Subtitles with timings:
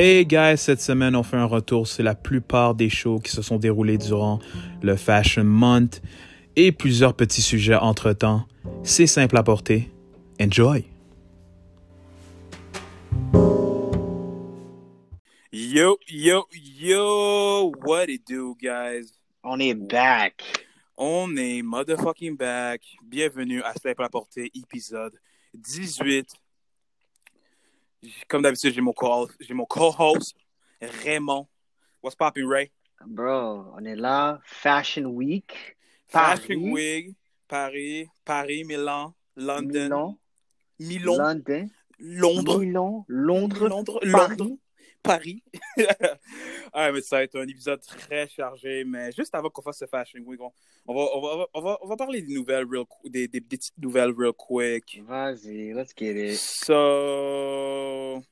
[0.00, 3.42] Hey guys, cette semaine on fait un retour sur la plupart des shows qui se
[3.42, 4.38] sont déroulés durant
[4.80, 6.02] le Fashion Month
[6.54, 8.46] et plusieurs petits sujets entre-temps.
[8.84, 9.90] C'est simple à porter.
[10.40, 10.84] Enjoy!
[15.50, 19.12] Yo, yo, yo, what it do, guys?
[19.42, 20.44] On est back.
[20.96, 22.82] On est motherfucking back.
[23.02, 25.18] Bienvenue à Simple à porter, épisode
[25.54, 26.28] 18.
[28.28, 30.34] Comme d'habitude, j'ai mon co-host, j'ai mon co-host,
[30.80, 31.48] Raymond.
[32.02, 32.70] What's poppin', Ray?
[33.04, 35.76] Bro, on est là, Fashion Week.
[36.06, 36.72] Fashion.
[36.72, 37.16] Week,
[37.48, 40.18] Paris, Paris, Milan, London, Milan,
[40.78, 44.36] Milan, London, Londres, Milan, Londres, Londres, Paris.
[44.36, 44.58] Londres,
[45.08, 45.42] Paris.
[46.74, 49.86] ah, mais ça va être un épisode très chargé, mais juste avant qu'on fasse ce
[49.86, 50.52] Fashion Week, on,
[50.86, 53.40] on va, on, va, on, va, on va parler des nouvelles, real, des, des, des
[53.40, 55.00] petites nouvelles real quick.
[55.06, 56.36] Vas-y, let's get it.
[56.36, 58.22] So,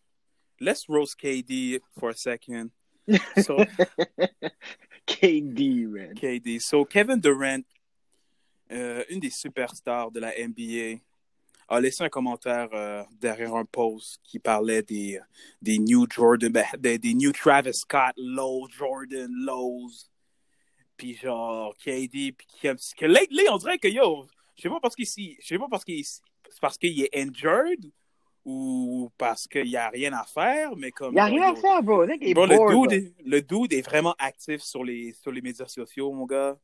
[0.60, 2.70] let's roast KD for a second.
[3.42, 3.56] So,
[5.06, 6.14] KD, man.
[6.14, 6.60] KD.
[6.60, 7.64] So, Kevin Durant,
[8.70, 11.00] euh, une des superstars de la NBA,
[11.68, 15.18] a laissé un commentaire euh, derrière un post qui parlait des,
[15.60, 19.90] des New Jordan, ben, des, des New Travis Scott, Low Jordan, Lows.
[20.96, 25.06] Puis genre, KD, puis que lately, on dirait que yo, je sais pas parce qu'il
[25.06, 27.92] je sais pas parce qu'il c'est parce qu'il est injured
[28.46, 32.04] ou parce qu'il y a rien à faire, mais comme Y'a rien à faire, bro.
[32.04, 32.86] Il Bro, bored, le, là.
[32.86, 36.56] dude est, le dude est vraiment actif sur les, sur les médias sociaux, mon gars.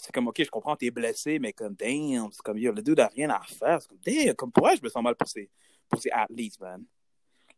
[0.00, 3.00] C'est comme, OK, je comprends, t'es blessé, mais comme, damn, c'est comme, yo, le dude
[3.00, 3.82] a rien à faire.
[3.82, 5.50] C'est comme, damn, comme, pourquoi je me sens mal pour ces,
[5.88, 6.84] pour ces athletes, man?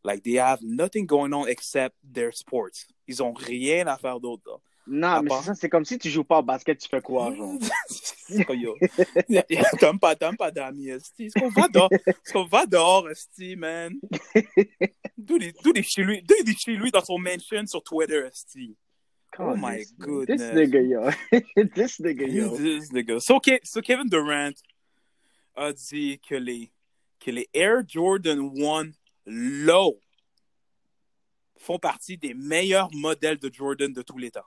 [0.02, 2.86] Like, they have nothing going on except their sports.
[3.06, 4.56] Ils ont rien à faire d'autre, là.
[4.86, 7.02] Non, mais part- c'est ça, c'est comme si tu joues pas au basket, tu fais
[7.02, 7.52] quoi, genre?
[8.30, 8.74] C'est comme, yo,
[9.78, 11.26] t'aimes pas, t'aimes pas d'amis, esti.
[11.26, 13.92] Est-ce qu'on va dehors, est-ce qu'on va dehors, esti, man?
[14.34, 14.46] Est,
[15.18, 18.76] dude est chez lui, dude est chez lui dans son mansion sur Twitter, esti.
[19.40, 20.40] Oh my This- goodness.
[20.42, 21.10] This nigga, yo.
[21.74, 22.56] This nigga, yo.
[22.56, 23.20] This nigga.
[23.22, 24.62] So, so Kevin Durant
[25.56, 26.70] a dit que les,
[27.18, 28.92] que les Air Jordan 1
[29.26, 29.98] Low
[31.56, 34.44] font partie des meilleurs modèles de Jordan de tous les temps.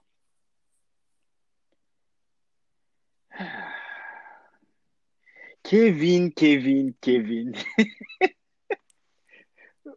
[5.63, 7.53] Kevin, Kevin, Kevin.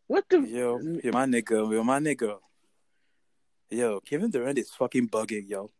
[0.08, 0.38] What the...
[0.38, 2.38] Yo, yo, my nigga, yo, my nigga.
[3.70, 5.70] Yo, Kevin Durant is fucking bugging, yo.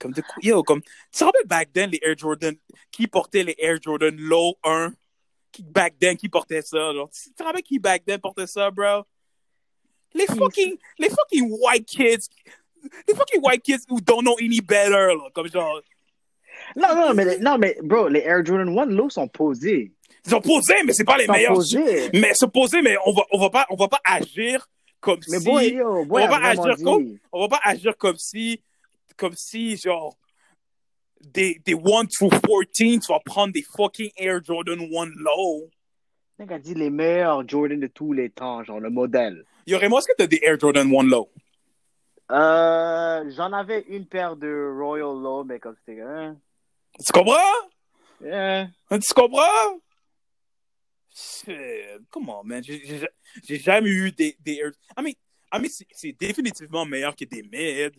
[0.00, 2.54] Comme de, yo, comme, tu te rappelles back then, les Air Jordan,
[2.90, 4.92] qui portaient les Air Jordan Low 1?
[5.52, 7.08] Qui, back then, qui portait ça, genre?
[7.10, 9.04] Tu te rappelles qui back then portait ça, bro?
[10.14, 12.28] Les fucking, les fucking white kids,
[13.08, 15.80] les fucking white kids who don't know any better, là, comme genre,
[16.76, 19.92] Non, non, mais, non, mais, bro, les Air Jordan 1 low sont posés.
[20.24, 21.54] ils sont posés, mais c'est pas les Ils meilleurs.
[21.54, 22.10] posés.
[22.14, 24.68] Mais se poser, mais on va, on va pas, on va pas agir
[25.04, 25.44] comme Mais si.
[25.44, 26.82] boy, yo, boy, on va agir dit.
[26.84, 28.62] comme- on va pas agir comme si,
[29.16, 30.16] comme si, genre,
[31.20, 32.72] des, des 1 through 14,
[33.06, 35.68] tu vas prendre des fucking Air Jordan 1 low.
[36.38, 39.44] Mec a dit les meilleurs Jordan de tous les temps, genre le modèle.
[39.66, 41.28] Yo, Raymond, est-ce que t'as des Air Jordan 1 low?
[42.32, 46.36] Euh, j'en avais une paire de Royal Low, mais comme c'était, hein,
[47.04, 47.34] Tu comprends?
[48.22, 48.68] yeah.
[48.90, 49.78] Tu comprends?
[51.14, 52.62] Shit, come on, man.
[52.62, 53.08] J'ai-
[53.58, 54.60] jamais eu des, des.
[54.98, 55.12] I mean,
[55.52, 57.94] I mean c'est- définitivement meilleur que des mid.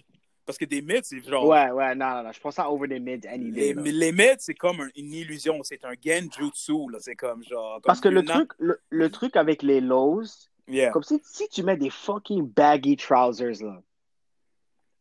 [0.45, 1.47] Parce que des mid, c'est genre.
[1.47, 3.73] Ouais, ouais, non, non, non, je prends ça over the mid any day.
[3.73, 5.61] Les, les mid, c'est comme un- une illusion.
[5.63, 6.99] C'est un genjutsu, là.
[6.99, 7.79] C'est comme genre.
[7.83, 10.23] Parce que le truc, le, le truc avec les lows,
[10.67, 10.89] Yeah.
[10.91, 13.81] comme si, si tu mets des fucking baggy trousers, là,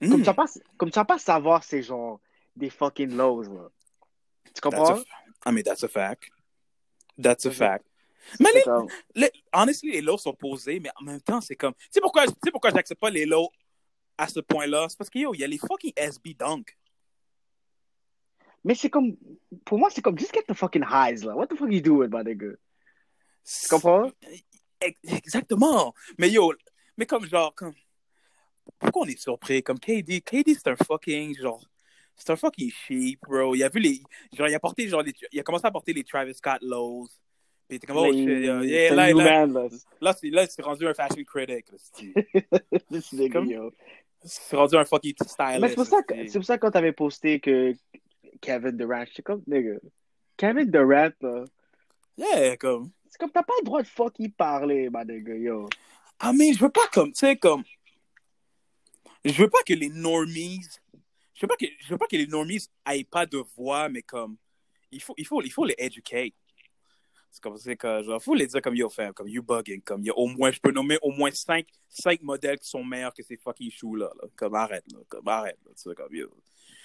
[0.01, 0.11] Mm.
[0.11, 0.45] comme, tu vas pas,
[0.77, 2.21] comme tu vas pas savoir c'est genre
[2.55, 3.71] des fucking lows, là.
[4.45, 5.01] Tu That's comprends?
[5.01, 6.25] a, I mean, that's a fact.
[7.21, 7.87] That's a fact.
[8.41, 11.75] Mais les, comme- les- honestly, les lows sont posés, mais en même temps, c'est comme.
[11.75, 13.51] Tu sais pourquoi, pourquoi j'accepte pas les lows
[14.19, 14.87] à ce point-là?
[14.89, 16.77] C'est parce que yo, il y a les fucking SB Dunk.
[18.65, 19.15] Mais c'est comme,
[19.65, 21.35] pour moi, c'est comme, just get the fucking highs, là.
[21.37, 22.57] What the fuck you doing, my nigga?
[23.45, 24.11] Tu comprends?
[24.81, 25.93] Ex- Exactement.
[26.19, 26.55] Mais yo,
[26.97, 27.75] mais comme genre, comme.
[28.79, 29.63] Pourquoi on est surpris?
[29.63, 31.63] Comme KD, KD c'est un fucking genre.
[32.17, 33.55] C'est un fucking sheep, bro.
[33.55, 34.01] Il a vu les.
[34.33, 37.07] Genre, il a porté, genre, les- il a commencé à porter les Travis Scott lows.
[37.69, 39.69] Puis était comme, oh shit, yo, c'est yeah, là, là, là.
[40.01, 41.67] là, c'est là, c'est rendu un fashion critic.
[43.01, 43.73] c'est- Comme- yo.
[44.27, 45.61] C'est rendu un fucking stylist.
[45.61, 47.75] Mais c'est pour ça que, c'est- c'est pour ça que quand t'avais posté que
[48.41, 49.77] Kevin Durant, j'étais comme, nigga,
[50.37, 51.45] Kevin Durant, là,
[52.17, 52.91] Yeah, comme.
[53.09, 55.69] c'est comme, t'as pas le droit de fucking parler, my nigga, yo.
[56.21, 57.65] Ah, mais je veux pas comme, tu sais, comme.
[59.25, 60.61] Je veux pas que les normies.
[61.35, 62.61] Je veux pas que, je veux pas que les normies
[62.93, 64.37] aient pas de voix, mais comme.
[64.93, 66.33] Il faut, il faut, il faut les educate.
[67.35, 70.05] C'est comme, c'est que, genre, faut les dire comme yo, fam, comme you bugging, comme
[70.05, 73.13] y a au moins, je peux nommer au moins 5, 5 modèles qui sont meilleurs
[73.13, 74.29] que ces fucking shoes-là, là.
[74.37, 76.29] Comme arrête, là, comme arrête, là, tu sais, comme yo.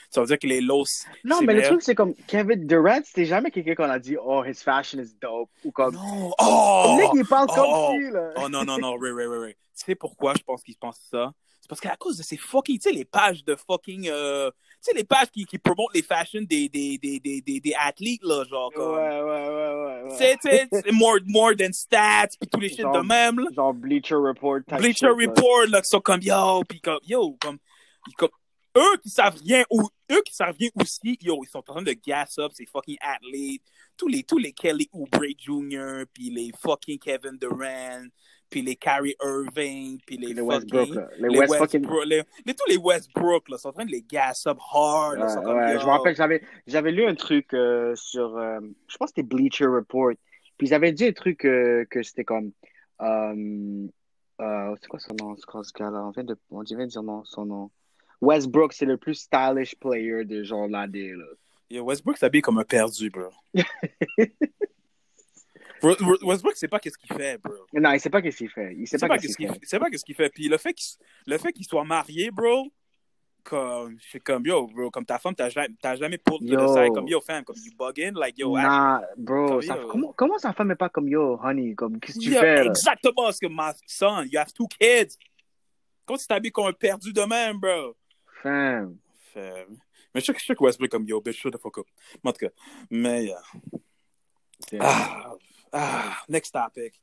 [0.09, 0.85] Ça veut dire que les lows.
[1.23, 1.69] Non, mais le meilleur.
[1.73, 5.13] truc, c'est comme Kevin Durant, c'était jamais quelqu'un qu'on a dit, oh, his fashion is
[5.21, 5.51] dope.
[5.63, 5.93] Ou comme.
[5.93, 6.95] Non, Le oh!
[6.97, 7.93] mec, il parle Oh, comme oh.
[7.93, 8.33] si, là.
[8.37, 9.53] Oh non, non, non, Ray, Ray, Ray, Ray.
[9.53, 11.31] Tu sais pourquoi je pense qu'ils pensent ça?
[11.61, 14.49] C'est parce qu'à cause de ces fucking, tu sais, les pages de fucking, euh,
[14.81, 18.23] sais, les pages qui, qui promotent les fashions des, des, des, des, des, des athlètes,
[18.23, 18.95] là, genre, Ouais, comme.
[18.95, 20.03] ouais, ouais, ouais.
[20.03, 20.09] ouais.
[20.11, 23.07] Tu sais, tu sais, c'est more, more than stats, pis tous les shit Genre- de
[23.07, 23.49] même, là.
[23.55, 24.59] Genre Bleacher Report.
[24.67, 25.29] type Bleacher shit.
[25.29, 27.57] Report, là, qui sont comme, yo, pis comme, yo, comme,
[28.17, 28.29] comme,
[28.77, 31.81] eux qui savent rien, ou, eux qui savent rien aussi, yo, ils sont en train
[31.81, 33.61] de gas up ces fucking athlètes,
[33.97, 38.05] tous les, tous les Kelly Oubre Jr., puis les fucking Kevin Durant,
[38.49, 41.07] puis les Kyrie Irving, puis les, Les Westbrook, là.
[41.19, 41.39] Les, les.
[41.39, 41.73] Westbrook,
[42.05, 45.25] les, les- tous les Westbrook, là, sont en train de les gas up hard, là,
[45.27, 49.11] Ouais, comme, je me rappelle, j'avais, j'avais lu un truc euh, sur, euh, je pense
[49.11, 50.13] que c'était Bleacher Report,
[50.57, 52.51] puis ils avaient dit un truc euh, que c'était comme,
[52.99, 57.45] c'est quoi son nom, ce gars-là, on vient de, on vient de dire non, son
[57.45, 57.71] nom.
[58.21, 61.25] Westbrook, c'est le plus stylish player de genre l'année, là.
[61.71, 63.29] Yo, Westbrook s'habille comme un perdu, bro.
[65.81, 67.53] Bro, Westbrook, c'est pas qu'est-ce qu'il fait, bro.
[67.73, 68.73] Non, il sait pas qu'est-ce qu'il fait.
[68.77, 69.53] Il sait C'est pas, qu'est-ce qu'il fait.
[69.53, 69.59] fait.
[69.63, 70.29] C'est pas qu'est-ce qu'il fait.
[70.29, 70.97] Puis le fait qu'il
[71.27, 72.67] le fait qu'il soit marié, bro,
[73.43, 76.67] comme suis comme yo, bro, comme ta femme t'as jamais t'as jamais pour de Yo.
[76.73, 78.55] ça comme yo fam, comme you bugging like yo.
[78.57, 79.87] Nah, bro, Comme ça- yo.
[79.87, 82.55] comment, comment sa femme est pas comme yo, honey, comme qu'est-ce que tu Yeah, fais,
[82.55, 82.65] là?
[82.65, 85.17] exactement parce que my son, you have two kids.
[86.05, 87.95] Comment tu t'habilles comme un perdu de même, bro?
[88.43, 88.97] Femme.
[89.33, 89.77] Fam.
[90.13, 91.87] Mais je sais que je sais que Westbrook comme yo, bitch, shut the fuck up.
[92.23, 92.51] En tout cas,
[92.91, 93.41] mais yeah.
[94.81, 95.33] Ah,
[95.73, 96.99] ah, next topic.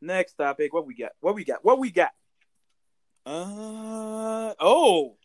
[0.00, 0.72] Next topic.
[0.72, 1.12] What we got?
[1.20, 1.64] What we got?
[1.64, 2.10] What we got?
[3.24, 5.16] Uh, oh!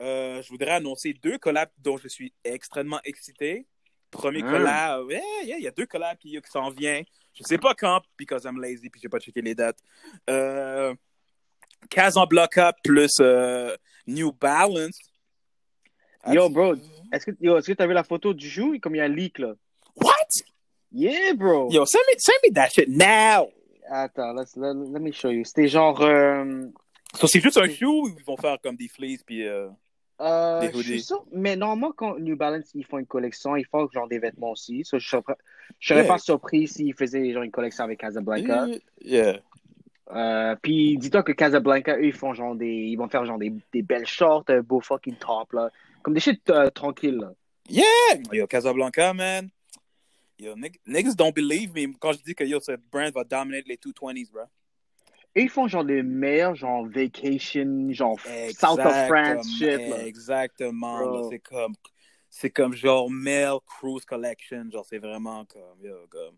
[0.00, 3.66] Euh, je voudrais annoncer deux collabs dont je suis extrêmement excité.
[4.10, 4.50] Premier Mm.
[4.50, 7.04] collab, yeah, yeah, il y a deux collabs qui, qui s'en viennent.
[7.32, 9.78] Je sais pas quand, because I'm lazy, puis j'ai pas checké les dates.
[10.30, 10.94] Euh,
[11.90, 13.76] Casablanca plus euh,
[14.06, 14.98] New Balance.
[16.28, 16.74] Yo, bro,
[17.12, 19.08] est-ce que, est-ce que t'as vu la photo du jour, comme il y a un
[19.08, 19.54] leak, là?
[20.96, 21.68] Yeah, bro!
[21.72, 23.48] Yo, send me, send me that shit now!
[23.90, 25.44] Attends, let's- let, let me show you.
[25.44, 26.66] C'était genre, euh,
[27.16, 29.68] So, c'est juste un shoe ou ils vont faire comme des fleeces puis euh,
[30.20, 31.02] euh, Des je suis hoodies?
[31.02, 34.52] sûr, mais normalement, quand New Balance, ils font une collection, ils font genre des vêtements
[34.52, 34.84] aussi.
[34.84, 35.22] So, je serais,
[35.80, 36.08] je serais Yeah.
[36.08, 38.66] pas surpris s'ils faisaient genre une collection avec Casablanca.
[39.02, 39.40] Yeah.
[40.14, 43.52] Euh, puis dis-toi que Casablanca, eux, ils font genre des, ils vont faire genre des,
[43.72, 45.70] des belles shorts, un beau fucking top, là.
[46.02, 47.32] Comme des shit euh, tranquilles, là.
[47.68, 47.84] Yeah!
[48.32, 49.48] Yo, Casablanca, man.
[50.38, 53.66] Yo, nig- niggas don't believe me quand je dis que yo, cette brand va dominate
[53.66, 54.42] les 220s, bro.
[55.36, 58.18] Et ils font genre des meilleurs, genre vacation, genre
[58.58, 60.06] South of France shit, là.
[60.06, 61.28] Exactement.
[61.28, 61.74] C'est comme,
[62.30, 64.70] c'est comme genre Mel Cruise Collection.
[64.70, 66.36] Genre, c'est vraiment comme, yo, comme.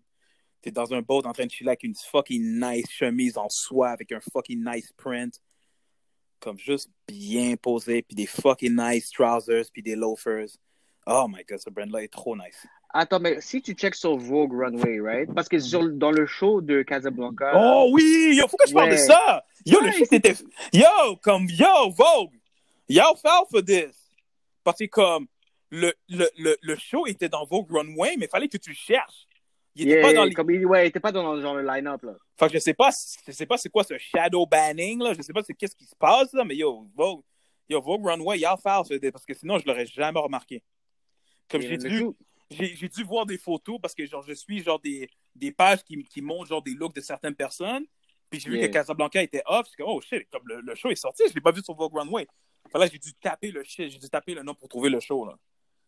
[0.62, 3.90] T'es dans un boat en train de chiller avec une fucking nice chemise en soie
[3.90, 5.40] avec un fucking nice print.
[6.40, 10.48] Comme juste bien posé, puis des fucking nice trousers, puis des loafers.
[11.06, 12.66] Oh my god, ce brand-là est trop nice.
[12.98, 15.34] Attends, mais si tu checks sur Vogue Runway, right?
[15.34, 18.93] Parce que sur, dans le show de Casablanca, Oh oui, yo, faut que je parle
[18.93, 19.44] de ça.
[19.66, 20.34] Yo, le Ouais, shit était.
[20.72, 22.32] Yo, comme, yo, Vogue.
[22.88, 23.94] Yo, fell for this.
[24.64, 25.26] Parce que, comme,
[25.70, 29.26] le, le, le, le show était dans Vogue Runway, mais fallait que tu cherches.
[29.75, 30.32] Il était yeah, pas dans les.
[30.32, 32.15] comme il, ouais, il était pas dans genre le line-up, là.
[32.38, 32.88] Fait que je sais pas,
[33.26, 35.12] je sais pas c'est quoi ce shadow banning, là.
[35.12, 37.20] Je sais pas c'est qu'est-ce qui se passe, là, mais yo, Vogue,
[37.69, 40.62] yo, Vogue Runway, y'all fell for this, parce que sinon, je l'aurais jamais remarqué.
[41.50, 42.17] Comme j'ai tout-
[42.50, 46.03] j'ai dû voir des photos parce que genre je suis genre des, des pages qui,
[46.05, 47.84] qui montrent genre des looks de certaines personnes.
[48.31, 48.69] Puis j'ai vu Yeah.
[48.69, 49.67] que Casablanca était off.
[49.79, 51.94] Je oh shit, comme le, le show est sorti, je l'ai pas vu sur Vogue
[51.94, 52.26] Runway.
[52.72, 54.98] Fait là, j'ai dû taper le shit, j'ai dû taper le nom pour trouver le
[55.00, 55.34] show là.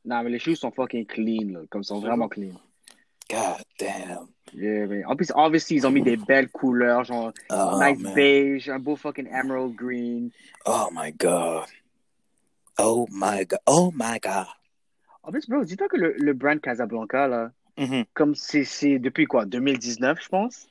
[0.04, 1.60] Non, mais les shoes sont fucking clean, là.
[1.68, 2.54] Comme ils sont vraiment clean.
[3.28, 4.28] God damn.
[4.54, 8.14] Yeah, mais en plus, obviously, ils ont mis des belles couleurs, genre Oh, nice man.
[8.14, 10.30] beige, un beau fucking emerald green.
[10.64, 11.66] Oh my god.
[12.78, 13.58] Oh my god.
[13.66, 14.46] Oh my god.
[15.22, 18.04] En plus, bro, dis-toi que le, le brand Casablanca, là, Mhm.
[18.14, 20.68] comme c'est depuis quoi, 2019, je pense?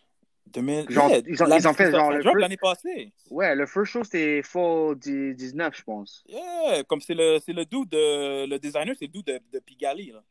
[0.48, 3.12] 2000 Genre, Yeah, ils ont- l'année- ils ont fait genre le feu- l'année passée.
[3.30, 6.24] Ouais, le first show, c'était fall 19, je pense.
[6.30, 9.98] Yeah, comme c'est le, le dude de, le designer, c'est le dude de, de Pigalle,
[10.13, 10.24] là.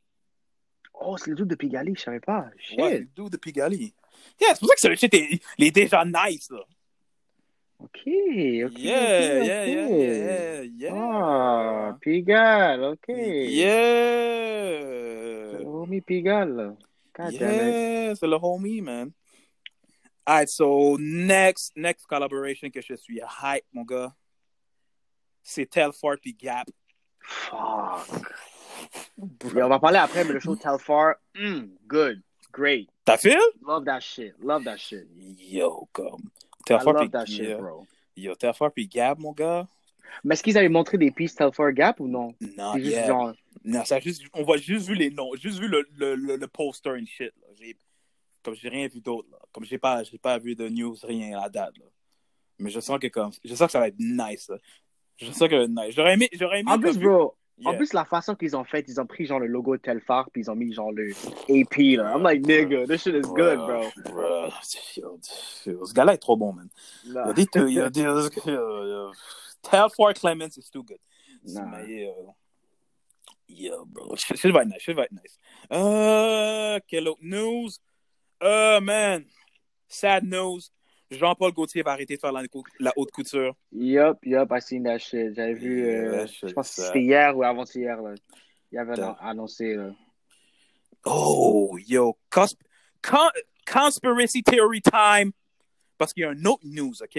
[0.94, 2.48] Oh, c'est le dude de Pigalle, je savais pas.
[2.56, 2.80] Shit.
[2.80, 3.74] Ouais, c'est le dude de Pigalle.
[3.74, 3.92] Yeah,
[4.54, 6.64] c'est pour ça que le shit est, il est déjà nice, là.
[7.78, 8.06] Ok, ok.
[8.06, 9.46] ok, Yeah, ok.
[9.46, 10.94] yeah, yeah, yeah, yeah.
[10.94, 13.08] Ah, Pigalle, ok.
[13.08, 14.78] Yeah.
[15.58, 16.76] Le homie Pigalle.
[17.14, 17.74] God damn it.
[17.74, 19.12] Yeah, c'est le homie, man.
[20.26, 24.12] Alright, so next, next collaboration que je suis hype, mon gars,
[25.42, 26.66] c'est Telfort puis Gap.
[27.20, 28.08] Fuck.
[29.56, 32.20] Et on va parler après, mais le show Telfar, mm, good.
[32.52, 32.88] great.
[33.04, 33.38] T'as fait?
[33.64, 34.34] Love that shit.
[34.42, 35.06] Love that shit.
[35.38, 36.30] Yo, comme.
[36.66, 37.86] I Telfar love puis that shit, yo, bro.
[38.16, 39.66] yo, Telfar puis Gab, mon gars.
[40.24, 42.34] Mais est-ce qu'ils avaient montré des pistes Telfar Gap ou non?
[42.56, 43.06] Non, yeah.
[43.06, 43.32] genre.
[43.64, 46.46] Non, ça juste, on voit juste vu les noms, juste vu le, le, le, le
[46.46, 47.32] poster and shit.
[47.40, 47.48] Là.
[47.58, 47.76] J'ai,
[48.42, 49.28] comme j'ai rien vu d'autre.
[49.30, 49.38] Là.
[49.52, 51.78] Comme j'ai pas, j'ai pas vu de news, rien à la date.
[51.78, 51.84] Là.
[52.58, 54.48] Mais je sens que comme, je sens que ça va être nice.
[54.48, 54.58] Là.
[55.16, 55.94] Je sens que nice.
[55.94, 56.70] J'aurais aimé, j'aurais aimé.
[56.70, 57.76] En plus, bro, en Yeah.
[57.78, 60.42] plus, la façon qu'ils ont fait, ils ont pris genre le logo de Telfar, puis
[60.42, 61.10] ils ont mis genre le
[61.48, 62.12] AP, là.
[62.14, 63.84] I'm like, nigga, this shit is good, bro.
[64.10, 66.68] Bro, ce gars-là est trop bon, man.
[67.04, 67.24] Il Nah.
[67.28, 67.90] a des, il a
[69.62, 70.98] Telfar Clemens is too good.
[71.44, 71.64] Nah.
[71.64, 72.34] Mais, yo,
[73.48, 75.38] yo, bro, shit shit va être nice, shit va être nice.
[75.72, 77.70] Euh, quelle autre news?
[78.42, 79.24] Euh, man,
[79.88, 80.60] sad news.
[81.10, 82.42] Jean-Paul Gaultier va arrêter de faire la,
[82.80, 83.54] la haute couture.
[83.72, 85.34] Yup, yup, I seen that shit.
[85.34, 88.14] J'avais vu, euh, je pense que c'était hier ou avant-hier, là.
[88.72, 89.14] Il avait Damn.
[89.20, 89.90] annoncé, là.
[91.04, 92.56] Oh, yo, cons-
[93.00, 93.30] con-
[93.64, 95.32] conspiracy theory time.
[95.96, 97.16] Parce qu'il y a un autre news, OK?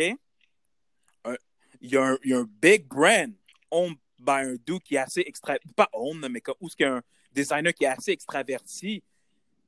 [1.24, 1.36] Un-
[1.80, 3.34] il, y a un, il y a un big brand
[3.72, 5.56] owned by un dude qui est assez extra...
[5.76, 7.02] Pas owned, mais comme, où est-ce qu'il y a un
[7.32, 9.02] designer qui est assez extraverti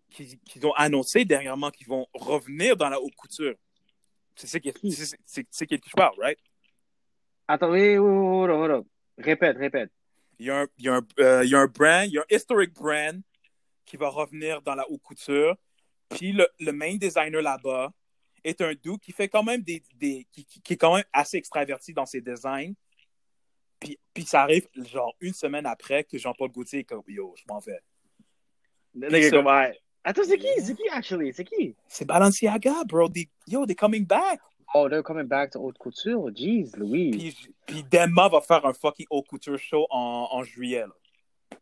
[0.10, 3.56] qui, qui ont annoncé dernièrement qu'ils vont revenir dans la haute couture.
[4.40, 6.40] C'est ça qui c'est- qui je parle, right?
[7.46, 8.88] Attends, oui, oui, oui, hold on, hold on.
[9.18, 9.92] Répète, répète.
[10.40, 12.14] Il y, a un, il, y a un, euh, il y a un brand, il
[12.14, 13.22] y a un historic brand
[13.86, 15.58] qui va revenir dans la haute couture.
[16.10, 17.92] Puis le, le main designer là-bas
[18.46, 19.84] est un dude qui fait quand même des.
[19.96, 22.74] des qui, qui- qui est quand même assez extraverti dans ses designs.
[23.78, 27.44] Puis, puis ça arrive genre une semaine après que Jean-Paul Gaultier est comme Yo, je
[27.50, 27.82] m'en vais.
[29.64, 29.80] Ouais.
[30.04, 30.48] Attends, c'est qui?
[30.62, 31.34] C'est qui, actually?
[31.34, 31.76] C'est qui?
[31.88, 33.10] C'est Balenciaga, bro.
[33.10, 34.40] They- yo, they're coming back.
[34.74, 36.30] Oh, they're coming back to haute couture?
[36.34, 37.12] Jeez, Louis.
[37.12, 40.86] Puis, puis Denma va faire un fucking haute couture show en, en juillet.
[40.86, 41.58] Là.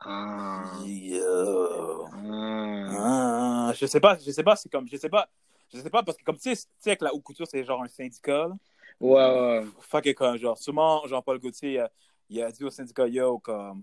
[0.00, 0.72] Ah.
[0.84, 2.06] Yo.
[2.12, 3.68] Ah.
[3.68, 5.28] Ah, je sais pas, je sais pas, c'est comme, je sais pas,
[5.72, 7.64] je sais pas, parce que comme tu sais, tu sais que la haute couture, c'est
[7.64, 8.54] genre un syndicat, là.
[9.00, 9.66] Ouais, ouais.
[9.80, 11.88] Fait que comme, genre, sûrement, Jean-Paul Gaultier, euh,
[12.28, 13.82] il a dit au syndicat, yo, comme,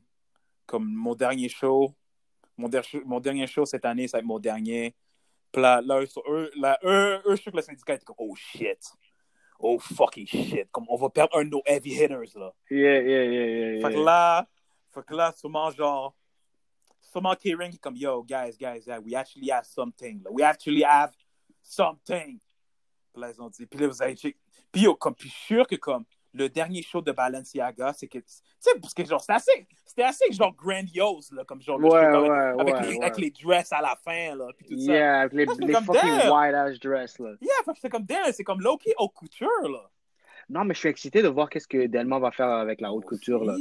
[0.66, 1.94] comme mon dernier show,
[2.60, 4.96] mon, der- mon dernier show cette année, ça va être mon dernier.
[5.56, 8.36] Là, là, eux, eux, là, eux, eux, je suis que le syndicat est comme, oh
[8.36, 8.80] shit.
[9.60, 10.70] Oh fucking shit.
[10.72, 12.54] Comme, on va perdre un de nos heavy hitters, là.
[12.70, 13.82] Yeah, yeah, yeah, yeah.
[13.82, 14.06] Fait que yeah.
[14.06, 14.48] là,
[14.94, 16.16] fait que là, sûrement, genre,
[17.01, 20.22] sûrement K-Ring est comme, yo, guys, guys, yeah, we actually have something.
[20.24, 20.32] là.
[20.32, 21.12] We actually have
[21.62, 22.39] something.
[23.13, 25.75] Puis là, ils ont dit, puis là, vous avez Puis yo, comme, puis sûr que,
[25.75, 28.25] comme, le dernier show de Balenciaga, c'est que, tu
[28.59, 31.91] sais, parce que, genre, c'était assez, c'était assez, genre, grandiose, là, comme, genre, le Ouais,
[31.91, 32.29] ouais,
[32.62, 33.03] avec, ouais, les, ouais.
[33.03, 34.91] avec les dresses à la fin, là, puis tout ça.
[34.93, 36.31] Yeah, avec les, les comme fucking damn.
[36.31, 37.31] wide ass dress, là.
[37.41, 39.89] Yeah, c'est comme, damn, c'est comme low-key haute couture, là.
[40.50, 43.05] Non, mais je suis excité de voir qu'est-ce que Delman va faire avec la haute
[43.05, 43.55] couture, là.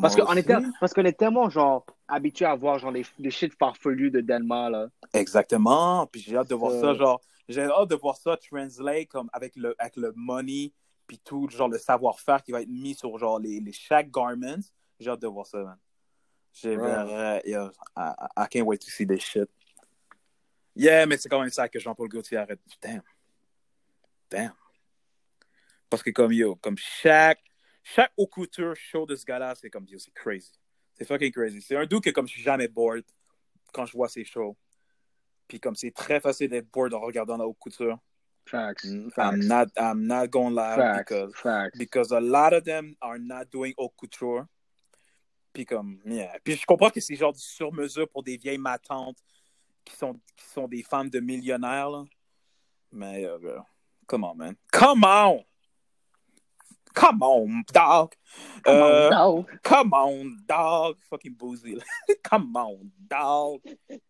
[0.00, 3.52] Parce qu'on est, parce qu'on est tellement, genre, habitué à voir, genre, les, les shit
[3.58, 4.86] farfelus de Delman, là.
[5.12, 6.06] Exactement.
[6.06, 6.80] Puis j'ai hâte de voir Euh.
[6.80, 10.72] ça, genre, j'ai hâte de voir ça translate comme avec le, avec le money,
[11.10, 14.62] puis tout, genre, le savoir-faire qui va être mis sur, genre, les, les chaque garments.
[15.00, 15.76] J'ai hâte de voir ça, man.
[16.52, 17.42] J'ai Ouais.
[17.44, 19.50] I, I can't wait to see this shit.
[20.76, 22.60] Yeah, mais c'est quand même ça que Jean-Paul Gaultier arrête.
[22.80, 23.02] Damn.
[24.30, 24.54] Damn.
[25.88, 27.42] Parce que comme, yo, comme chaque,
[27.82, 30.52] chaque haute couture show de ce gars-là, c'est comme, yo, c'est crazy.
[30.94, 31.60] C'est fucking crazy.
[31.60, 33.04] C'est un dude que comme je suis jamais bored
[33.72, 34.56] quand je vois ses shows.
[35.48, 37.98] Puis comme c'est très facile d'être bored en regardant la haute couture.
[38.50, 38.84] Facts.
[38.84, 39.46] I'm Facts.
[39.46, 40.98] not, I'm not gonna lie Facts.
[40.98, 41.78] because, Facts.
[41.78, 44.46] because a lot of them are not doing haute couture.
[45.52, 46.36] Puis comme, yeah.
[46.44, 49.18] Puis je comprends que c'est genre du sur-mesure pour des vieilles matantes
[49.84, 52.04] qui sont, qui sont des femmes de millionnaires, là.
[52.92, 53.62] Mais, euh, bro,
[54.06, 54.54] come on, man.
[54.72, 55.44] Come on!
[56.92, 58.12] Come on, dog!
[58.64, 59.46] Come on, Euh, dog.
[59.62, 60.96] Come on, dog.
[61.08, 61.78] Fucking boozy.
[62.24, 63.60] Come on, dog.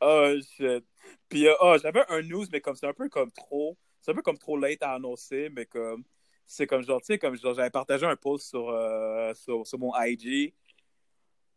[0.00, 0.84] oh, shit.
[1.28, 3.76] Puis, euh, oh, j'avais un news, mais comme c'est un peu comme trop.
[4.00, 6.04] C'est un peu comme trop late à annoncer, mais comme.
[6.46, 9.78] C'est comme genre, tu sais, comme genre, j'avais partagé un post sur, euh, sur, sur
[9.78, 10.52] mon IG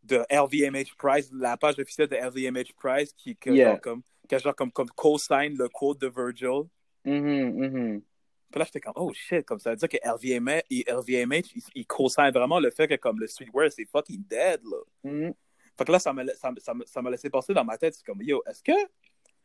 [0.04, 3.70] de LVMH Price, la page officielle de LVMH Price qui, que, Yeah.
[3.70, 6.68] genre, comme, qui a genre comme, comme co-sign le quote de Virgil.
[7.04, 8.02] Mhm, mhm.
[8.52, 11.62] Puis là, j'étais comme, oh shit, comme ça veut dire que LVMH, il- LVMH il,
[11.74, 14.78] il co-signe vraiment le fait que comme le streetwear, c'est fucking dead, là.
[15.10, 15.34] Mhm.
[15.76, 16.52] Fait que là, ça m'a ça,
[16.86, 18.72] ça m'a laissé passer dans ma tête, c'est comme, yo, est-ce que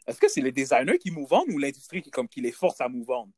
[0.07, 2.81] est-ce que c'est les designers qui move on ou l'industrie qui, comme, qui les force
[2.81, 3.29] à move on?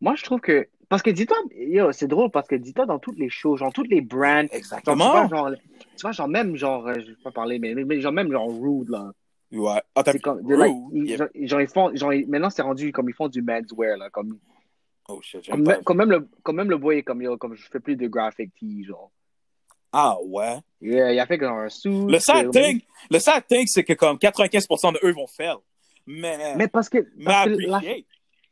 [0.00, 0.68] Moi, je trouve que.
[0.88, 1.36] Parce que dis-toi,
[1.92, 4.56] c'est drôle parce que dis-toi dans toutes les shows, genre toutes les brands, genre, tu
[4.56, 5.10] Exactement.
[5.10, 5.50] vois, genre,
[5.96, 8.48] tu vois, genre même, genre, euh, je vais pas parler, mais, mais genre même, genre,
[8.48, 9.12] rude, là.
[9.50, 9.82] Ouais.
[9.94, 10.90] Ah, t'as comme, de là, Rude?
[10.92, 11.28] ils, Yeah.
[11.46, 14.38] genre, ils font, genre, maintenant, c'est rendu comme ils font du menswear, là, comme,
[15.08, 15.82] Oh shit, comme, pas.
[15.82, 18.06] comme même le, comme même le boy est comme, yo, comme je fais plus de
[18.06, 19.10] graphic tee, genre.
[19.92, 20.60] Ah ouais?
[20.84, 22.06] Yeah, il a fait comme un sou.
[22.08, 25.58] Le sad thing, le sad thing, c'est que comme 95% de eux vont faire.
[26.06, 26.98] Mais, Mais parce que.
[27.16, 27.28] mais que
[27.66, 28.06] la- appreciate.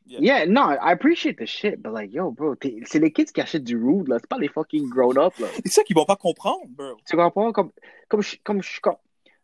[0.07, 3.65] Yeah, no, I appreciate the shit, but like, yo, bro, c'est les kids qui achètent
[3.65, 4.19] du rude, là.
[4.19, 5.47] C'est pas les fucking grown-up, là.
[5.65, 6.97] C'est ça qu'ils vont pas comprendre, bro.
[7.09, 7.53] Tu comprends?
[7.53, 7.71] Comme,
[8.09, 8.97] comme, comme, comme,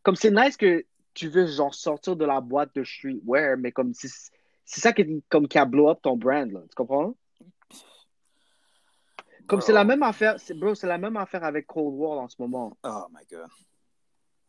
[0.03, 3.93] comme c'est nice que tu veux, genre, sortir de la boîte de streetwear, mais comme,
[3.95, 4.09] c'est
[4.65, 6.61] c'est ça qui, comme, qui a blow up ton brand, là.
[6.69, 7.15] Tu comprends?
[9.49, 12.37] Comme c'est la même affaire, bro, c'est la même affaire avec Cold War en ce
[12.39, 12.77] moment.
[12.85, 13.49] Oh my god.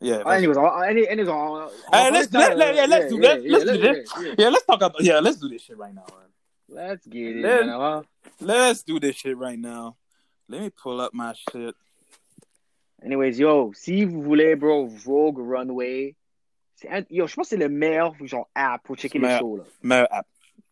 [0.02, 1.28] Yeah, Ah, anyways, anyways,
[1.92, 3.18] Hey, let's- let- yeah, do-
[3.50, 4.14] let's do this.
[4.38, 6.06] yeah, let's talk about yeah, let's do this shit right now.
[6.70, 8.04] Let's get it, Let- man.
[8.40, 9.98] Let's do this shit right now.
[10.48, 11.76] Let me pull up my shit.
[13.04, 16.16] Anyways, yo, si vous voulez, bro, Vogue Runway,
[16.90, 19.64] un- yo, je pense que c'est le meilleur genre app pour checker les shows là.
[19.82, 20.28] Meilleur app.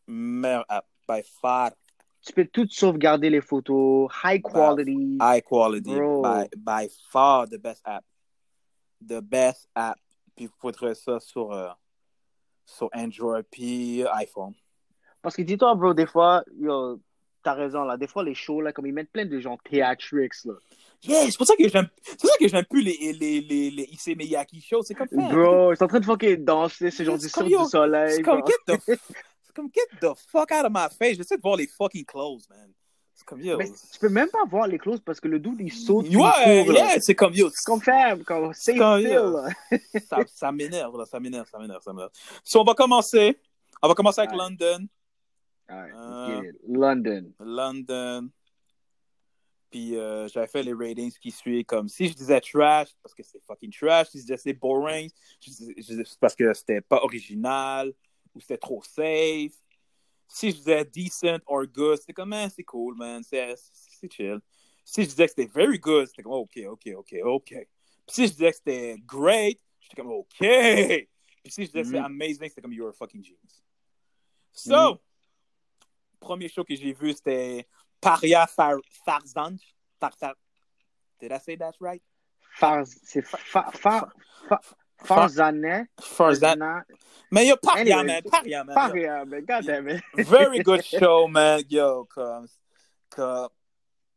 [0.07, 0.85] Meilleur app.
[1.07, 1.71] By far.
[2.27, 5.17] Tu peux tout sauvegarder les photos, high quality.
[5.21, 5.95] High quality.
[5.95, 6.23] Bro.
[6.23, 8.03] By, by far the best app.
[9.01, 9.97] The best app.
[10.35, 11.69] Puis vous trouver ça sur, euh,
[12.65, 14.53] sur Android puis iPhone.
[15.21, 16.99] Parce que dis-toi, bro, des fois, yo,
[17.43, 20.43] t'as raison là, des fois les shows là, comme ils mettent plein de gens theatrics
[20.43, 20.53] là.
[21.03, 23.71] Yeah, c'est pour ça que j'aime, c'est pour ça que j'aime plus les, les, les,
[23.71, 24.81] les Issey Miyake shows.
[24.83, 28.11] C'est comme, man, Bro, ils sont en train de fucking danser, c'est genre du soleil.
[28.11, 28.99] C'est comme, get the,
[29.57, 31.17] comme, get the fuck out of my face.
[31.17, 32.71] J'essaie de voir les fucking clothes, man.
[33.13, 33.57] C'est comme, yo.
[33.57, 36.07] Mais tu peux même pas voir les closes parce que le dude il saute.
[36.09, 37.49] Ouais, court, yeah, c'est comme, yo.
[37.49, 39.49] C'est comme faire, comme là.
[40.07, 42.11] ça, ça m'énerve, ça m'énerve, ça m'énerve, ça m'énerve.
[42.43, 43.39] So, on va commencer.
[43.81, 44.37] On va commencer avec Ouais.
[44.37, 44.87] London.
[45.67, 46.49] Alright, Euh.
[46.49, 46.55] it.
[46.67, 47.33] London.
[47.39, 48.29] London.
[49.69, 53.21] Puis euh, j'avais fait les ratings qui suivent comme si je disais trash parce que
[53.21, 55.09] c'est fucking trash, si je disais c'est boring,
[55.41, 57.91] je disais, je disais c'est parce que c'était pas original
[58.37, 59.53] ou c'était trop safe.
[60.27, 63.55] Si je disais decent or good, c'était comme man, c'est cool man, c'est
[64.11, 64.39] chill.
[64.83, 67.49] Si je disais que c'était very good, c'était comme ok, ok, ok, ok.
[67.49, 67.65] Puis
[68.07, 70.37] si je disais que c'était great, j'étais comme ok.
[70.39, 72.05] Puis si je disais que c'était Mhm.
[72.05, 73.63] amazing, c'était comme you're a fucking genius.
[74.51, 74.99] So, Mhm.
[76.19, 77.67] premier show que j'ai vu, c'était
[77.99, 79.57] Paria Far Farzan.
[81.19, 82.03] Did I say that right?
[82.59, 84.13] Far, c'est Far, Far,
[84.47, 84.61] Far,
[85.03, 85.85] Farzaneh.
[86.01, 86.55] Farzan.
[86.57, 86.83] Na-
[87.31, 88.21] Mais yo, Paria, Anyway, man.
[88.31, 89.29] Paria, man.
[89.29, 89.45] Man.
[89.45, 90.01] God damn it.
[90.27, 91.61] Very good show, man.
[91.69, 92.47] Yo, comme,
[93.09, 93.49] comme-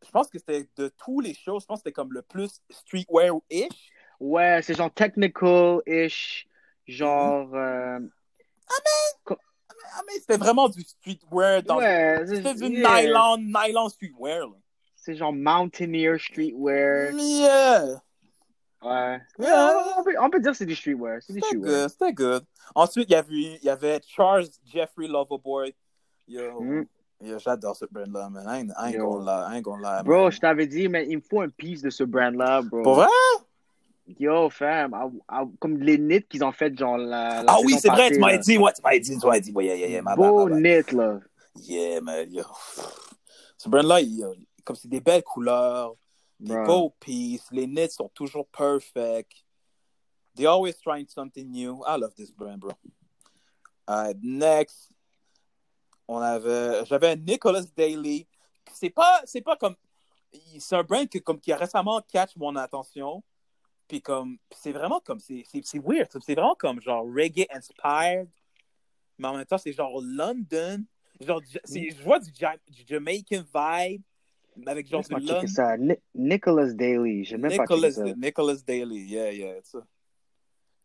[0.04, 2.60] je pense que c'était de tous les shows, je pense que c'était comme le plus
[2.70, 3.90] streetwear-ish.
[4.18, 6.46] Ouais, c'est genre technical-ish.
[6.86, 7.54] Genre.
[7.54, 7.98] euh,
[9.92, 13.02] Ah, mais c'était vraiment du streetwear dans ouais, C'était c'est du yeah.
[13.02, 14.46] nylon, nylon streetwear.
[14.96, 17.12] C'est genre mountaineer streetwear.
[17.14, 18.00] Yeah.
[18.82, 19.20] Ouais.
[19.38, 19.72] Yeah.
[19.98, 21.20] On, peut, on peut dire que c'est du streetwear.
[21.20, 21.90] C'est du streetwear.
[21.90, 22.44] c'était good.
[22.74, 25.74] Ensuite, il y avait, il y avait Charles Jeffrey Loverboy.
[26.26, 26.84] Yo, Mm.
[27.22, 28.46] yo j'adore ce brand-là, man.
[28.46, 30.02] I ain't, I ain't gonna lie, I ain't gonna lie.
[30.04, 30.30] Bro, man.
[30.30, 32.82] je t'avais dit, mais il me faut un piece de ce brand-là, bro.
[32.82, 33.08] Pour vrai?
[34.18, 34.94] Yo, fam.
[35.58, 37.42] comme les knits qu'ils ont fait, genre la.
[37.42, 39.52] la Ah oui, c'est vrai, tu m'as dit, ouais, tu m'as dit, tu m'as dit,
[39.52, 41.20] ouais, yeah, yeah, yeah, ma Beau knit, là.
[41.56, 42.44] Yeah, man, yo.
[43.58, 43.98] Ce brand-là,
[44.64, 45.94] comme c'est des belles couleurs,
[46.40, 46.64] Bro.
[46.64, 49.44] gold pieces, les knits sont toujours perfect.
[50.34, 51.82] They always trying something new.
[51.86, 52.72] I love this brand, bro.
[53.86, 54.90] Alright, next,
[56.08, 58.26] on avait, j'avais Nicholas Daly.
[58.72, 59.76] C'est pas, c'est pas comme,
[60.58, 63.22] c'est un brand que, comme, qui a récemment catch mon attention.
[63.86, 66.08] Puis comme, c'est vraiment comme, c'est, weird.
[66.24, 68.28] C'est vraiment comme genre reggae inspired.
[69.18, 70.84] Mais en même temps, c'est genre London.
[71.20, 74.02] Genre, je vois du, du Jamaican vibe.
[74.66, 75.76] Avec du Laisse-moi ça.
[75.76, 77.24] Ni- Nicholas Daly.
[77.24, 78.04] J'ai même pas Nicholas, ça.
[78.16, 79.54] Nicholas Daly, yeah, yeah.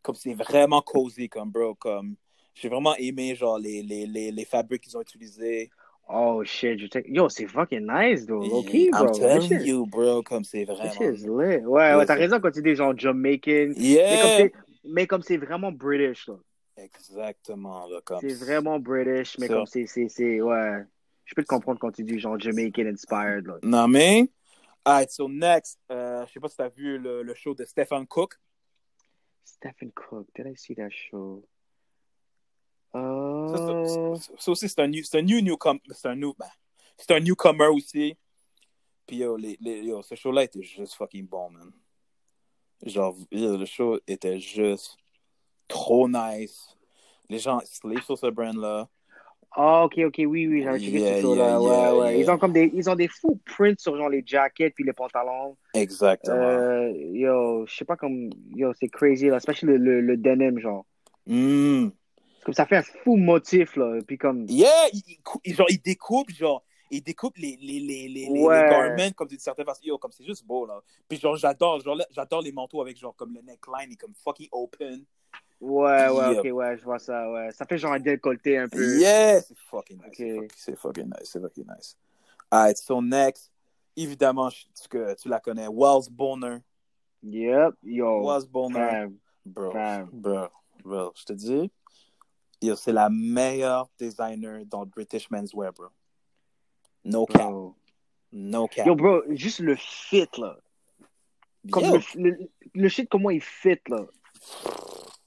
[0.02, 2.16] Comme c'est vraiment cozy, comme bro, comme
[2.54, 5.70] j'ai vraiment aimé genre les, les, les, les fabriques qu'ils ont utilisés.
[6.08, 7.06] Oh shit, je check.
[7.10, 8.44] Yo, c'est fucking nice, though.
[8.60, 9.08] Ok, I'm bro.
[9.08, 10.92] That telling shit- you, bro, comme c'est vraiment.
[10.92, 11.66] shit is lit.
[11.66, 13.70] Ouais, ouais, t'as raison quand tu dis genre Jamaican.
[13.70, 16.36] Mais comme Yeah, c'est- Mais comme c'est vraiment British, là.
[16.78, 18.20] exactement là, comme.
[18.22, 19.56] C'est vraiment British, mais Ça.
[19.56, 20.84] comme c'est, c'est, c'est, ouais.
[21.26, 23.58] Je peux te comprendre quand tu dis genre Jamaican inspired, là.
[23.64, 24.30] Non mais.
[24.86, 28.06] Alright, so next, euh, je sais pas si t'as vu le, le show de Stephen
[28.06, 28.40] Cook.
[29.44, 31.44] Stephen Cook, did I see that show?
[32.94, 35.82] Uh, ça- aussi, c'est un, new- c'est un new newcomer.
[35.92, 36.50] C'est un, new, ben,
[36.98, 38.16] c'est un newcomer aussi.
[39.08, 41.72] Puis yo, les, les- yo, ce show-là était juste fucking bon, man.
[42.86, 44.98] Genre, yo, le show était juste
[45.68, 46.78] trop nice.
[47.28, 48.88] Les gens sleep sur ce brand-là.
[49.58, 51.48] Ah, ok, ok, oui, oui, j'avais checké Yeah, ce show-là.
[51.48, 52.20] yeah, ouais, yeah, ouais.
[52.20, 54.92] Ils ont comme des, ils ont des fous prints sur genre les jackets puis les
[54.92, 55.56] pantalons.
[55.74, 56.36] Exactement.
[56.36, 60.60] Euh, yo, je sais pas comme, yo, c'est crazy là, especially le, le, le denim
[60.60, 60.86] genre.
[61.26, 61.88] Mm.
[62.44, 65.68] Comme ça fait un fou motif là, puis comme, Yeah, il, il cou- il- genre,
[65.70, 68.62] il découpe, genre, ils découpent les, les, les, les, Ouais.
[68.64, 69.82] les garments comme d'une certaine façon.
[69.86, 70.82] Yo, comme c'est juste beau, là.
[71.08, 74.50] Puis genre, j'adore, genre, j'adore les manteaux avec genre comme le neckline est comme fucking
[74.52, 75.04] open.
[75.62, 76.40] Ouais, ouais, Yep.
[76.46, 77.52] ok, ouais, je vois ça, ouais.
[77.52, 79.00] Ça fait genre un décolleté un peu.
[79.00, 79.42] Yeah!
[79.42, 80.08] C'est fucking nice.
[80.44, 80.52] Ok.
[80.56, 81.30] c'est fucking- nice.
[81.32, 81.98] C'est fucking nice.
[82.52, 83.52] Alright, so next,
[83.96, 86.58] évidemment, je- tu, que tu la connais, Wells Bonner.
[87.24, 88.24] Yep, yo.
[88.28, 89.08] Wells Bonner.
[89.46, 89.72] Bro,
[90.12, 90.48] bro,
[90.84, 91.72] bro, je te dis,
[92.62, 95.88] yo, c'est la meilleure designer dans British menswear, bro.
[97.04, 97.76] No cap, bro.
[98.32, 98.86] no cap.
[98.88, 100.58] Yo, bro, juste le fit, là.
[101.72, 104.06] Comme le, le, le shit, comment il fit, là.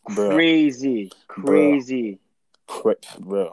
[0.08, 1.10] Bro, Crazy.
[1.26, 2.18] Crazy.
[2.66, 3.50] cra- bro,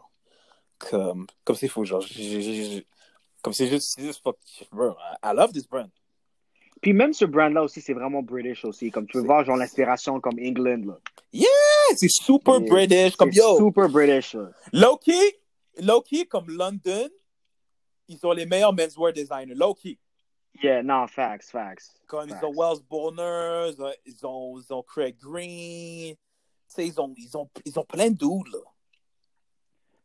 [0.77, 2.87] comme, comme c'est fou, genre, j'ai- j'ai- j'ai-
[3.41, 4.37] comme c'est juste, juste fuck,
[4.71, 5.89] bro, I, love this brand.
[6.81, 8.91] Puis même ce brand-là aussi, c'est vraiment British aussi.
[8.91, 10.99] Comme tu peux voir, genre, l'inspiration comme England, là.
[11.31, 11.47] Yeah,
[11.95, 14.35] c'est super Yeah, British, comme yo, super British,
[14.73, 15.39] low-key,
[15.79, 17.09] low-key, comme London,
[18.07, 19.97] ils ont les meilleurs menswear designers, low-key.
[20.61, 21.91] Yeah, non, facts, facts.
[22.07, 26.15] Comme ils ont Wells Bonner, ont, ils ont, ils ont Craig Green.
[26.77, 28.59] Ils ont, ils, ont, ils ont plein de dudes, là.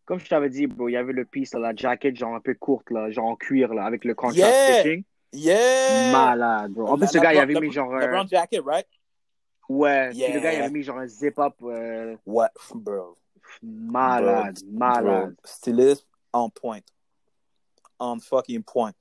[0.04, 2.54] Comme je t'avais dit, bro, il y avait le piece, la jacket, genre un peu
[2.54, 4.80] courte, là, genre en cuir, là, avec le contrast Yeah.
[4.80, 5.04] stitching.
[5.32, 6.10] Yeah!
[6.12, 6.88] Malade, bro.
[6.88, 8.06] En plus, ce gars, il avait mis genre un...
[8.08, 8.86] brown jacket, right?
[9.68, 10.40] Ouais, puis le Yeah.
[10.40, 13.16] gars, il avait mis genre un zip-up euh, Ouais, bro.
[13.62, 15.04] malade, Bro, malade.
[15.34, 16.80] Bro, styliste on point.
[18.00, 18.92] On fucking point.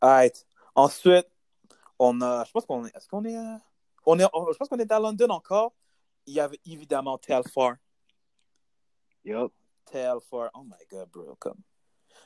[0.00, 0.46] Alright.
[0.74, 1.26] Ensuite,
[1.98, 2.44] on a.
[2.44, 2.94] Je pense qu'on est.
[2.96, 3.36] Est-ce qu'on est.
[3.36, 3.56] euh,
[4.04, 5.72] on est on- je pense qu'on est à London encore.
[6.26, 7.76] Il y avait évidemment Telfar.
[9.24, 9.52] Yup.
[9.84, 10.50] Telfar.
[10.54, 11.36] Oh my god, bro.
[11.38, 11.60] Comme,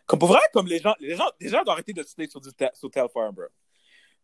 [0.06, 2.40] comme pour vrai, comme les gens, les gens, les gens doivent arrêter de citer sur,
[2.40, 3.44] du sur Telfar, bro.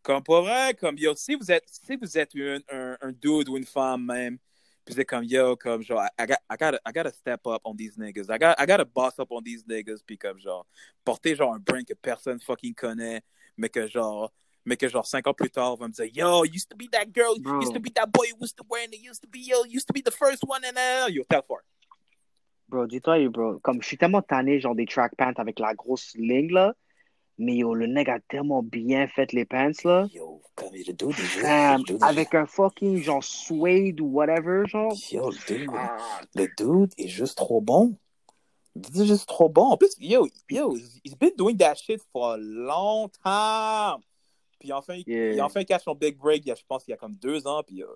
[0.03, 3.49] Comme pour vrai, comme yo, si vous êtes, si vous êtes un, un, un dude
[3.49, 4.39] ou une femme même,
[4.85, 7.61] puis êtes comme yo, comme genre, I, I, got, I, gotta, I gotta step up
[7.65, 8.31] on these niggas.
[8.31, 10.65] I, got, I gotta boss up on these niggas, puis comme genre,
[11.05, 13.23] porter genre un brand que personne fucking connaît,
[13.57, 14.33] mais que genre,
[14.67, 16.91] mais que genre cinq ans plus tard, on va me dire yo, used to be
[16.91, 17.61] that girl, Bro.
[17.63, 19.93] used to be that boy used to wear it, used to be yo, used to
[19.95, 21.61] be the first one in uh, yo, Telfar.
[22.69, 26.15] Bro, dis-toi, bro, comme je suis tellement tanné, genre des track pants avec la grosse
[26.17, 26.75] ligne, là.
[27.39, 30.09] Mais yo, le nègre a tellement bien fait les pants, là.
[30.13, 34.93] Yo, comme le dude est avec un fucking genre suede ou whatever, genre.
[35.13, 35.97] yo, le dude, Ah,
[36.35, 37.97] le dude est juste trop bon.
[38.75, 39.67] Dude est juste trop bon.
[39.67, 44.03] En plus, yo, yo, he's been doing that shit for a long time.
[44.59, 45.33] Puis enfin, il- Yeah.
[45.35, 46.97] il a enfin catch son big break, il y a, je pense qu'il y a
[46.99, 47.87] comme deux ans, puis euh,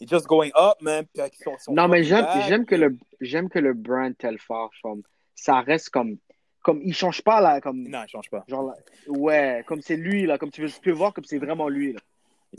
[0.00, 1.06] he's just going up, man.
[1.12, 5.02] Puis avec son, son Non, mais j'aime, que le, j'aime que le brand Telfar, comme,
[5.34, 6.16] ça reste comme,
[6.62, 8.44] comme, il change pas, là, comme, Non, il change pas.
[8.48, 8.74] genre, là,
[9.08, 11.92] ouais, comme c'est lui, là, comme tu veux, tu peux voir comme c'est vraiment lui,
[11.92, 12.00] là.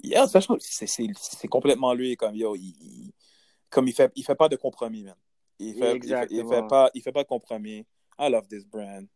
[0.03, 0.27] Yeah.
[0.27, 3.13] C'est, c'est, c'est complètement lui, comme yo, il, il-
[3.69, 5.15] comme il fait, il fait pas de compromis, man.
[5.60, 7.86] Il fait, il il fait pas, il fait pas de compromis.
[8.19, 9.08] I love this brand.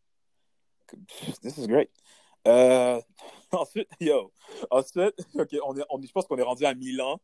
[1.42, 1.90] This is great.
[2.48, 3.00] Euh,
[3.52, 4.32] ensuite, yo,
[4.70, 7.20] ensuite, ok, on est, on je pense qu'on est rendu à Milan.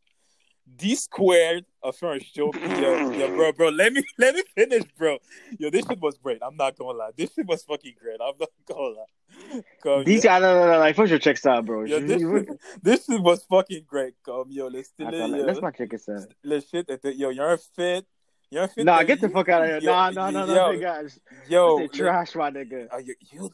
[0.66, 4.84] D Squared a fait un show, yo, yo, bro, bro, let me, let me finish,
[4.98, 5.18] bro.
[5.58, 6.42] Yo, this shit was great.
[6.44, 7.12] I'm not gonna lie.
[7.16, 8.20] This shit was fucking great.
[8.20, 9.62] I'm not gonna lie.
[9.82, 11.86] Comme, Dis, ah, non, non, non, il faut que je check ça, bro.
[11.86, 12.50] yo, this, shit,
[12.84, 14.16] this shit was fucking great.
[14.24, 16.16] Comme, yo, le style, Attends, yo, laisse-moi checker ça.
[16.44, 18.06] le shit était, yo, il y a un fit.
[18.50, 18.84] Il y a un fit.
[18.86, 19.80] Non, de- get the fuck out of here.
[19.82, 21.20] Yo, Non, non, non, non, yo, dégage.
[21.50, 22.88] Yo, C'est trash, my nigga.
[22.90, 23.50] Ah, yo, yo,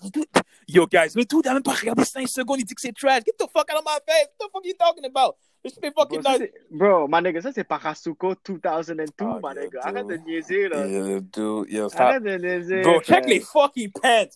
[0.68, 3.24] yo, guys, le dude a même pas regardé 5 secondes, il dit que c'est trash.
[3.26, 4.28] Get the fuck out of my face.
[4.40, 5.36] What the fuck you talking about?
[5.64, 6.38] Bro, ça,
[6.70, 9.80] bro, my nigga, ça c'est Parasuko 2002, Ah, my nigga.
[9.82, 10.86] Arrête de niaiser, là.
[10.86, 12.02] Yo, dude, yo, stop.
[12.02, 12.82] Arrête de niaiser.
[12.82, 14.30] Bro, check les fucking pants.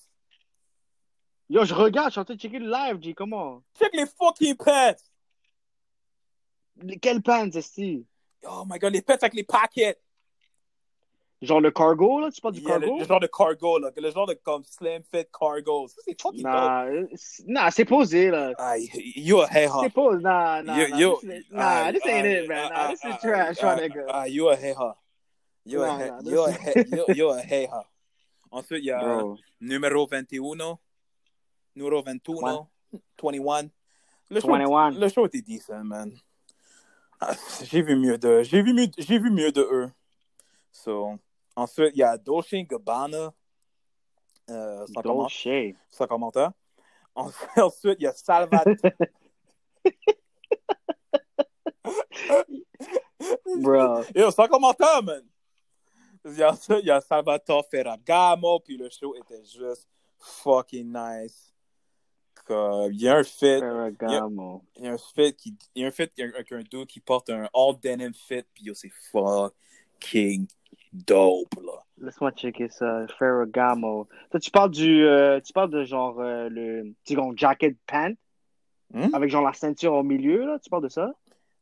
[1.49, 3.61] Yo, je regarde, je suis en train de checker le live, G, comment?
[3.77, 4.95] Check les fucking pants.
[6.77, 8.05] Les- Quel pants, est
[8.49, 9.97] Oh my god, les pants avec les paquets.
[11.41, 12.31] Genre le cargo, là?
[12.31, 12.99] Tu parles du Yeah, le, cargo?
[12.99, 13.91] le genre de cargo, là.
[13.95, 15.87] Le genre de comme slim fit cargo.
[15.87, 16.41] Ça, c'est fucking.
[16.43, 16.87] Nah,
[17.45, 18.53] nah, c'est posé, là.
[18.57, 19.79] Ah, you a hey-ha.
[19.83, 20.97] C'est posé, nah, nah, Yo, nah.
[20.97, 22.71] yo, this, is- ah, nah, this ain't it, man.
[22.73, 24.05] ah, Nah, this is trash, my nigga.
[24.09, 24.95] Ah, you a hey-ha.
[25.63, 27.83] You a hey- you a hey- you- you a hey-ha.
[28.49, 30.77] Ensuite, il y a Bro, numéro 21,
[31.75, 32.65] numéro 21,
[33.21, 33.69] 21.
[34.29, 34.91] Le show, 21.
[34.91, 36.11] le show était decent, man.
[37.19, 39.91] Ah, J'ai vu mieux de, j'ai vu mieux, j'ai vu mieux de eux.
[40.71, 41.17] So,
[41.57, 43.33] ensuite, il y a Dolce Gabbana,
[44.49, 45.75] euh, sans, comment, Dolce.
[45.89, 46.51] sans commentaire.
[47.15, 48.73] En- Ensuite, il y a Salvatore.
[53.61, 54.03] Bro.
[54.15, 55.23] Yo, sans commentaire, man.
[56.25, 59.87] Il y a il y a Salvatore Ferragamo, puis le show était juste
[60.19, 61.53] fucking nice.
[62.45, 64.63] Comme, il y a un fit, Ferragamo.
[64.75, 66.99] il y a un fit qui, il y a un fit avec un dude qui
[66.99, 70.47] porte un all denim fit, puis yo, c'est fucking
[70.93, 71.83] dope, là.
[71.99, 73.07] Laisse-moi checker ça.
[73.17, 74.07] Ferragamo.
[74.29, 75.03] Toi, tu parles du.
[75.05, 76.93] euh, tu parles de genre euh, le.
[77.09, 78.13] Genre jacket pant?
[78.93, 79.13] Hmm?
[79.13, 80.59] avec genre la ceinture au milieu, là.
[80.59, 81.11] Tu parles de ça?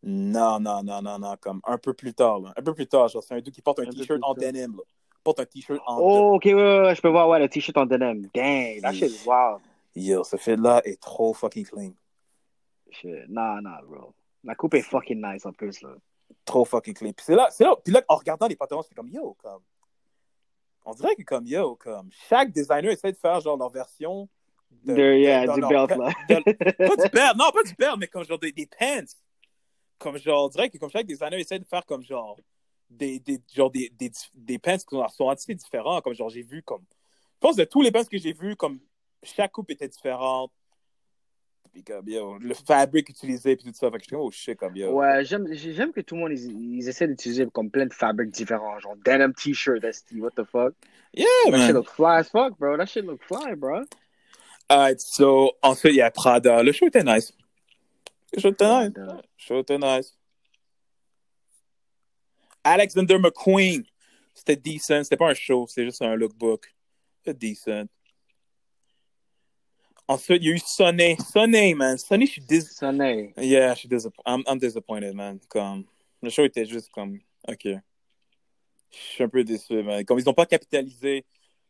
[0.04, 2.54] Non, non, non, non, non, comme un peu plus tard, là.
[2.56, 4.84] Un peu plus tard, genre, c'est un dude qui porte un t-shirt en denim, là.
[5.24, 7.76] Porte un t-shirt en Oh, ok, ouais, ouais, ouais, je peux voir, ouais, le t-shirt
[7.78, 8.28] en denim.
[8.32, 9.62] Dang, that shit is wild.
[9.96, 11.94] Yo, ce fit-là est trop fucking clean.
[12.92, 13.28] Shit.
[13.30, 14.14] Nah, nah, bro.
[14.44, 15.96] La coupe est fucking nice en plus, là.
[16.46, 17.12] Trop fucking clean.
[17.14, 19.62] Puis c'est là, c'est là, puis là, en regardant les pantalons, c'est comme, yo, comme.
[20.86, 24.30] On dirait que comme, yo, comme, chaque designer essaie de faire, genre, leur version.
[24.84, 26.10] de- De, yeah, dans du belt, là.
[26.30, 29.06] de- pas du belt, non, pas du belt, mais comme, genre, des, des pants.
[29.98, 32.38] Comme, genre, on dirait que comme chaque designer essaie de faire, comme, genre,
[32.90, 36.02] des, des, genre, des, des, des pants qui sont, assez différents.
[36.02, 36.84] Comme, genre, j'ai vu, comme.
[37.34, 38.80] Je pense de tous les pants que j'ai vus, comme,
[39.24, 40.52] chaque coupe était différente.
[41.76, 43.92] Puis, comme, yo, le fabric utilisé, puis tout ça.
[43.92, 44.94] Fait que je suis comme, oh shit, comme, yo.
[44.94, 48.32] Ouais, j'aime j'aime que tout le monde, ils, ils essaient d'utiliser comme plein de fabrics
[48.32, 48.80] différents.
[48.80, 50.74] Genre denim t-shirt, ST, what the fuck?
[51.14, 51.68] Yeah, That man.
[51.68, 52.78] shit look fly as fuck, bro.
[52.78, 53.84] That shit look fly, bro.
[54.72, 56.64] Alright, so, ensuite, il y a Prada.
[56.64, 57.34] Le show était nice.
[58.34, 58.94] Le show était nice.
[58.96, 60.18] Le show était nice.
[62.64, 63.84] Alexander McQueen.
[64.34, 65.04] C'était decent.
[65.04, 66.74] C'était pas un show, c'était juste un lookbook.
[67.26, 67.90] C'était decent.
[70.08, 71.16] Ensuite, il y a eu Sonny.
[71.18, 71.98] Sonny, man.
[71.98, 72.62] Sonny, je suis dis...
[72.62, 73.34] Sonné.
[73.38, 74.24] Yeah, je suis disappointed.
[74.28, 75.40] I'm, I'm disappointed, man.
[75.50, 75.84] Comme,
[76.22, 77.64] le show était juste comme, OK.
[77.66, 80.06] Je suis un peu déçu, man.
[80.06, 81.26] Comme ils n'ont pas capitalisé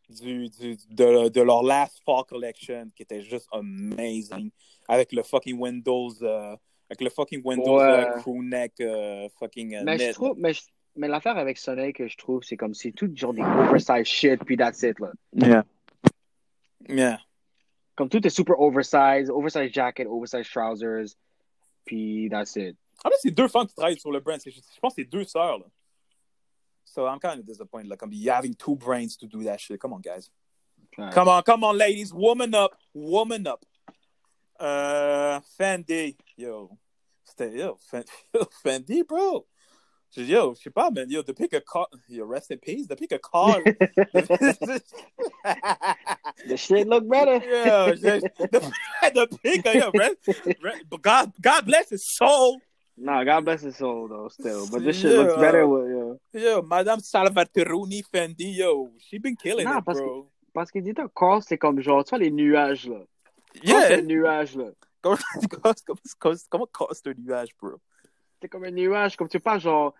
[0.09, 4.51] du, du, de, de leur last fall collection, qui était juste amazing,
[4.87, 6.55] avec le fucking Windows, euh,
[6.89, 8.05] avec le fucking Windows Ouais.
[8.07, 10.61] euh, crew neck, euh, fucking euh, Mais je trouve, mais, je-
[10.95, 14.43] mais l'affaire avec Sonné que je trouve, c'est comme c'est tout genre des oversized shit,
[14.43, 15.11] puis that's it, là.
[15.33, 15.63] Yeah.
[16.87, 17.19] Yeah.
[17.95, 21.15] Tout est super oversized, oversized jacket, oversized trousers,
[21.85, 22.75] puis that's it.
[23.03, 24.39] En fait, c'est deux femmes qui travaillent sur le brand.
[24.45, 25.65] Je pense que c'est deux sœurs, là.
[26.85, 27.89] So I'm kind of disappointed.
[27.89, 29.79] Like, I'm having two brains to do that shit.
[29.79, 30.29] Come on, guys.
[30.97, 31.09] Ouais.
[31.11, 32.13] Come on, come on, ladies.
[32.13, 32.75] Woman up.
[32.93, 33.65] Woman up.
[34.59, 36.15] Uh, Fendi.
[36.37, 36.77] Yo.
[37.25, 37.77] C'était, yo,
[38.63, 39.45] Fendi, bro.
[40.15, 41.09] Je dis, Yo, je sais pas, man.
[41.09, 41.87] Yo, depuis que Carl.
[42.07, 42.87] Yo, rest in peace.
[42.87, 43.63] Depuis que Carl.
[46.47, 47.39] The shit look better.
[47.39, 49.77] depuis, depuis que.
[49.77, 50.17] Yo, rest,
[50.61, 52.61] rest, God, God bless his soul.
[52.97, 54.67] Nah, God bless his soul though, still.
[54.71, 55.17] But this shit Yeah.
[55.23, 56.19] looks better with yo.
[56.33, 58.91] Yo, Madame Salvateruni Fendi, yo.
[58.99, 60.31] She been killing Nah, it, parce bro.
[60.53, 62.99] Parce que dis-toi, Carl, c'est comme genre, tu vois les nuages là.
[63.65, 63.97] Carl, c'est Yeah.
[63.99, 64.69] un nuage là.
[65.01, 65.17] Comment,
[65.61, 65.73] comment,
[66.19, 67.75] comment, comment casse un nuage, bro?
[68.41, 69.93] C'est comme un nuage, comme tu pas genre.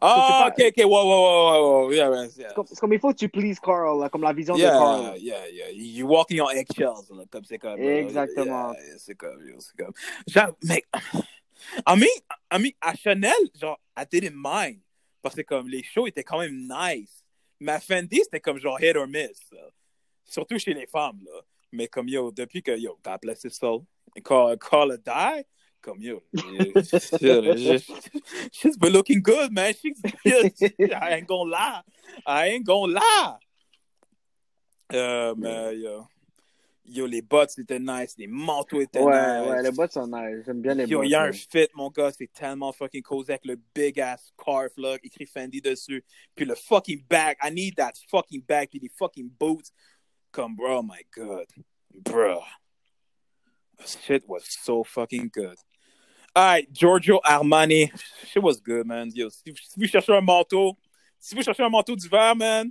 [0.00, 1.92] Ah, pas- ok, ok, wow, wow, wow, wow, wow.
[1.92, 2.28] Yeah, yeah, yeah.
[2.48, 4.70] C'est comme, comme il faut que tu pleases Carl, là, comme la vision de Yeah,
[4.70, 5.02] Carl.
[5.02, 5.16] là.
[5.18, 5.70] yeah, yeah.
[5.70, 7.80] You walking on eggshells, là, comme c'est comme.
[7.80, 8.72] euh, Exactement.
[8.72, 9.92] yeah, yeah, c'est comme, yo, c'est comme.
[10.26, 10.86] Genre, mec,
[11.86, 12.06] I mean,
[12.50, 14.80] I mean, à Chanel, genre, I didn't mind.
[15.22, 17.22] Parce que comme les shows étaient quand même nice.
[17.60, 19.38] Mais à Fendi, c'était comme genre hit or miss.
[19.52, 19.60] là.
[20.24, 21.42] Surtout chez les femmes, là.
[21.72, 23.84] Mais comme yo, depuis que yo, God bless his soul,
[24.24, 25.44] call, call a die,
[25.80, 26.22] comme yo,
[28.52, 29.74] she's, been looking good, man.
[29.74, 30.00] She's,
[30.92, 31.82] I ain't gonna lie.
[32.26, 33.36] I ain't gonna lie.
[34.92, 36.06] Euh, mais yo,
[36.84, 39.48] yo, les bottes étaient nice, les manteaux étaient Ouais, nice.
[39.48, 40.44] ouais, les bottes sont nice.
[40.44, 41.06] J'aime bien les Yo, bottes.
[41.06, 44.32] il y a un fit, mon gars, c'est tellement fucking cozy avec le big ass
[44.38, 46.04] scarf, là, écrit Fendi dessus.
[46.34, 49.70] Puis le fucking bag, I need that fucking bag, puis les fucking boots.
[50.32, 51.46] Comme, bro, oh my god.
[51.92, 52.42] Bro.
[53.78, 55.56] This shit was so fucking good.
[56.34, 57.90] Alright, Giorgio Armani.
[58.26, 59.10] Shit was good, man.
[59.14, 60.76] Yo, si, si vous cherchez un manteau,
[61.18, 62.70] si vous cherchez un manteau d'hiver, man,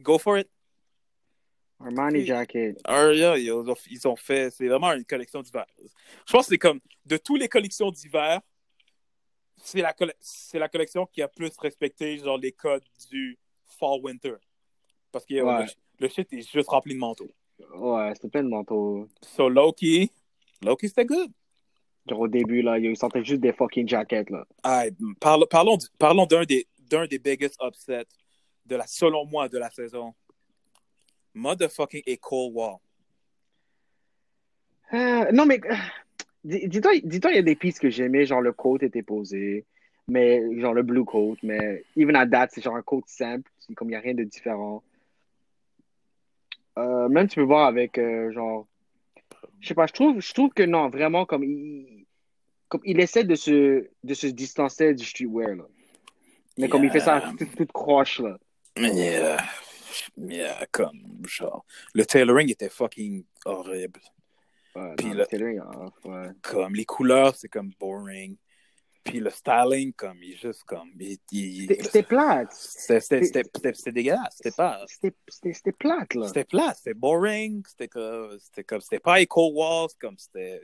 [0.00, 0.48] go for it.
[1.80, 2.80] Armani jacket.
[2.84, 5.66] Ah, yeah, ils ont, ils ont fait, c'est vraiment une collection d'hiver.
[6.26, 8.40] Je pense que c'est comme, de toutes les collections d'hiver,
[9.62, 13.36] c'est la, colle- c'est la collection qui a plus respecté, genre, les codes du
[13.78, 14.34] fall-winter.
[15.12, 15.64] Parce que yo, Ouais.
[15.64, 17.30] le, le shit est juste rempli de manteaux.
[17.74, 19.08] Ouais, c'était plein de manteaux.
[19.22, 20.10] So, Loki,
[20.62, 21.30] Loki, c'était good.
[22.08, 24.46] Genre au début, là, ils sortaient juste des fucking jackets, là.
[25.20, 28.06] Parlons, parlons, parlons d'un des, d'un des biggest upsets
[28.64, 30.14] de la, selon moi, de la saison.
[31.34, 32.76] Motherfucking Echo Wall.
[34.94, 35.74] Euh, non, mais euh,
[36.44, 39.64] dis- dis-toi, dis-toi, il y a des pistes que j'aimais, genre le coat était posé,
[40.06, 43.88] mais genre le blue coat, mais even at that, c'est genre un coat simple, comme
[43.88, 44.82] il n'y a rien de différent.
[46.78, 48.66] Euh, même tu peux voir avec genre,
[49.66, 52.06] je sais pas, je trouve, je trouve que non, vraiment comme il,
[52.68, 55.64] comme il essaie de se, de se distancer du streetwear là,
[56.56, 57.32] mais comme il fait ça Yeah.
[57.36, 58.38] tout, tout croche là.
[58.78, 59.38] Yeah.
[60.16, 64.00] Yeah, comme, genre, le tailoring était fucking horrible.
[64.76, 65.60] Ouais, Puis non, le- tailoring,
[66.04, 66.28] ouais.
[66.42, 68.36] Comme, les couleurs, c'est comme boring.
[69.06, 70.90] Puis le styling, comme, il est juste comme.
[70.98, 72.52] C'était plate.
[72.52, 74.34] C'était dégueulasse.
[74.36, 74.84] C'était pas.
[75.28, 76.26] C'était plate, là.
[76.26, 80.60] C'était plat, c'était boring, c'était comme, c'était comme, c'était pas Echo Walls, comme c'était,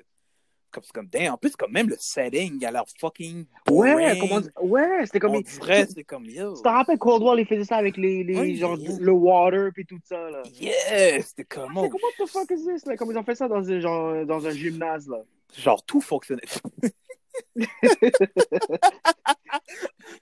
[0.72, 3.94] comme, comme, damn, en plus, comme même le setting, il a l'air fucking boring.
[3.94, 5.36] Ouais, comment ouais, c'était comme.
[5.36, 6.56] on dirait, c'est comme, yo.
[6.56, 8.96] tu te rappelles Cold War, il faisait ça avec les, les Ouais, genre, yeah.
[8.98, 10.42] le water puis tout ça, là.
[10.60, 12.96] Yeah, c'était comme, C'est oh, comme, what the fuck is this, là?
[12.96, 15.18] Comme ils ont fait ça dans un, genre, dans un gymnase, là.
[15.56, 16.42] genre, tout fonctionnait.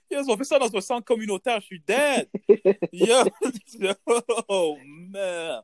[0.09, 2.29] Ils ont fait ça dans un centre communautaire, je suis dead.
[2.91, 3.23] Yo,
[4.47, 5.61] oh, man.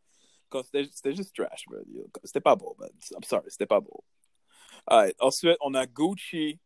[0.49, 1.83] Comme, C'était juste trash, comme,
[2.23, 2.89] C'était pas beau, man.
[3.11, 4.03] I'm sorry, c'était pas beau.
[5.19, 6.59] Ensuite, on a Gucci.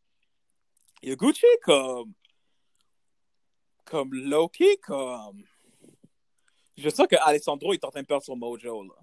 [1.01, 2.13] Et Gucci, comme.
[3.85, 5.43] Comme Loki, comme.
[6.77, 8.95] Je sens que Alessandro est en train de perdre son mojo, là.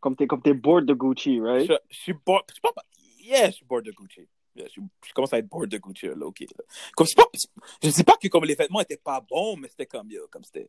[0.00, 1.66] Comme t'es, comme t'es bored de Gucci, right?
[1.66, 2.44] Je, je suis bored.
[2.48, 2.72] Je suis pas.
[3.20, 4.28] Yeah, je suis bored de Gucci.
[4.56, 6.14] Yeah, je, commence à être bored de Gucci, là.
[6.96, 7.24] Comme, pas,
[7.82, 10.44] je dis pas que comme les vêtements étaient pas bons, mais c'était comme, yo, comme
[10.44, 10.68] c'était.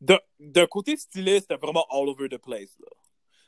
[0.00, 2.88] D'un côté stylé, c'était vraiment all over the place, là.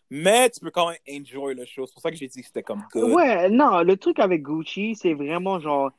[0.08, 1.84] Mais tu peux quand même enjoy le show.
[1.86, 3.12] C'est pour ça que j'ai dit que c'était comme good.
[3.12, 5.90] Ouais, non, le truc avec Gucci, c'est vraiment genre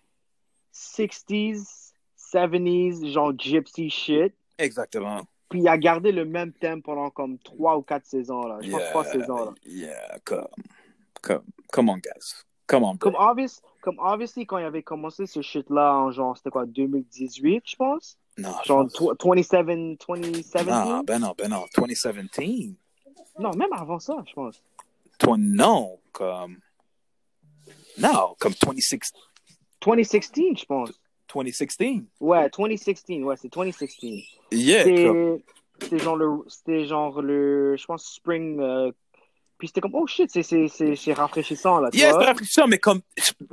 [0.73, 4.33] 60s, 70s, genre gypsy shit.
[4.57, 5.23] Exactement.
[5.49, 8.59] Puis il a gardé le même thème pendant comme 3 ou 4 saisons, là.
[8.61, 9.53] Je pense Yeah, 3 saisons, là.
[9.65, 10.47] Yeah, comme.
[11.21, 11.43] Comme.
[11.71, 12.46] Come on, guys.
[12.67, 12.97] Come on, bro.
[13.11, 17.63] Comme, obvious, comme obviously, quand il avait commencé ce shit-là en genre, c'était quoi, 2018,
[17.65, 18.17] je pense?
[18.37, 19.65] Non, Genre pense- tw- 27,
[20.07, 20.67] 2017?
[20.67, 21.63] Non, ben non, ben non.
[21.75, 22.75] 2017.
[23.39, 24.61] Non, même avant ça, je pense.
[25.17, 26.57] Toi, non, comme.
[27.97, 29.11] Non, comme 26,
[29.83, 30.91] 2016, je pense.
[31.33, 31.79] 2016.
[32.19, 33.89] Ouais, 2016, ouais, c'est 2016.
[34.51, 34.83] Yeah.
[35.79, 36.43] C'était genre le,
[36.85, 38.91] genre le, je pense, spring, euh,
[39.57, 43.01] puis c'était comme, oh shit, c'est, rafraîchissant, là, Yeah, c'était rafraîchissant, mais comme.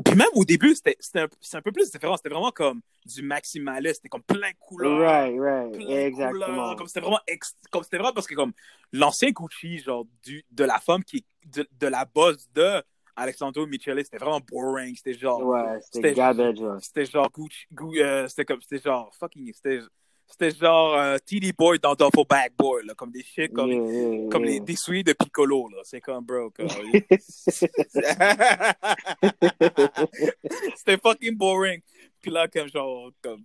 [0.04, 2.16] Puis même au début, c'était un, un peu plus différent.
[2.16, 3.96] C'était vraiment comme du maximaliste.
[3.96, 4.98] C'était comme plein de couleurs.
[5.00, 6.44] Right, right, plein exactement.
[6.46, 6.76] couleurs.
[6.76, 8.52] Comme c'était vraiment, ex- comme c'était vraiment parce que comme
[8.92, 12.82] l'ancien Gucci, genre du, de la femme qui de, de la boss de
[13.16, 14.94] Alexandro Michele, c'était vraiment boring.
[14.96, 19.52] C'était genre, Ouais, C'était- garbage, c'était genre Gucci, Gu- euh, c'était comme, c'était genre fucking,
[19.54, 19.80] c'était,
[20.26, 23.80] c'était genre euh, TD Boy dans Duffel Bag Boy, là, comme des shit comme, Yeah,
[23.82, 24.52] yeah, comme yeah.
[24.54, 25.78] les des souliers de Piccolo, là.
[25.84, 26.68] C'est comme bro, comme-
[30.76, 31.80] c'était fucking boring.
[32.20, 33.44] Puis là, comme genre, comme,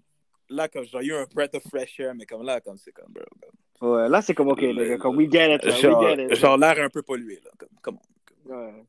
[0.49, 2.61] là, comme genre, il y a eu un breath of fresh air, mais comme là,
[2.61, 5.63] comme c'est comme bro, comme, Ouais, là, c'est comme, ok, nigga, comme, we get it,
[5.63, 6.35] là, genre, we get it.
[6.35, 7.99] genre l'air un peu pollué, là, comme, come
[8.47, 8.53] on.
[8.53, 8.83] Ouais.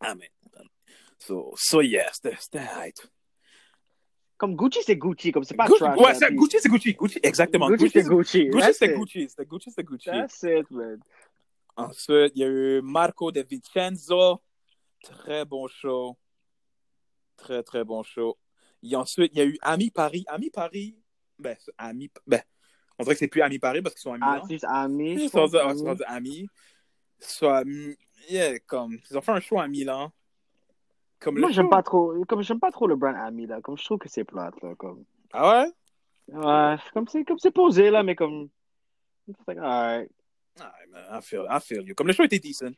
[0.00, 0.30] Ah, mais,
[1.18, 3.00] so, so yeah, c'était, c'était hype.
[4.44, 5.98] Comme Gucci, c'est Gucci, comme c'est pas Gucci, trash.
[5.98, 7.70] ouais, c'est Gucci, c'est Gucci, Gucci, exactement.
[7.70, 8.46] Gucci, c'est Gucci.
[8.50, 8.94] Gucci, c'est.
[8.94, 10.10] Gucci, c'était Gucci, c'est Gucci.
[10.10, 11.00] That's it, man.
[11.78, 14.42] Ensuite, il y a eu Marco De Vincenzo.
[15.02, 16.18] Très bon show.
[17.38, 18.36] Très, très bon show.
[18.82, 20.26] Et ensuite, il y a eu Ami Paris.
[20.28, 20.94] Ami Paris,
[21.38, 22.42] ben, c'est Ami, ben,
[22.98, 24.24] on dirait que c'est plus Ami Paris parce qu'ils sont amis.
[24.26, 25.22] Ah, c'est Ami.
[25.22, 26.46] Ils sont rendus amis.
[27.18, 27.64] Soit,
[28.28, 30.12] yeah, comme, ils ont fait un show à Milan.
[31.24, 33.62] Comme Moi, j'aime show- pas trop, comme j'aime pas trop le brand Ami, là.
[33.62, 35.04] Comme je trouve que c'est plate, là, comme.
[35.32, 35.72] Ah ouais?
[36.28, 38.48] Ouais, comme c'est, comme c'est posé, là, mais comme.
[39.26, 40.10] It's like, alright.
[40.60, 41.94] Ah, man, I feel, I feel you.
[41.94, 42.74] Comme le show était decent.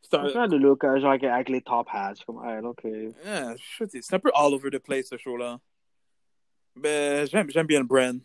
[0.00, 2.14] C'est un, le look, euh, genre, avec, avec les top hats.
[2.24, 2.84] Comme, alright, ok.
[3.24, 5.58] yeah, show c'est un peu all over the place, ce show-là.
[6.76, 8.20] Ben, j'aime, j'aime bien le brand.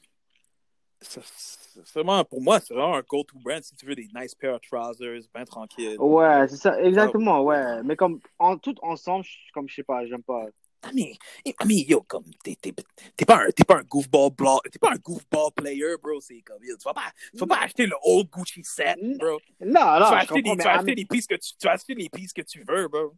[1.93, 4.61] Vraiment, pour moi, c'est vraiment un go-to brand si tu veux des nice pair of
[4.61, 5.95] trousers, bien tranquille.
[5.99, 7.81] Ouais, c'est ça, exactement, ouais.
[7.83, 10.45] Mais comme, en, tout ensemble, je- comme, je sais pas, j'aime pas.
[10.85, 12.73] I mean, I mean, yo, comme, t'es, t'es,
[13.15, 16.41] t'es pas un, t'es pas un goofball blo- t'es pas un goofball player, bro, c'est
[16.41, 19.39] comme, yo, tu vas pas, tu vas pas acheter le old Gucci set, bro.
[19.61, 21.65] Non, tu non, vas je acheter, des, tu vas acheter les pistes que tu, tu
[21.67, 23.13] vas acheter les pistes que tu veux, bro.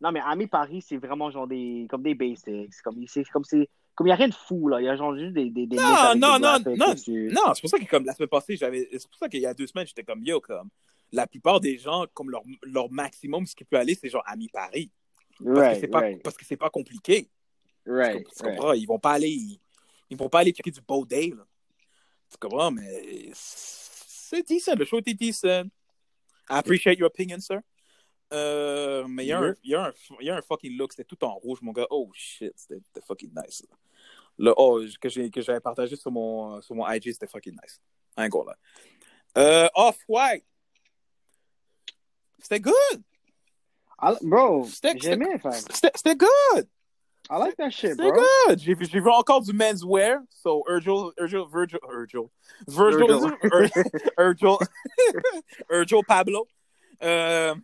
[0.00, 2.70] Non, mais Ami Paris, c'est vraiment genre des, comme des basics.
[2.84, 4.80] Comme, c'est, comme c'est, comme il y a rien de fou, là.
[4.80, 5.82] Il y a genre juste des, des, des Non,
[6.14, 6.94] non, non, non.
[7.32, 8.88] Non, c'est pour ça que comme la semaine passée, j'avais.
[8.92, 10.68] C'est pour ça qu'il y a deux semaines, j'étais comme yo, comme
[11.10, 14.48] la plupart des gens, comme leur, leur maximum, ce qui peut aller, c'est genre Ami
[14.48, 14.92] Paris.
[15.44, 17.28] Parce que c'est pas, right, parce que c'est pas compliqué.
[17.86, 18.72] right, tu comprends?
[18.72, 19.36] Ils vont pas aller.
[20.10, 21.44] Ils vont pas aller checker du beau day, là.
[22.30, 22.70] Tu comprends?
[22.70, 24.76] Mais c'est decent.
[24.76, 25.44] Le show était decent.
[26.48, 27.60] I appreciate your opinion, sir.
[28.32, 30.76] Euh, mais il y, a un- il y, a un- il y a un fucking
[30.76, 31.86] look, c'était tout en rouge, mon gars.
[31.88, 33.64] Oh shit, c'était fucking nice.
[34.38, 37.80] Le oh, que j'ai- que j'avais partagé sur mon, sur mon IG, c'était fucking nice.
[38.16, 38.56] Un gros là.
[39.36, 40.44] Euh, Off-White.
[42.38, 43.02] C'était good.
[44.00, 45.40] I, bro, C'était- j'aimais.
[45.70, 46.68] C'était c'était good.
[47.30, 48.22] I like that shit, C'était bro.
[48.46, 48.58] good.
[48.60, 50.20] J'ai vu, encore du menswear.
[50.30, 52.28] So, Virgil, Virgil, Virgil, Virgil,
[52.68, 53.82] Virgil, Virgil.
[54.16, 54.56] Virgil,
[55.68, 56.46] Virgil Pablo.
[57.02, 57.54] Euh,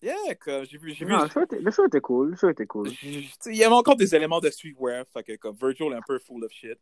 [0.00, 1.10] Yeah, comme j'ai vu, j'ai vu.
[1.12, 2.30] Non, le show, était, le show était cool.
[2.30, 2.88] Le show était cool.
[3.02, 6.18] Il y avait encore des éléments de streetwear, fait que comme Virgil est un peu
[6.20, 6.78] full of shit.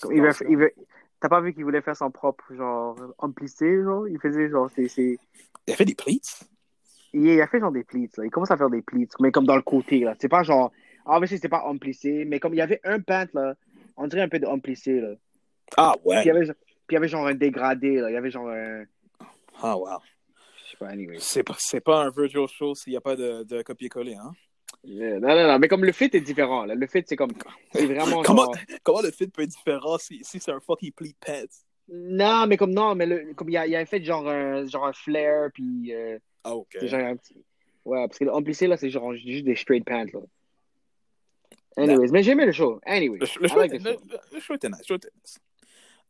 [0.00, 0.74] Comme, il veut, il veut-
[1.20, 4.08] T'as pas vu qu'il voulait faire son propre, genre, homme plissé, genre?
[4.08, 4.88] Il faisait, genre, c'est...
[4.88, 5.18] c'est-
[5.66, 6.46] Il a fait des pleats?
[7.12, 8.24] Il, il a fait, genre, des pleats, là.
[8.24, 10.14] Il commence à faire des pleats, mais comme dans le côté, là.
[10.18, 10.72] C'est pas, genre...
[11.04, 13.54] Ah, mais c'est pas homme plissé, mais comme il y avait un pant, là,
[13.98, 15.10] on dirait un peu de homme plissé, là.
[15.76, 16.24] Ah Puis il ouais.
[16.24, 16.54] y avait, puis
[16.90, 18.08] il y avait, genre, un dégradé, là.
[18.10, 18.84] Il y avait, genre, un...
[19.60, 19.98] Ah wow.
[20.80, 21.16] Pas, anyway.
[21.20, 21.42] C'est
[21.80, 24.32] pas, un Virgil show s'il n'y a pas de, de copier-coller, hein.
[24.82, 26.74] Yeah, Non, non, non, mais comme le fit est différent, là.
[26.74, 27.32] Le fit, c'est comme...
[27.72, 28.54] C'est vraiment, Comment, genre...
[28.82, 31.44] comment le fit peut être différent si, si c'est un fucking pleat pants?
[31.88, 34.64] Non, mais comme, non, mais le, comme il y a, y a fait, genre, un,
[34.66, 35.92] genre, un flare, puis...
[35.92, 36.76] euh, Ah ok.
[36.80, 37.36] C'est genre un petit...
[37.84, 40.20] Ouais, parce que plissé, là, c'est genre juste des straight pants, là.
[41.76, 42.80] Anyways, mais j'ai aimé le show.
[42.84, 44.00] Anyways, Le, show, like était- show.
[44.04, 44.78] le- le- le show était nice.
[44.80, 45.38] le show était nice.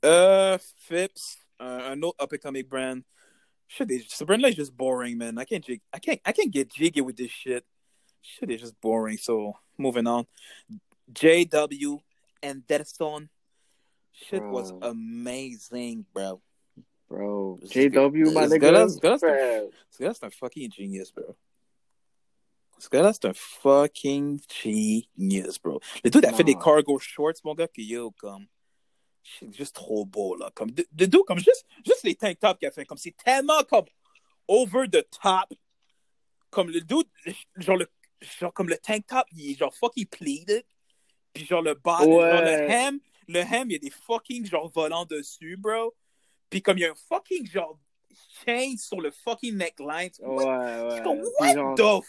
[0.04, 3.02] Euh, Phipps, un, un autre up-and-coming brand.
[3.72, 5.38] Shit, is- is just boring, man.
[5.38, 7.64] I can't, jig, I can't, I can't get jiggy with this shit.
[8.20, 9.16] Shit is just boring.
[9.16, 10.26] So, moving on.
[11.12, 12.00] JW
[12.42, 13.28] and Anderson.
[14.12, 16.42] Shit was amazing, bro.
[17.08, 18.58] Bro, JW, my nigga.
[18.60, 19.70] gars-là, ce gars-là, Bro.
[19.90, 21.36] ce gars-là, c'est un fucking genius, bro.
[22.78, 25.80] Ce gars-là, fucking genius, bro.
[26.04, 26.46] Le dude a fait Non.
[26.46, 28.46] des cargo shorts, mon gars, que yo, comme.
[29.22, 30.50] C'est juste trop beau, là.
[30.54, 32.84] Comme, de, de comme juste, juste les tank tops qu'il a fait.
[32.84, 33.84] Comme, c'est tellement comme
[34.48, 35.52] over the top.
[36.50, 37.06] Comme le dude,
[37.56, 37.86] genre, le,
[38.20, 40.64] genre, comme le tank top, il est genre fucking pleated.
[41.32, 42.98] Puis genre, le bas, genre, le hem,
[43.28, 45.94] le hem, il y a des fucking, genre, volants dessus, bro.
[46.48, 47.78] Puis comme il y a un fucking, genre,
[48.44, 50.10] chain sur le fucking neckline.
[50.20, 50.44] Ouais,
[50.88, 51.54] Je suis comme, ouais.
[51.56, 52.04] what genre, the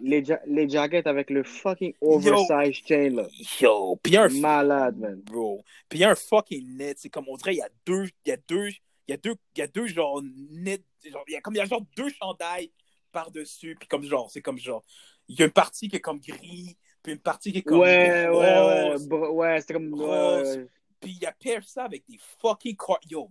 [0.00, 3.26] les, ja les jackets avec le fucking oversized chain, là.
[3.60, 5.20] Yo, a un Malade, man.
[5.20, 5.62] bro.
[5.88, 8.06] Puis il y a un fucking knit, c'est comme on dirait il y a deux
[8.24, 11.24] il y a deux il y a deux il y a deux genre knit genre
[11.28, 12.70] il y a comme il y a genre deux chandails
[13.10, 14.82] par-dessus puis comme genre c'est comme genre
[15.28, 17.80] il y a une partie qui est comme gris puis une partie qui est comme
[17.80, 18.94] Ouais, ouais, ouais.
[19.06, 19.92] Bro- Ouais, c'était comme.
[19.94, 20.56] Rose.
[20.56, 20.66] ouais.
[21.00, 22.76] puis il y a ça avec des fucking
[23.10, 23.28] yo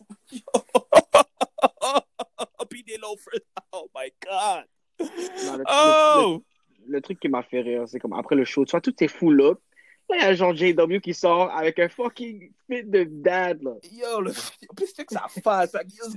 [0.32, 0.42] yo
[3.72, 4.64] oh my god
[5.46, 6.42] Non, le- oh
[6.86, 9.08] Le truc qui m'a fait rire, c'est comme après le show, tu vois, tout est
[9.08, 9.60] full up.
[10.10, 13.72] Là, il y a genre JW qui sort avec un fucking fit de dad, là.
[13.92, 14.30] Yo, le...
[14.30, 15.72] en plus, c'est que ça face.
[15.72, 16.14] Ce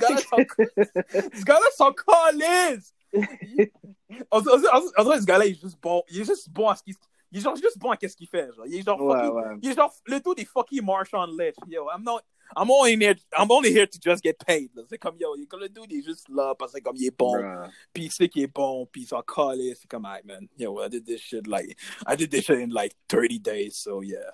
[1.44, 1.94] gars-là, son...
[1.94, 2.94] calice.
[3.12, 6.04] Dirait que ce gars-là, il est juste bon.
[6.10, 6.96] Il est juste bon à ce qu'il...
[7.32, 8.52] Il est genre juste bon à qu'est-ce qu'il fait.
[8.54, 8.66] Genre.
[8.68, 9.32] Il est genre Ouais, fucking...
[9.34, 9.58] ouais.
[9.62, 11.56] Il est genre le tout des fucking Marshawn Lynch.
[11.68, 12.22] Yo, I'm not...
[12.58, 14.72] I'm only here, I'm only here to just get paid.
[14.90, 17.06] C'est comme, yo, il- comme le dude, il est juste là parce que comme il
[17.08, 17.32] est bon.
[17.38, 17.70] Bruh.
[17.94, 18.86] Puis il sait qu'il est bon.
[18.88, 19.80] Puis il s'en calisse.
[19.82, 21.78] C'est comme, hey, man, yo, I did this shit like...
[22.06, 23.78] I did this shit in like 30 days.
[23.78, 24.32] So, yeah.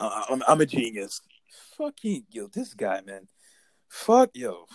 [0.00, 1.20] I- I'm, I'm a genius.
[1.76, 3.28] Fucking, yo, this guy, man.
[3.88, 4.66] Fuck, yo.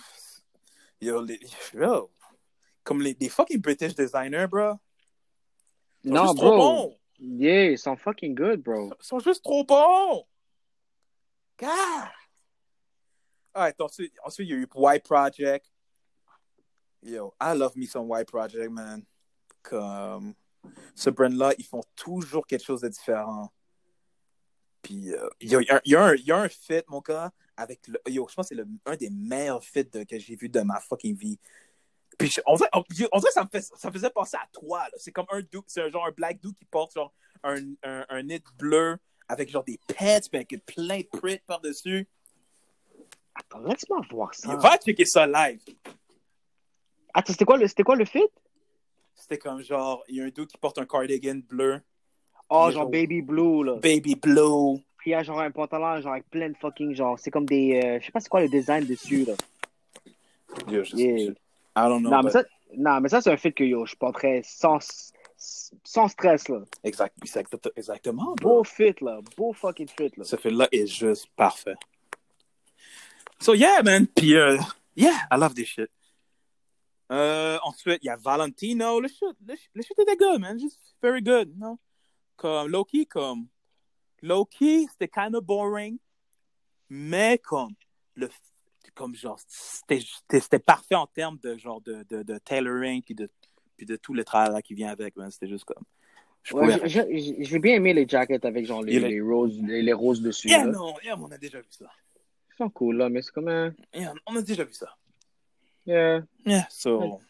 [1.00, 1.38] Yo, les,
[1.74, 2.08] yo.
[2.82, 4.80] Comme les, les fucking British designers, bro.
[6.02, 6.56] Non, trop bro.
[6.58, 6.96] bons.
[7.26, 8.92] Yeah, ils sont fucking good, bro.
[9.00, 10.26] Ils sont juste trop bons.
[11.58, 12.10] God.
[13.54, 15.66] Alright, ensuite, ensuite, il y a eu White Project.
[17.02, 19.04] Yo, I love me some White Project, man.
[19.62, 20.34] Comme
[20.94, 23.50] ce brand-là, ils font toujours quelque chose de différent.
[24.82, 27.98] Puis, euh, yo, il y, y y a un fit, mon gars, avec le.
[28.06, 30.78] Yo, je pense que c'est un des meilleurs fits de- que j'ai vu de ma
[30.80, 31.38] fucking vie.
[32.18, 32.82] Puis, je- on dirait, on,
[33.18, 34.92] dirait ça me, fait, ça me faisait penser à toi, là.
[34.98, 37.12] C'est comme un dude, c'est un genre un black dude qui porte genre
[37.42, 38.96] un, un, un knit bleu
[39.28, 39.94] avec genre des pants,
[40.30, 42.08] puis avec plein de print par-dessus.
[43.34, 44.54] Attends, laisse-moi voir ça.
[44.56, 45.60] Va checker ça live.
[47.12, 48.26] Attends, c'était quoi le, c'était quoi le fit?
[49.14, 51.80] C'était comme genre, il y a un dude qui porte un cardigan bleu,
[52.50, 53.76] Oh, Il genre genre- baby blue, là.
[53.76, 54.78] baby blue.
[54.98, 57.46] Puis il y a genre un pantalon, genre avec plein de fucking, genre, c'est comme
[57.46, 59.32] des, euh, je sais pas c'est quoi le design dessus, là.
[60.68, 61.16] Je- Yeah.
[61.28, 61.34] je-
[61.76, 62.10] I don't know.
[62.10, 62.44] Non, mais but- ça,
[62.76, 64.78] non, mais ça, c'est un fit que, yo, je porterais sans,
[65.36, 66.60] sans stress, là.
[66.82, 68.34] Exact, exact- exactement.
[68.36, 68.56] bro.
[68.56, 69.20] Beau fit, là.
[69.36, 70.24] Beau fucking fit, là.
[70.24, 71.74] Ce film-là est juste parfait.
[73.40, 74.06] So, yeah, man.
[74.06, 74.58] Puis, euh,
[74.96, 75.90] yeah, I love this shit.
[77.12, 78.98] Euh, ensuite, il y a Valentino.
[79.00, 80.58] Le shit, le, le shit était good, man.
[80.58, 81.78] Just very good, no?
[82.36, 83.46] Comme Loki, comme
[84.22, 85.98] Loki, c'était kind of boring,
[86.88, 87.74] mais comme
[88.16, 88.30] le,
[88.94, 93.28] comme genre, c'était parfait en termes de genre de, de, de tailoring puis de,
[93.76, 95.30] puis de tout le travail qui vient avec, man.
[95.30, 95.82] C'était juste comme.
[96.52, 100.48] Ouais, j'ai- bien aimé les jackets avec genre les, les roses, les, les roses dessus.
[100.48, 100.72] Yeah, là.
[100.72, 101.86] non, yeah, on a déjà vu ça.
[102.50, 103.74] Ils sont cool, là, mais c'est comme un.
[103.94, 104.94] Yeah, on a déjà vu ça.
[105.86, 106.22] Yeah.
[106.44, 107.20] Yeah, so,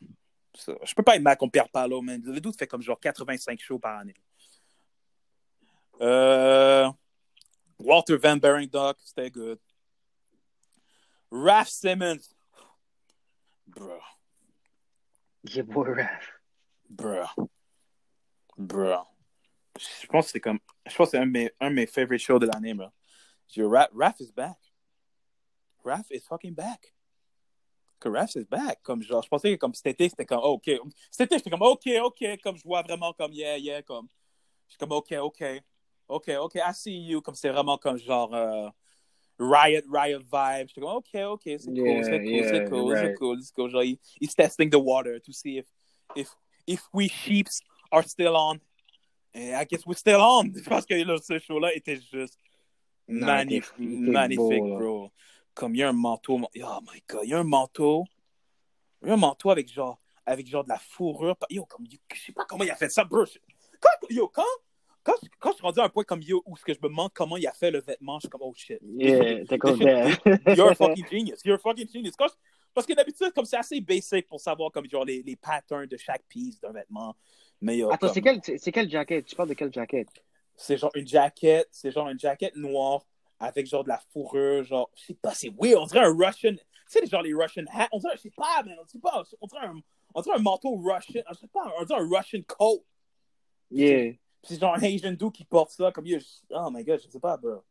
[0.54, 2.20] so, je peux pas être mal qu'on perd pas l'eau, man.
[2.24, 4.14] Le doute fait comme genre 85 shows par année.
[6.00, 6.88] Euh,
[7.78, 9.58] Walter Van Beringdock, c'était good.
[11.34, 12.32] Raph Simmons.
[13.66, 13.98] Bro.
[15.42, 16.40] J'ai beau ref.
[16.88, 17.26] Bruh.
[18.56, 19.04] Bruh.
[19.76, 20.60] Je pense que c'est comme.
[20.86, 22.86] Je pense que c'est un de mes, un de mes favorite shows de l'année, bro.
[23.56, 24.58] Yo, Raph, Raph is back.
[25.84, 26.94] Raph is fucking back.
[27.98, 28.80] Que Raph is back.
[28.82, 30.70] Comme genre, je pensais que comme cet été, c'était comme, oh, ok.
[31.10, 32.24] Cet été, j'étais comme, ok, ok.
[32.44, 33.82] Comme je vois vraiment comme, yeah, yeah.
[33.82, 34.06] Comme,
[34.68, 35.42] je suis comme, ok, ok.
[36.06, 37.20] Ok, ok, I see you.
[37.20, 38.32] Comme c'est vraiment comme genre.
[38.34, 38.70] euh,
[39.38, 40.68] Riot, Riot vibe.
[40.68, 43.14] J'étais comme, ok, ok, c'est cool, Yeah, c'est cool, yeah, c'est cool, right.
[43.18, 43.70] cool, c'est cool.
[43.84, 45.66] He- he's testing the water to see if,
[46.14, 46.28] if,
[46.66, 47.60] if we sheeps
[47.90, 48.60] are still on.
[49.34, 50.52] And I guess we're still on.
[50.68, 52.38] Parce que là, ce show-là était juste
[53.08, 55.10] Non, magnifique, il était- il était magnifique, beau, bro.
[55.54, 58.04] Comme il y a un manteau, oh my god, il y a un manteau,
[59.02, 61.36] il y a un manteau avec genre, avec genre de la fourrure.
[61.50, 63.24] Yo, comme, je sais pas comment il a fait ça, bro.
[63.80, 64.42] Quand, yo, quand,
[65.04, 66.88] quand, quand je suis rendu à un point comme yo où ce que je me
[66.88, 68.78] demande comment il a fait le vêtement, je suis comme, oh shit.
[68.82, 69.78] Yeah, t'es comme
[70.56, 71.40] You're a fucking genius.
[71.44, 72.16] You're a fucking genius.
[72.16, 72.34] Quand je-
[72.74, 75.96] parce que d'habitude, comme c'est assez basic pour savoir comme genre les, les patterns de
[75.96, 77.14] chaque piece d'un vêtement.
[77.60, 79.24] Mais yo, Attends, comme- c'est quel, c'est quelle jacket?
[79.24, 80.08] Tu parles de quelle jacket?
[80.56, 83.04] c'est genre une jaquette, c'est genre une jaquette noire
[83.40, 86.52] avec genre de la fourrure, genre, je sais pas, c'est weird, on dirait un Russian,
[86.52, 89.24] tu sais, genre les Russian hats, on dirait, je sais pas, man, on dirait pas,
[89.40, 89.80] on dirait un,
[90.14, 92.84] on dirait un manteau Russian, je sais pas, on dirait un Russian coat,
[93.70, 94.12] Yeah.
[94.46, 96.18] C'est genre un Asian dude qui porte ça, comme, yo,
[96.50, 97.62] oh my god, je sais pas, bro.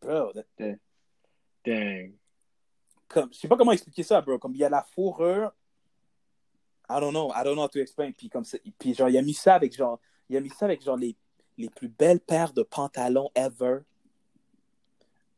[0.00, 0.78] Bro, that-
[1.64, 2.12] Dang.
[3.08, 5.52] comme, je sais pas comment expliquer ça, bro, comme il y a la fourrure,
[6.90, 8.44] I don't know, I don't know how to explain, puis comme,
[8.78, 11.16] puis genre, il a mis ça avec genre, il a mis ça avec genre les,
[11.56, 13.80] les plus belles paires de pantalons ever,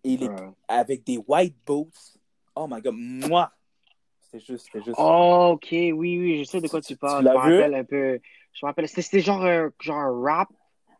[0.03, 0.28] et les,
[0.68, 2.18] avec des white boots.
[2.57, 3.53] Oh my god, moi!
[4.20, 4.97] C'était juste, c'était juste.
[4.99, 7.24] Oh, ok, oui, oui, je sais de quoi tu Tu- tu parles.
[7.24, 7.57] l'as je me vu?
[7.59, 8.20] rappelle un peu.
[8.55, 8.88] Je me rappelle.
[8.88, 10.48] C'était genre un, genre un rap.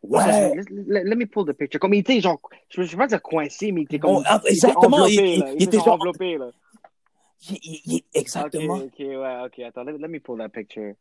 [0.03, 0.55] ouais!
[0.55, 1.79] Let, let- let me pull the picture.
[1.79, 2.39] Comme il était genre,
[2.69, 4.17] je ne vais pas dire coincé, mais il était comme.
[4.17, 5.51] Oh, ah, il était exactement, enveloppé, il- là.
[5.51, 6.49] il- il était genre enveloppé, là.
[8.13, 8.75] Exactement.
[8.77, 9.59] Ok, ok, ouais, ok.
[9.59, 10.93] Attends, let, let me pull that picture.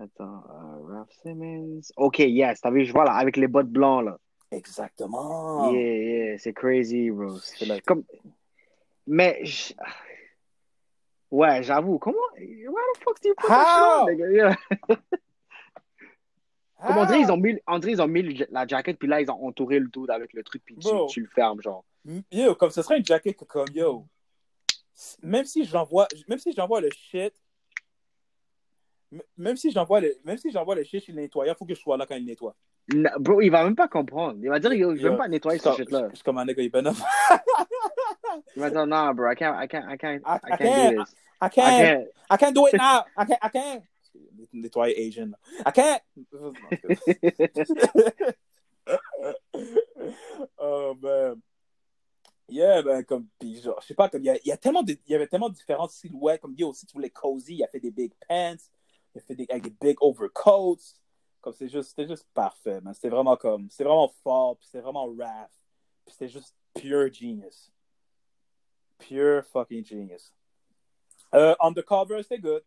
[0.00, 1.80] Attends, euh, Ralph Simmons.
[1.96, 4.18] Ok, yes, t'as vu, je vois là, avec les bottes blancs, là.
[4.52, 5.70] Exactement.
[5.72, 7.38] Yeah, yeah, c'est crazy, bro.
[7.86, 8.04] Comme...
[9.06, 9.74] Mais, je-
[11.30, 12.56] ouais, j'avoue, comment, why
[12.94, 14.06] the fuck do you put that How?
[14.06, 14.56] shit on, nigga?
[14.88, 14.96] Yeah.
[16.86, 17.06] Comme on Ah!
[17.06, 19.46] dirait, ils ont mis, on dirait, ils ont mis la jacket, puis là, ils ont
[19.46, 21.84] entouré le tout avec le truc, puis tu, tu le fermes, genre.
[22.32, 24.06] Yo, comme ce serait une jacket que comme yo.
[25.22, 27.32] Même si j'envoie, même si j'envoie le shit,
[29.36, 31.80] même si j'envoie le, même si j'envoie le shit chez le nettoyeur, faut que je
[31.80, 32.54] sois là quand il nettoie.
[32.92, 34.38] Non, bro, il va même pas comprendre.
[34.42, 36.08] Il va dire, yo, je vais même pas nettoyer ce shit-là.
[36.10, 37.02] je suis comme un nigga, il off.
[38.56, 40.58] Il va dire, non, bro, I can't, I can't, I can't, I- I I can't
[40.58, 40.94] can't.
[40.94, 41.14] do this.
[41.40, 42.08] I I can't, can't.
[42.30, 43.04] I can't do it now.
[43.16, 43.82] I can't, I can't.
[44.52, 45.32] Nettoyer Asian.
[45.64, 46.02] I can't.
[50.58, 51.40] oh man.
[52.48, 54.82] Yeah, ben, comme, pis genre, je sais pas, comme, il y, a- y a tellement
[54.82, 57.68] de, y avait tellement de différentes silhouettes, comme, yo, si tu voulais cozy, il a
[57.68, 58.56] fait des big pants,
[59.14, 60.96] il a fait des, avec des big overcoats,
[61.40, 64.80] comme, c'est juste, c'était juste parfait, man, c'était vraiment comme, c'était vraiment fort, puis c'était
[64.80, 65.48] vraiment rap,
[66.04, 67.70] puis c'était juste pure genius.
[68.98, 70.34] Pure fucking genius.
[71.32, 72.64] Euh, Undercover, c'était good.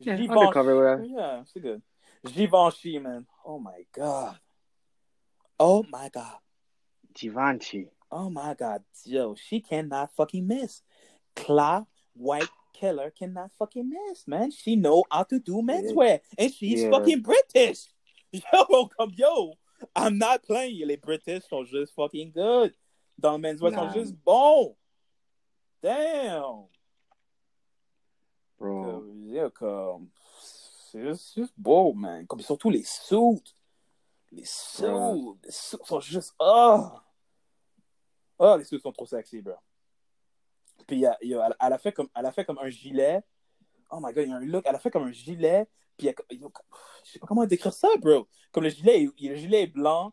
[0.00, 0.98] Yeah, Givenchy- undercover, ouais.
[1.00, 1.82] Oh, yeah, c'est good.
[2.26, 3.26] Givenchy, man.
[3.44, 4.38] Oh my god.
[5.58, 6.38] Oh my god.
[7.14, 7.88] Givenchy.
[8.10, 8.82] Oh my god.
[9.04, 10.82] Yo, she cannot fucking miss.
[11.36, 14.50] Cla White Killer cannot fucking miss, man.
[14.50, 16.20] She know how to do menswear.
[16.36, 16.90] And she's Yeah.
[16.90, 17.86] fucking British.
[18.32, 19.54] Yo, come yo.
[19.96, 20.76] I'm not playing.
[20.76, 20.86] You.
[20.86, 22.72] Les British sont juste fucking good.
[23.18, 23.78] Dans le menswear, Nah.
[23.90, 24.76] sont juste bons.
[25.82, 26.66] Damn.
[28.58, 29.04] Bro.
[29.26, 30.08] Yeah, comme,
[30.90, 32.26] c'est juste, beau, man.
[32.26, 33.54] Comme surtout les suits.
[34.32, 34.84] Les suits.
[34.86, 35.34] Ouais.
[35.44, 36.34] Les suits sont juste.
[36.38, 36.88] Oh!
[38.38, 39.54] Oh, les suits sont trop sexy, bro.
[40.86, 42.58] Puis il y a- il y a- elle, a fait comme, elle a fait comme
[42.58, 43.22] un gilet.
[43.90, 44.64] Oh my god, il y a un look.
[44.66, 45.66] Elle a fait comme un gilet.
[45.96, 46.40] Puis il y a- il
[47.04, 48.28] je sais pas comment décrire ça, bro.
[48.52, 50.12] Comme le gilet, est- le gilet est blanc.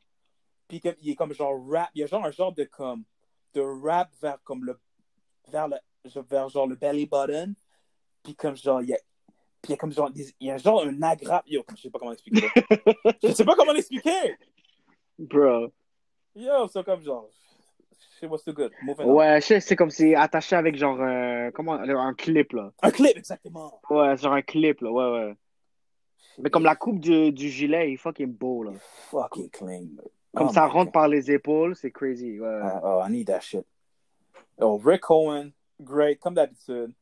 [0.68, 1.90] Puis comme, il est comme genre rap.
[1.94, 3.04] Il y a genre un genre de comme.
[3.54, 4.80] De rap vers comme le.
[5.48, 5.78] Vers le.
[6.04, 7.54] Vers genre le belly button.
[8.26, 8.98] Puis comme genre, il y a.
[9.62, 10.10] Puis il y a comme genre.
[10.16, 11.46] Il y a genre un agrappe.
[11.48, 12.48] Yo, je sais pas comment l'expliquer.
[13.24, 14.36] je sais pas comment l'expliquer.
[15.20, 15.72] Bro.
[16.36, 17.30] Yo, c'est comme genre.
[18.20, 18.72] Shit was too good?
[18.84, 19.08] Moving.
[19.08, 22.72] Ouais, c'est comme si attaché avec genre, euh, comment, un clip, là.
[22.82, 23.80] Un clip, exactement.
[23.90, 25.36] Ouais, genre un clip, là, ouais, ouais.
[26.40, 28.72] Mais comme la coupe du, du gilet est fucking beau, là.
[29.12, 29.88] Fucking clean.
[30.34, 30.94] Comme Oh ça my rentre God.
[30.94, 32.48] par les épaules, c'est crazy, ouais.
[32.48, 33.66] Uh, oh, I need that shit.
[34.60, 35.52] Oh, Rick Cohen,
[35.82, 36.94] great, comme d'habitude.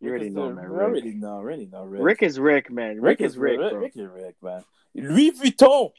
[0.00, 0.82] You already know, man, Rick.
[0.82, 2.02] already know, already know, Rick.
[2.02, 3.00] Rick is Rick, man.
[3.00, 3.80] Rick, is Rick, Rick, bro.
[3.80, 4.64] Rick is Rick, man.
[4.94, 5.92] Louis Vuitton.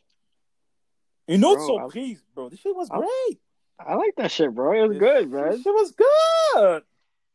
[1.28, 2.50] Une autre Bro, I- bro.
[2.50, 3.40] This shit was I- great.
[3.80, 4.74] I like that shit, bro.
[4.74, 5.62] It was good, This man.
[5.62, 6.84] shit was good.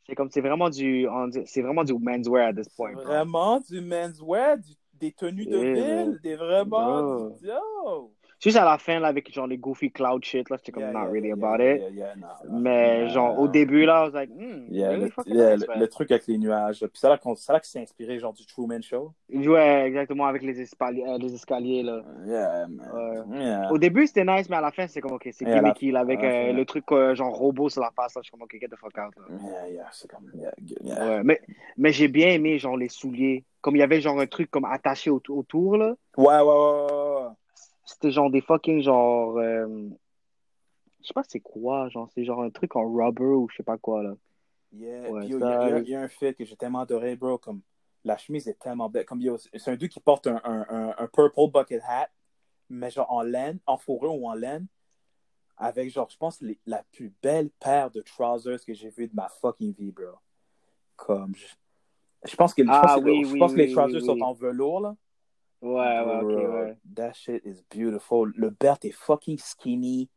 [0.06, 1.06] C'est comme, c'est vraiment du,
[1.46, 3.04] c'est vraiment du menswear at this point, bro.
[3.04, 7.02] Vraiment du menswear, du des tenues de Yeah, ville, des vraiment.
[7.28, 7.38] bro.
[7.42, 8.12] Yo!
[8.40, 10.92] Juste à la fin, là, avec genre les goofy cloud shit, là, j'étais comme Yeah,
[10.92, 11.82] not yeah, really yeah, about it.
[11.82, 15.10] yeah, yeah, no, no, Mais genre, au début, là, I was like, hmm, really?
[15.26, 16.80] le, nice, truc avec les nuages.
[16.80, 16.88] là.
[16.88, 19.12] Puis c'est là qu'on c'est là que c'est inspiré genre du Truman Show?
[19.30, 22.02] Ouais, exactement, avec les escaliers, euh, les escaliers, là.
[22.26, 23.68] Yeah, man.
[23.70, 26.24] Au début, c'était nice, mais à la fin, c'est comme, ok, c'est gimmicky, là, avec
[26.24, 28.22] euh, le truc euh, genre robot sur la face, là.
[28.22, 29.36] Je suis comme, ok, get the fuck out, là.
[29.50, 30.30] Yeah, yeah, c'est comme.
[30.34, 31.40] Ouais, mais,
[31.76, 33.44] mais j'ai bien aimé, genre, les souliers.
[33.60, 35.94] Comme il y avait, genre, un truc comme attaché au- autour, là.
[36.16, 37.19] Ouais, ouais, ouais, ouais.
[37.90, 39.88] C'était genre des fucking, genre, euh,
[41.00, 43.62] je sais pas c'est quoi, genre, c'est genre un truc en rubber ou je sais
[43.64, 44.14] pas quoi, là.
[44.72, 46.44] Yeah, Ouais, il y, ça- a- il y a- il y a un fait que
[46.44, 47.36] j'ai tellement adoré, bro.
[47.38, 47.60] Comme
[48.04, 49.04] la chemise est tellement belle.
[49.04, 49.20] Comme
[49.54, 52.08] c'est un dude qui porte un, un, un, un purple bucket hat,
[52.68, 54.66] mais genre en laine, en fourrure ou en laine,
[55.56, 59.14] avec genre, je pense, les- la plus belle paire de trousers que j'ai vue de
[59.16, 60.14] ma fucking vie, bro.
[60.94, 61.46] Comme, je,
[62.30, 64.00] je pense que, je Ah, pense que- oui, je oui, pense que les oui, trousers
[64.00, 64.22] oui, sont oui.
[64.22, 64.94] en velours, là.
[65.62, 66.76] Ouais, ouais, ok, ouais.
[66.94, 68.32] That shit is beautiful.
[68.36, 70.08] Le belt est fucking skinny.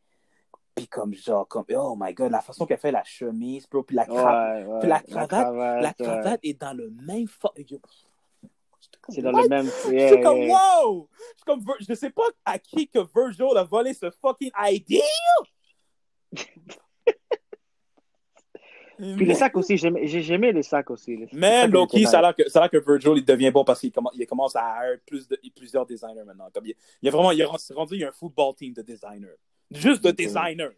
[0.76, 3.96] Puis comme genre, comme, oh my god, la façon qu'elle fait la chemise, bro, puis
[3.96, 4.66] la cravate.
[4.66, 4.80] Ouais, ouais.
[4.80, 5.94] Puis la cravate, la ouais.
[6.00, 7.28] cravate est dans le même.
[9.10, 9.70] C'est dans le même.
[9.86, 11.10] Je Yeah, suis comme, wow!
[11.12, 15.04] Je suis comme, je sais pas à qui que Virgil a volé ce fucking idea!
[18.98, 21.18] Puis les sacs aussi, j'aimais j'ai aimé les sacs aussi.
[21.18, 24.14] Les- Mais sacs, Loki, ça a l'air que, Virgil il devient bon parce qu'il commence,
[24.16, 26.50] il commence à hire plus de, plusieurs designers maintenant.
[26.54, 28.74] Comme il, il y a vraiment, il est rendu, il y a un football team
[28.74, 29.36] de designers.
[29.72, 30.78] Juste de designers.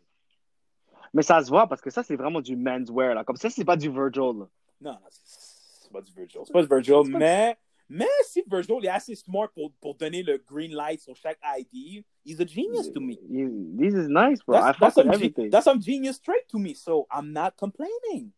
[1.14, 3.16] Mais ça se voit parce que ça, c'est vraiment du menswear.
[3.16, 3.24] Là.
[3.24, 4.40] Comme ça, c'est pas du Virgil.
[4.40, 4.48] là.
[4.82, 6.42] Non, c'est pas du Virgil.
[6.46, 7.58] C'est pas du Virgil, mais,
[7.90, 12.04] mais si Virgil est assez smart pour, pour donner le green light sur chaque ID,
[12.26, 13.18] he's a genius to me.
[13.30, 14.58] You- This is nice, bro.
[14.58, 15.50] I That's, fuck that's, some, everything.
[15.50, 18.32] that's some genius trait to me, so I'm not complaining.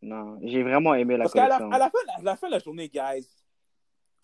[0.00, 1.72] Non, j'ai vraiment aimé la Parce qu'à la, collection.
[1.72, 3.26] à la, fin, à la fin de la journée, guys,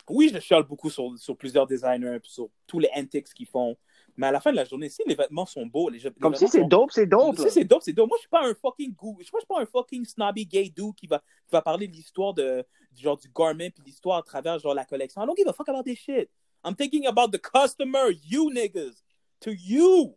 [0.09, 3.75] oui, je chiale beaucoup sur, sur plusieurs designers, sur tous les antics qu'ils font,
[4.15, 6.35] mais à la fin de la journée, si les vêtements sont beaux, les, les Comme
[6.35, 7.37] si c'est sont- dope, c'est dope.
[7.37, 8.07] Si c'est dope, c'est dope.
[8.07, 9.17] Moi, je suis pas un fucking goût.
[9.19, 12.33] Je suis pas un fucking snobby gay dude qui va, qui va parler de l'histoire
[12.33, 15.21] de, du genre du garment puis l'histoire à travers genre la collection.
[15.21, 16.29] I don't give a fuck about this shit.
[16.65, 18.95] I'm thinking about the customer, you niggas.
[19.41, 20.15] To you.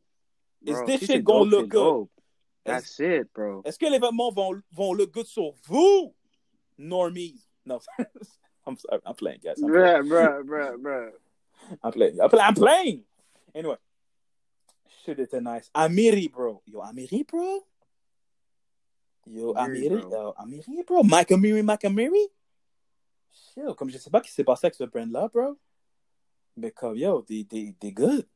[0.64, 1.84] Is Bro, this shit gonna look good?
[1.84, 2.10] dope.
[2.64, 3.62] That's it, bro.
[3.64, 6.14] Est-ce que les vêtements vont, vont look good sur vous?
[6.78, 7.44] Normies.
[7.66, 7.80] No,
[8.66, 9.00] I'm sorry.
[9.04, 9.60] I'm playing, guys.
[9.62, 10.02] I'm playing.
[10.04, 11.10] Bruh, bruh, bruh, bruh.
[11.82, 12.20] I'm playing.
[12.20, 12.46] I'm playing.
[12.46, 13.04] I'm playing.
[13.54, 13.76] Anyway.
[15.04, 15.70] Shit était nice.
[15.74, 16.62] Amiri, bro.
[16.66, 17.60] Yo, Amiri, bro.
[19.26, 20.10] Yo, Amiri, bro.
[20.10, 21.02] yo, Amiri, bro.
[21.02, 22.26] Mike Amiri, Mike Amiri.
[23.30, 25.56] Shit, comme je sais pas ce qui s'est passé avec ce brand-là, bro.
[26.58, 28.26] Mais comme, yo, they, they, they good.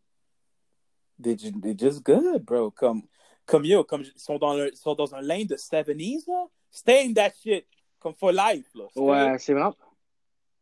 [1.20, 2.70] They, they just good, bro.
[2.70, 3.02] Comme,
[3.46, 6.46] comme yo, comme ils sont dans, le, sont dans un lane de 70s, là.
[6.70, 7.66] Stay in that shit.
[8.00, 8.84] Comme for life, là.
[8.90, 9.74] Stay, Ouais, c'est vraiment.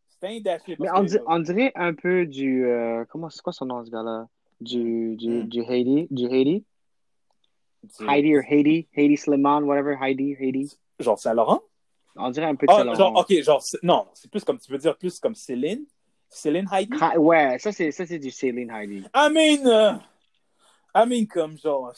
[0.09, 0.79] stay in that shit.
[0.81, 2.67] Mais on, di- on dirait un peu du.
[2.67, 4.27] euh, comment c'est quoi son nom, ce gars-là?
[4.61, 5.49] Du, du, Hmm.
[5.49, 6.07] du Haiti.
[6.11, 6.65] Du Haiti?
[7.83, 8.89] du- Heidi or Haiti.
[8.93, 9.97] Haiti Slimane, whatever.
[10.01, 10.77] Heidi, Haiti.
[10.99, 11.61] Genre Saint-Laurent?
[12.17, 13.21] On dirait un peu de Ah, Saint genre, Laurent.
[13.21, 15.87] ok, genre, non, c'est plus comme, tu veux dire plus comme Céline?
[16.31, 16.97] Céline Heidi?
[17.01, 19.05] Ha- Ouais, ça c'est ça c'est du Céline Heidi.
[19.14, 19.93] I mean, euh,
[20.95, 21.93] I mean, comme, genre,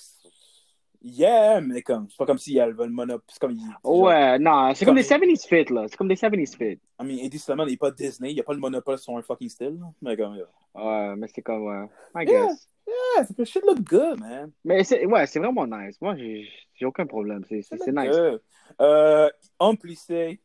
[1.02, 4.74] yeah, mais comme, c'est pas comme s'il y avait le c'est comme, genre, Ouais, non,
[4.74, 5.86] c'est comme Comme- des 70s fit là.
[5.88, 6.78] C'est comme des 70s fit.
[7.00, 9.16] I mean, Eddie Slimane, il est pas Disney, il y a pas le monopole sur
[9.16, 9.86] un fucking style, là.
[10.00, 10.36] mais comme,
[10.74, 11.86] Ouais, mais c'est comme ouais.
[12.14, 12.46] I Yeah.
[12.46, 12.68] guess.
[13.16, 14.50] yeah fait shit look good, man.
[14.64, 16.00] Mais c'est ouais, c'est vraiment nice.
[16.00, 17.44] Moi, j'ai aucun problème.
[17.48, 17.56] C'est
[17.92, 18.10] nice.
[18.10, 18.40] good.
[18.80, 19.28] Euh,
[19.58, 20.40] homme plissé,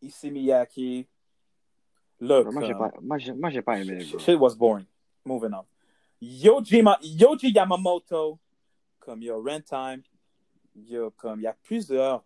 [0.00, 1.06] Issey Miyake,
[2.26, 4.00] look, Moi, j'ai um, pas moi j'ai moi j'ai pas aimé.
[4.00, 4.18] Shit bro.
[4.20, 4.86] shit was boring.
[5.24, 5.64] Moving on.
[6.22, 8.38] Yoji, Ma- Yoji Yamamoto,
[9.00, 10.02] comme yo, Rent Time,
[10.74, 12.24] yo, comme il y a plusieurs,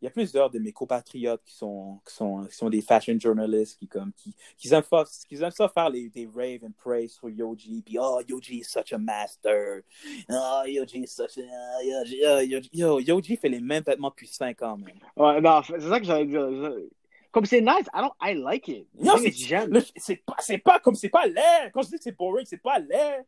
[0.00, 3.18] il y a plusieurs de mes compatriotes qui sont, qui sont, qui sont des fashion
[3.18, 6.72] journalists qui comme qui, qui aiment ça, qui aiment ça faire les, des rave and
[6.76, 9.82] praise sur Yoji, puis oh Yoji is such a master,
[10.28, 14.10] oh Yoji is such a, uh, Yoji, uh, Yoji, yo, Yoji fait les mêmes vêtements
[14.10, 14.92] depuis 5 ans, man.
[15.16, 16.50] Ouais, non, c'est ça que j'allais dire.
[16.50, 16.88] Je-
[17.32, 18.86] Comme c'est nice, I don't I like it.
[19.00, 19.70] Non, c'est j'aime.
[19.72, 21.70] le- c'est pas, c'est pas comme c'est pas laid.
[21.72, 23.24] Quand je dis que c'est boring, c'est pas laid.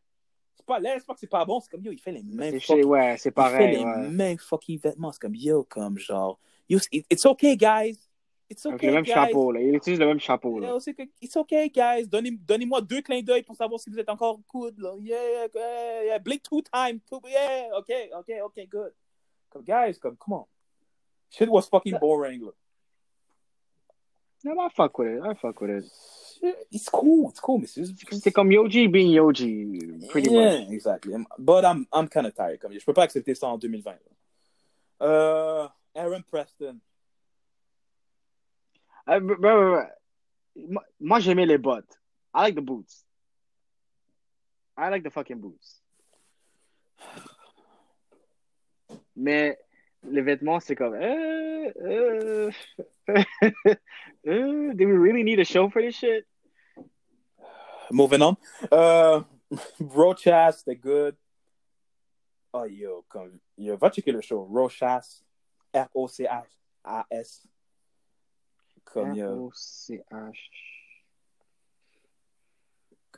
[0.55, 1.59] C'est pas laid, c'est pas que c'est pas bon.
[1.61, 3.77] C'est comme yo, il fait les mêmes fucking, ouais, c'est il fait pareil.
[3.79, 4.09] les Ouais.
[4.09, 5.11] mêmes fucking vêtements.
[5.11, 6.39] C'est comme yo, comme genre,
[6.69, 7.99] yo, it- it's okay, guys.
[8.51, 9.13] It's Avec okay, le même guys.
[9.15, 9.61] chapeau là.
[9.63, 10.77] Il utilise le même chapeau là.
[10.79, 12.07] C'est it's okay, guys.
[12.07, 14.79] Donnez, donnez-moi deux clins d'œil pour savoir si vous êtes encore good.
[14.79, 14.93] Là.
[15.01, 16.19] Yeah, yeah, yeah.
[16.19, 17.01] Blink two times.
[17.27, 18.93] Yeah, okay, okay, okay, good.
[19.49, 20.47] Comme, guys, comme, come on.
[21.31, 22.43] Shit was fucking boring.
[22.43, 22.51] Là.
[24.45, 25.23] No, I fuck with it.
[25.23, 25.85] I fuck with it.
[26.71, 30.71] It's cool, it's cool, c'est juste- C'est Yoji being Yoji, pretty yeah, much.
[30.71, 31.15] exactly.
[31.15, 32.61] Um, but I'm, I'm kind of tired.
[32.61, 33.93] Comme, je peux pas accepter ça en 2020.
[33.93, 33.99] là.
[35.07, 36.79] Euh, Aaron Preston.
[39.07, 39.83] Bro, bro, bro.
[40.69, 41.99] moi, moi, j'aimais les bottes.
[42.35, 43.05] I like the boots.
[44.77, 45.81] I like the fucking boots.
[49.17, 49.57] Mais
[50.09, 50.95] les vêtements, c'est comme.
[50.95, 52.51] Euh, euh,
[54.27, 56.25] euh, do we really need a show for this shit?
[57.91, 58.37] Moving on.
[58.73, 59.23] Uh,
[59.81, 61.17] Rochas, they're good.
[62.53, 64.45] Oh, yo, comme, yo, va checker le show.
[64.45, 65.23] Rochas,
[65.75, 67.47] R-O-C-H-A-S.
[68.85, 69.27] Comme, yo.
[69.27, 70.51] R-O-C-H.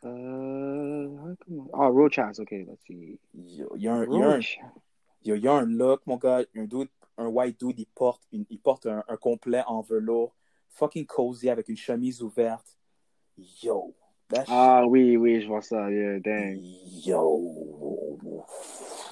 [0.01, 1.37] Comment-
[1.73, 3.19] Oh, Rochas, ok, let's see.
[3.35, 4.41] Yo, il y a un,
[5.27, 6.43] il y a un, y a look, mon gars.
[6.55, 10.35] Un dude, un white dude, il porte, une, il porte un, un complet en velours.
[10.69, 12.79] Fucking cozy avec une chemise ouverte.
[13.63, 13.95] Yo.
[14.49, 16.59] Ah oui, oui, je vois ça, yeah, dang.
[17.05, 18.19] Yo,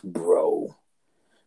[0.02, 0.70] bro.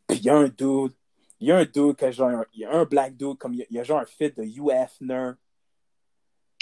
[0.07, 0.93] Puis il y a un dude,
[1.39, 3.53] il y a un dude qui a genre, il y a un black dude, comme
[3.53, 5.35] il y a, il y a genre un fit de UF nerd.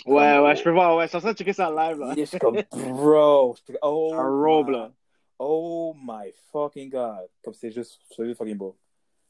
[0.05, 2.13] Ouais, ouais, je peux voir, ouais, je suis en train de checker ça live, là.
[2.15, 3.55] Il est comme, bro.
[3.81, 4.91] Oh, Un robe, là.
[5.37, 7.27] Oh my fucking god.
[7.43, 8.77] Comme c'est juste, c'est juste fucking beau.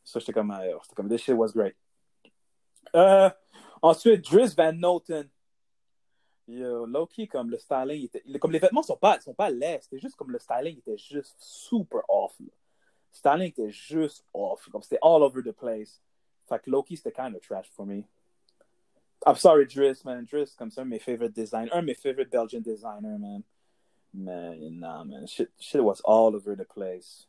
[0.04, 1.76] Ça, j'étais comme, euh, j'étais comme, this shit was great.
[2.96, 3.30] Euh,
[3.82, 5.30] ensuite, Driss Van Noten.
[6.48, 9.98] Yo, low-key, comme le styling, était, comme les vêtements sont pas, sont pas laids, c'était
[9.98, 12.36] juste comme le styling était juste super off.
[12.40, 12.54] là.
[13.12, 16.00] Styling était juste off, comme c'était all over the place.
[16.48, 18.04] Fait que low-key, c'était kind of trash for me.
[19.26, 20.26] I'm sorry, Driss, man.
[20.26, 23.42] Driss, comme ça, mes favorite designers, un de mes favorite Belgian designers, man.
[24.18, 25.28] Man, nah, man.
[25.28, 27.28] Shit, shit was all over the place.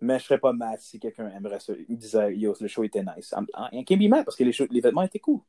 [0.00, 1.72] Mais je serais pas mad si quelqu'un aimerait ça.
[1.88, 3.32] Il disait, yo, le show était nice.
[3.36, 5.40] I'm, I can't be mad parce que les, les vêtements étaient cool.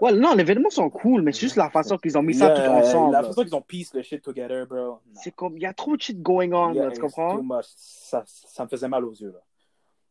[0.00, 2.50] Ouais, non, les vêtements sont cool, mais c'est juste la façon qu'ils ont mis ça
[2.50, 3.12] tout ensemble.
[3.12, 4.98] La façon qu'ils ont piece le shit together, bro.
[5.14, 7.36] C'est comme, il y a trop de shit going on, Yeah, là, tu comprends?
[7.36, 7.66] too much.
[7.76, 9.42] Ça, ça me faisait mal aux yeux, là.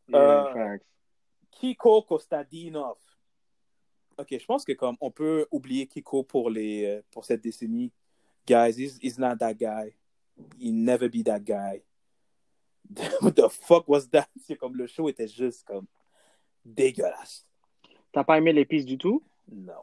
[0.08, 0.78] Yeah, Euh.
[1.50, 2.96] Kiko Kostadinov.
[4.18, 7.92] Ok, je pense que comme on peut oublier Kiko pour les euh, pour cette décennie.
[8.46, 9.92] Guys, he's, he's not that guy.
[10.58, 11.82] He'll never be that guy.
[13.20, 14.28] What the fuck was that?
[14.46, 15.86] C'est comme le show était juste comme
[16.64, 17.46] dégueulasse.
[18.12, 19.22] T'as pas aimé les pistes du tout?
[19.50, 19.82] Non.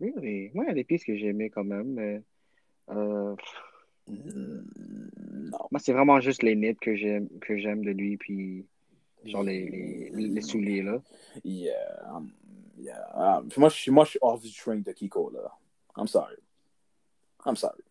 [0.00, 2.22] Oui, Moi, il y a des pistes que j'ai aimées quand même, mais
[2.88, 3.36] euh,
[4.08, 5.58] Non.
[5.70, 8.66] moi, c'est vraiment juste les knits que j'aime que j'aime de lui, puis
[9.24, 11.02] genre les, les, les souliers, là.
[11.44, 12.14] Yeah.
[12.14, 12.32] um,
[12.78, 13.06] yeah.
[13.14, 15.52] um, moi, je suis moi, je suis off du train de Kiko, là.
[15.96, 16.36] I'm sorry.
[17.46, 17.82] I'm sorry.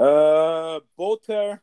[0.00, 1.60] Euh, Bolter.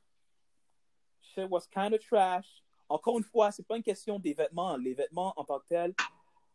[1.22, 2.64] Shit was kind of trash.
[2.90, 4.78] Encore une fois, c'est pas une question des vêtements.
[4.78, 5.94] Les vêtements en tant que tel,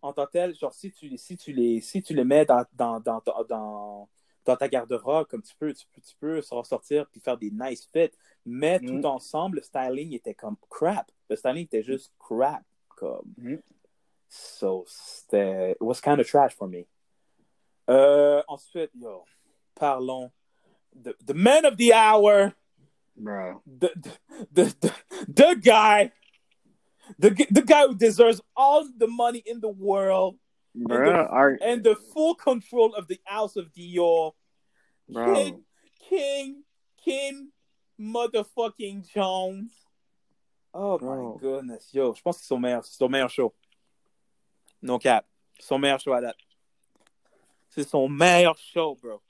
[0.03, 3.01] en tant que genre si tu, si tu, les, si tu les mets dans, dans,
[3.01, 4.09] dans, dans,
[4.45, 7.51] dans, ta garde-robe, comme tu peux, tu peux, tu peux s'en sortir puis faire des
[7.51, 8.11] nice fits.
[8.47, 11.11] Mais tout ensemble, le styling était comme crap.
[11.29, 12.63] Le styling était juste crap.
[12.97, 13.33] Comme.
[13.37, 13.63] Mhm.
[14.29, 15.73] So, c'était.
[15.73, 16.87] It was kind of trash for me.
[17.89, 19.25] Euh, ensuite, yo,
[19.79, 20.31] parlons.
[21.01, 22.55] The, the man of the hour,
[23.17, 23.63] Bro.
[23.67, 23.91] the,
[24.53, 24.95] the, the,
[25.29, 26.13] the guy,
[27.19, 30.37] the, the guy who deserves all the money in the world
[30.75, 34.33] Bro, Art, and the full control of the house of Dior.
[35.09, 35.61] bro.
[36.09, 36.63] King,
[37.05, 37.49] King,
[38.01, 39.73] motherfucking Jones.
[40.73, 41.35] Oh Bro.
[41.35, 41.89] my goodness.
[41.93, 43.53] Yo, je pense que c'est son meilleur, son meilleur show.
[44.83, 45.27] No cap.
[45.61, 46.37] Son meilleur show à date.
[47.71, 49.21] C'est son meilleur show, bro.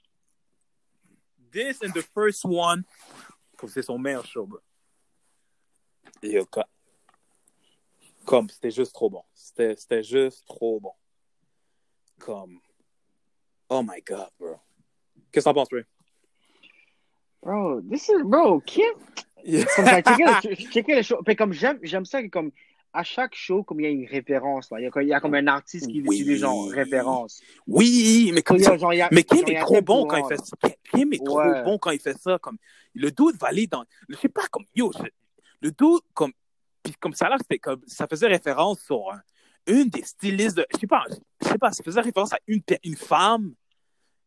[1.52, 2.84] This and the first one.
[3.56, 4.60] Comme c'est son meilleur show, bro.
[6.22, 6.62] Yo, co-
[8.24, 9.22] comme c'était juste trop bon.
[9.34, 10.92] C'était juste trop bon.
[12.18, 12.60] Comme.
[13.68, 14.56] Oh my god, bro.
[15.32, 15.84] Qu'est-ce que t'en penses, Ray?
[17.42, 18.94] Bro, this is, bro, Kim,
[19.76, 21.22] comme ça, checker le, checker le show.
[21.24, 22.50] Puis comme j'aime, ça comme
[22.92, 24.80] à chaque show, comme il y a une référence, là.
[24.80, 26.20] Il y a, comme- il y a comme un artiste qui Oui.
[26.20, 27.40] utilise genre référence.
[27.66, 30.44] Oui, mais comme ça, a genre, a- Mais Kim est trop bon quand il fait
[30.44, 30.56] ça.
[30.90, 31.62] Kim est trop Ouais.
[31.64, 32.38] bon quand il fait ça.
[32.40, 32.56] Comme,
[32.94, 33.84] le dude va aller dans.
[34.08, 34.64] Je sais pas, comme.
[34.74, 35.02] Yo, je-
[35.60, 36.32] le dude, comme.
[36.82, 37.80] Puis comme ça, là, comme.
[37.86, 39.20] Ça faisait référence sur un-
[39.66, 40.66] une des stylistes de.
[40.72, 41.04] Je sais pas,
[41.42, 43.52] je sais pas, ça faisait référence à une, une femme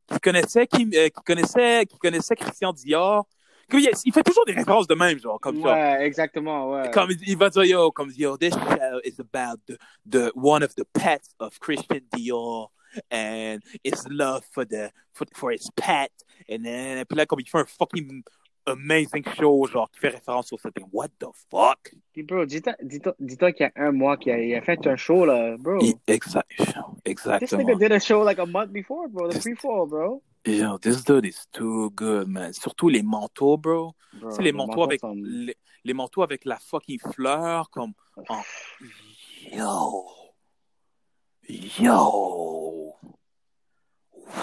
[0.08, 3.28] qui connaissait, Kim, euh, qui connaissait, qui connaissait Christian Dior.
[3.74, 5.40] Il, fait toujours des références de même, genre.
[5.40, 6.92] Comme, Ouais, exactement, ouais.
[6.92, 9.78] comme il va dire, yo, comme yo, this show is about the,
[10.10, 12.70] the one of the pets of Christian Dior
[13.10, 16.12] and his love for the for, for his pet.
[16.50, 18.24] And then, puis là, comme il fait un fucking
[18.68, 20.86] amazing show, genre, qui fait référence au setting.
[20.92, 21.94] What the fuck?
[22.14, 24.86] Puis bro, dis-toi, dis-toi, dis-toi qu'il y a un mois qu'il a, il a fait
[24.88, 25.80] un show, là, bro.
[26.08, 26.74] Exact, This
[27.06, 27.64] exactement.
[27.64, 29.30] nigga did a show like a month before, bro.
[29.30, 30.22] The pre-fall, bro.
[30.46, 32.52] Yo, this dude is too good, man.
[32.54, 33.94] Surtout les manteaux, bro.
[34.14, 37.94] bro Tu sais, les le manteaux avec les, les manteaux avec la fucking fleur, comme
[38.28, 38.42] en...
[39.52, 40.06] Yo!
[41.48, 42.96] Yo!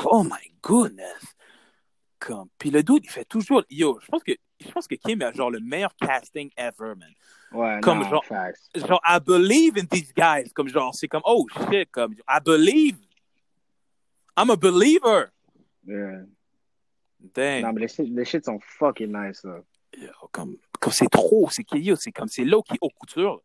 [0.04, 1.34] Oh my goodness!
[2.20, 3.62] Comme, puis le dude, il fait toujours.
[3.68, 7.12] Yo, je pense que, je pense que Kim a genre le meilleur casting ever, man.
[7.52, 8.70] Ouais, Comme non, genre- facts.
[8.74, 10.52] Genre, I believe in these guys.
[10.54, 12.96] Comme genre, c'est comme, oh shit, comme, I believe.
[14.36, 15.32] I'm a believer.
[15.88, 16.26] Yeah.
[17.34, 17.62] Dang.
[17.62, 19.62] Non, mais les shit, les shit sont fucking nice, là.
[19.96, 21.64] Yo, comme, comme c'est trop, c'est
[21.96, 23.42] c'est comme, c'est là qui est haute couture.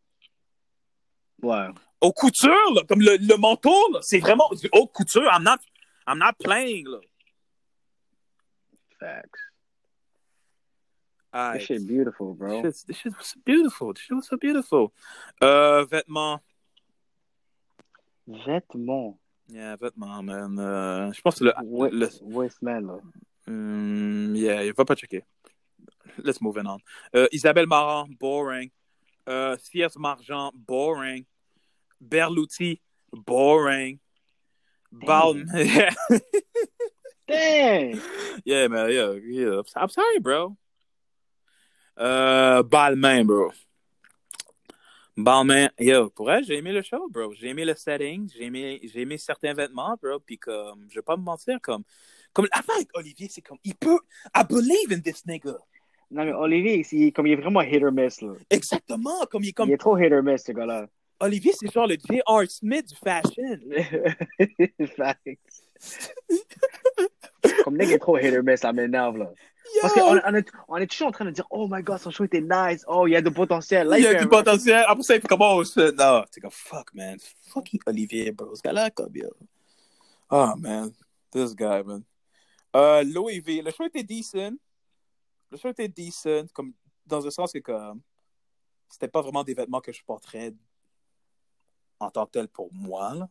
[1.42, 1.68] là.
[1.70, 1.74] Ouais.
[2.02, 5.24] Haute couture, là, comme le, le manteau, c'est vraiment du haute couture.
[5.32, 5.60] I'm not,
[6.06, 7.00] I'm not playing, là.
[9.00, 9.40] Facts.
[11.34, 11.60] Alright.
[11.60, 12.62] This shit beautiful, bro.
[12.62, 13.94] This shit, this shit was so beautiful.
[13.94, 14.92] This shit was so beautiful.
[15.42, 16.42] Euh, vêtements.
[18.28, 19.18] Vêtements.
[19.54, 20.58] Yeah, vêtements, man.
[20.58, 22.98] Euh, je pense que le, Wa- le, Waistman, là.
[23.48, 25.24] Hum, yeah, va pas checker.
[26.24, 26.80] Let's move on.
[27.16, 28.72] Euh, Isabelle Marant, boring.
[29.30, 31.24] Euh, Fierce Margent, boring.
[32.02, 32.82] Berluti,
[33.12, 34.00] boring.
[34.92, 35.46] Balm.
[37.28, 38.00] Dang!
[38.46, 39.62] yeah, man, yeah, yeah.
[39.76, 40.58] I'm sorry, bro.
[42.00, 43.52] Euh, Balmain, bro.
[45.16, 47.34] Balmain, yo, pour elle, j'ai aimé le show, bro.
[47.34, 50.20] J'ai aimé le setting, j'ai aimé, j'ai aimé certains vêtements, bro.
[50.20, 51.84] Puis comme, je vais pas me mentir, comme,
[52.34, 54.00] comme l'affaire avec Olivier, c'est comme, il peut,
[54.36, 55.56] I believe in this nigga.
[56.10, 58.34] Non, mais Olivier, il- comme il est vraiment hit or miss, là.
[58.50, 60.88] Exactement, comme il est comme, Il est trop hit or miss, ce gars-là.
[61.20, 62.44] Olivier, c'est genre le J.R.
[62.50, 63.60] Smith du fashion.
[64.98, 65.64] Facts.
[67.64, 69.32] Comme nigga est trop hit or miss, ça m'énerve, là.
[69.82, 72.12] Parce qu'on on est, on est toujours en train de dire, oh my god, son
[72.12, 72.84] show était nice.
[72.88, 73.88] Oh, il y a de potentiel.
[73.88, 74.84] Là, il y a du potentiel.
[74.88, 76.24] Après ça, il fait comme, oh, shit, non.
[76.32, 77.18] C'est comme, fuck, man.
[77.50, 78.54] Fucking Olivier, bro.
[78.56, 79.30] Ce gars-là, comme, yo.
[80.30, 80.92] Oh, man.
[81.32, 82.04] This guy, man.
[82.76, 83.62] Euh, Louis V.
[83.62, 84.58] Le show était decent.
[85.52, 86.74] Le show était decent, comme,
[87.06, 88.02] dans un sens que, comme,
[88.90, 90.54] c'était pas vraiment des vêtements que je porterais
[92.00, 93.30] en tant que tel pour moi, là.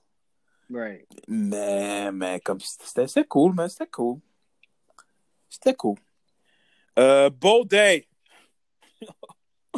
[0.71, 1.07] Right.
[1.29, 3.69] Mais, mais, comme, c'était cool, man.
[3.69, 4.19] C'était cool.
[5.49, 5.99] C'était cool.
[6.99, 8.07] Euh, Beau Day.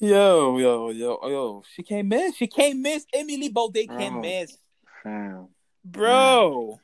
[0.00, 1.62] Yo, yo, yo, yo.
[1.74, 2.36] She can't miss.
[2.36, 3.06] She can't miss.
[3.14, 4.20] Emily Baudet can't Oh.
[4.20, 4.58] miss.
[5.02, 5.48] Fam.
[5.82, 6.78] Bro.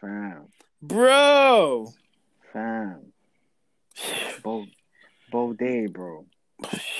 [0.00, 0.48] Fam.
[0.82, 1.86] Bro.
[2.52, 3.12] Fam.
[4.42, 4.66] Beau,
[5.30, 6.26] beau day, bro.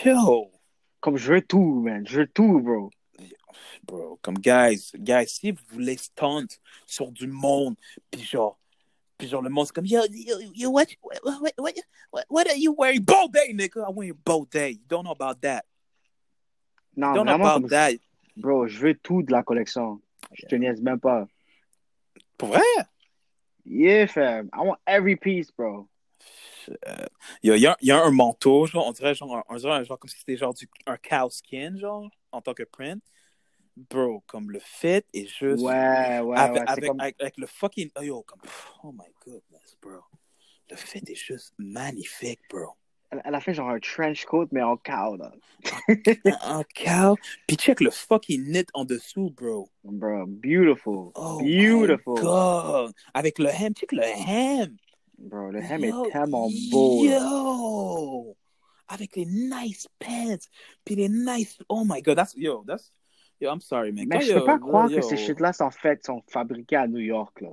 [0.05, 0.51] Yo.
[1.01, 2.07] Comme je veux tout, man.
[2.07, 2.91] Je veux tout, bro.
[3.85, 6.47] Bro, comme guys, guys, si vous voulez stunt
[6.87, 7.77] sur du monde,
[8.11, 8.59] puis genre,
[9.19, 11.19] puis genre le monde c'est comme yo, yo, yo, what, what,
[11.59, 11.75] what,
[12.13, 13.01] what, what, are you wearing?
[13.05, 13.85] Baudet, nigga.
[13.89, 14.71] I'm wearing Baudet.
[14.75, 15.65] You don't know about that.
[16.97, 17.93] Non, You don't know vraiment, about comme, that.
[18.37, 20.01] bro, je veux tout de la collection.
[20.33, 21.27] Je te niaise même pas.
[22.37, 22.63] Pour vrai?
[23.65, 24.49] Yeah, fam.
[24.53, 25.89] I want every piece, bro.
[27.43, 29.99] Il il y a- y a un manteau, genre, on dirait genre, on dirait genre
[29.99, 33.03] comme si c'était genre du, un cow skin, genre, en tant que print.
[33.91, 35.63] Bro, comme le fit est juste.
[35.63, 36.65] Ouais, ouais, avec, ouais.
[36.67, 37.01] Avec, comme...
[37.01, 37.91] avec, avec le fucking.
[37.97, 38.41] Oh, yo, comme.
[38.83, 40.01] Oh my goodness, bro.
[40.71, 42.75] Le fit est juste magnifique, bro.
[43.11, 45.33] Elle, a fait genre un trench coat, mais en cow, là.
[46.43, 47.17] Un cow.
[47.47, 49.71] Puis check le fucking knit en dessous, bro.
[49.83, 51.13] Bro, beautiful.
[51.15, 52.15] Oh beautiful.
[52.17, 52.93] my god.
[53.15, 54.77] Avec le hem, check le hem.
[55.17, 57.05] Bro, le hem Yo, est tellement beau.
[57.05, 57.19] là.
[57.19, 58.37] Yo!
[58.89, 60.49] Avec les nice pants,
[60.85, 61.59] puis les nice.
[61.69, 62.91] Oh my god, that's yo, that's
[63.41, 63.51] yo.
[63.51, 64.07] I'm sorry, man.
[64.09, 66.87] Mais je peux yo, pas croire yo, que ces shit-là sont faits, sont fabriqués à
[66.87, 67.51] New York, là.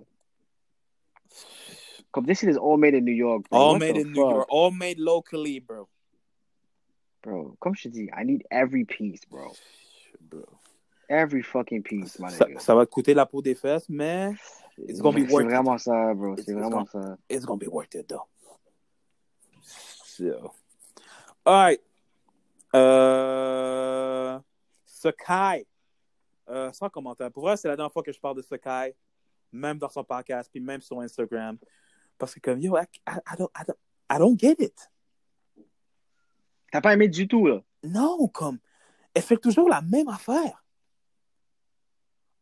[2.12, 3.46] Comme this is all made in New York.
[3.50, 3.60] Bro.
[3.60, 4.32] All What made in New fuck?
[4.36, 5.88] York, all made locally, bro.
[7.22, 9.52] Bro, comme je te dis, I need every piece, bro.
[10.22, 10.46] Bro.
[11.10, 14.32] Every fucking piece, my Ça, ça va te coûter la peau des fesses, mais
[14.88, 15.52] it's gonna be C'est worth it.
[15.52, 16.34] vraiment ça, bro.
[16.36, 17.18] It's- C'est vraiment gonna- ça.
[17.30, 18.26] it's gonna be worth it though.
[19.62, 20.52] So,
[21.46, 21.82] all right.
[22.74, 24.40] Euh,
[24.86, 25.66] Sakai.
[26.50, 27.32] Euh, sans commentaire.
[27.32, 28.96] Pour vrai, c'est la dernière fois que je parle de Sakai,
[29.52, 31.58] même dans son podcast, puis même sur Instagram.
[32.18, 33.78] Parce que comme, yo, I, I, I don't, I, don't,
[34.10, 34.92] I don't get it.
[36.72, 37.62] T'as pas aimé du tout, là?
[37.84, 38.60] Non, comme,
[39.14, 40.64] elle fait toujours la même affaire.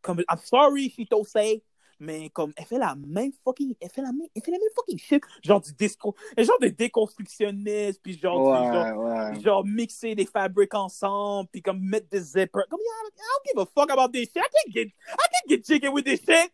[0.01, 1.63] Comme, I'm sorry, Chito say,
[1.99, 4.69] mais comme, elle fait la même fucking, elle fait la même, elle fait la même
[4.75, 5.23] fucking shit.
[5.43, 9.39] Genre du disco, genre de déconstructionniste, puis genre, du- Ouais, genre, ouais.
[9.41, 12.65] genre mixer des fabriques ensemble, puis comme mettre des zippers.
[12.69, 14.37] Comme, yeah, I don't give a fuck about this shit.
[14.37, 16.51] I can't get, I can't get chicken with this shit.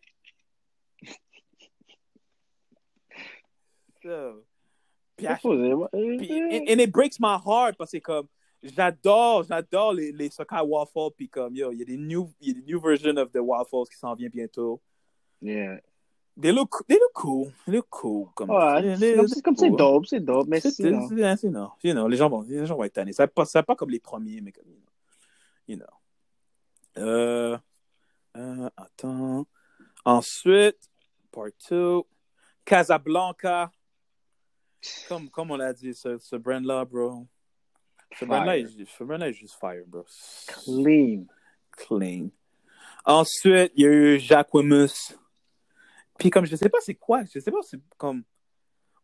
[4.02, 4.44] So,
[5.16, 8.26] puis à- puis, and, and it breaks my heart parce que comme
[8.62, 12.50] j'adore, j'adore les, les Sakai Waffles puis comme yo, il y a des new, y
[12.50, 14.80] a des new versions of the waffles qui s'en viennent bientôt.
[15.42, 15.80] Yeah.
[16.36, 18.50] They look, they look cool, they look cool comme.
[18.50, 19.78] Ouais, c'est comme, c'est comme c'est cool.
[19.78, 22.64] dope, c'est dope, mais C'est, c'est, c'est, c'est, non, you know, les gens vont, les
[22.64, 23.12] gens vont être tannés.
[23.12, 24.64] C'est pas, c'est pas comme les premiers, mais comme
[25.68, 25.86] you know.
[26.98, 27.58] Euh,
[28.36, 29.46] euh, attends.
[30.04, 30.78] Ensuite,
[31.30, 32.02] Part 2.
[32.64, 33.70] Casablanca.
[35.08, 37.26] Comme, comme on l'a dit, ce, ce brand-là, bro.
[38.18, 40.04] Ce brand-là est, ce brand-là est juste fire, bro.
[40.46, 41.26] Clean.
[41.72, 42.28] Clean.
[43.04, 45.14] Ensuite, il y a eu Jacquemus.
[46.20, 48.22] Puis comme je sais pas c'est quoi, je sais pas, c'est comme...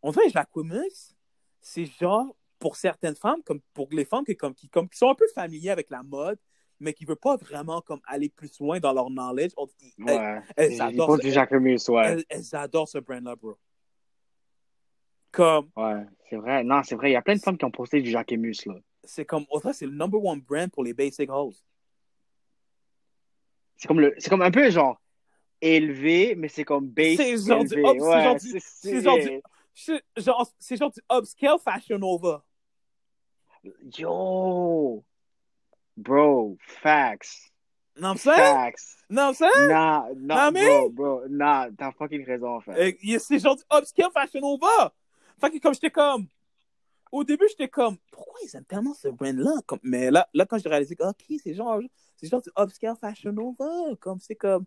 [0.01, 1.15] On dirait Jacquemus,
[1.59, 5.09] c'est genre, pour certaines femmes, comme pour les femmes qui, comme, qui, comme, qui sont
[5.09, 6.39] un peu familières avec la mode,
[6.79, 9.67] mais qui ne veulent pas vraiment comme, aller plus loin dans leur knowledge, on-
[10.05, 10.41] elles, Ouais.
[10.55, 12.05] elles adorent ce- du Jacquemus, ouais.
[12.11, 13.57] elles- elles adorent ce brand-là, bro.
[15.31, 16.63] Comme, Ouais, c'est vrai.
[16.63, 17.09] Non, c'est vrai.
[17.09, 18.75] Il y a plein de femmes qui ont posté du Jacquemus, là.
[19.03, 21.53] c'est comme, que c'est le number one brand pour les basic hoes.
[23.77, 24.13] C'est comme, le...
[24.19, 25.01] c'est comme un peu genre
[25.61, 27.89] élevé, mais c'est comme base C'est genre du élevé.
[27.89, 29.41] up- c'est ouais, genre du- c'est genre du-
[29.73, 32.37] C'est genre, c'est genre du upscale fashion over.
[33.97, 35.03] Yo!
[35.95, 37.51] Bro, facts.
[37.99, 38.97] Non, c'est Facts.
[39.09, 42.97] Non, c'est Nah, Nah, nah, mais- bro, bro, nah, t'as fucking raison, en fait.
[43.19, 44.89] C'est genre du upscale fashion over.
[45.39, 46.27] Fait que comme j'étais comme.
[47.11, 49.53] Au début, j'étais comme, pourquoi ils aiment tellement ce brand-là?
[49.83, 51.79] Mais là, là, quand j'ai réalisé ok, c'est genre,
[52.17, 53.95] c'est genre du upscale fashion over.
[53.99, 54.65] Comme, c'est comme,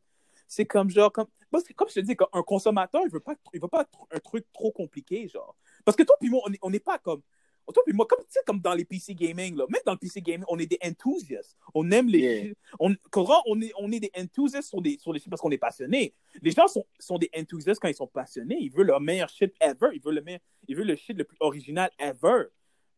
[0.51, 3.37] c'est comme genre, comme, parce que, comme je te dis, un consommateur, il veut pas,
[3.55, 5.57] il veut pas un truc trop compliqué, genre.
[5.85, 7.23] Parce que toi puis moi, on est- on n'est pas comme,
[7.73, 9.99] toi puis moi, comme, tu sais, comme dans les PC gaming, là, même dans le
[9.99, 11.57] PC gaming, on est des enthusiasts.
[11.73, 12.55] On aime les Yeah.
[12.81, 15.53] On, quand on est, on est des enthusiasts sur, des, sur les shit parce qu'on
[15.53, 16.15] est passionné.
[16.43, 18.57] Les gens sont, sont des enthusiastes quand ils sont passionnés.
[18.59, 19.91] Ils veulent leur meilleur shit ever.
[19.93, 22.47] Ils veulent le, meilleur, ils veulent le shit le plus original ever.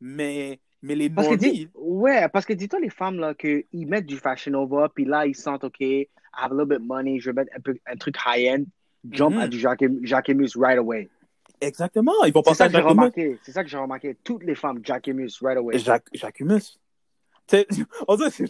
[0.00, 4.16] Mais, mais les Parce que ouais, parce que dis-toi les femmes là qu'ils mettent du
[4.18, 7.30] fashion over, puis là ils sentent ok, I have a little bit of money, je
[7.30, 8.64] vais mettre un, peu, un truc high end,
[9.10, 9.40] jump Mhm.
[9.42, 11.08] à du Jacquemus Jacquemus right away.
[11.60, 12.12] exactement.
[12.24, 13.38] Ils vont C'est penser ça à que j'ai remarqué.
[13.42, 14.16] C'est ça que j'ai remarqué.
[14.24, 15.78] Toutes les femmes Jacquemus right away.
[15.78, 16.78] Jacques, Jacquemus.
[18.08, 18.46] On dirait que c'est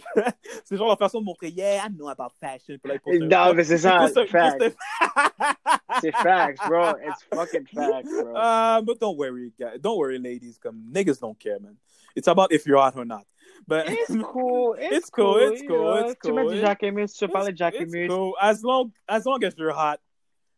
[0.63, 2.77] c'est genre la façon de montrer, yeah, I know about fashion.
[2.81, 4.59] Puis là, un- Non, mais c'est ça, ils postent un- ils fact.
[4.59, 6.91] postent un- C'est facts, bro.
[7.05, 8.33] It's fucking facts, bro.
[8.35, 9.79] Uh, but don't worry, guys.
[9.81, 10.57] Don't worry, ladies.
[10.61, 11.75] Come, niggas don't care, man.
[12.15, 13.25] It's about if you're hot or not.
[13.67, 14.75] But It's cool.
[14.79, 16.51] It's, It's cool, it's cool, it's Tu mets cool.
[16.53, 18.07] du Jacquemus, tu parles de Jacquemus.
[18.09, 18.33] cool.
[18.41, 19.99] As long as long as you're hot,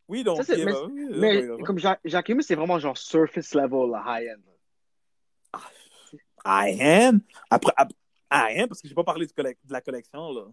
[0.08, 0.66] we don't Ça, c'est- give
[1.20, 1.58] mais- a.
[1.58, 4.42] Mais comme Ja- Jacquemus, c'est vraiment genre surface level, high end.
[6.46, 7.22] I am.
[7.50, 7.94] Après, ap-
[8.36, 10.46] I am parce que j'ai pas parlé de la collection là.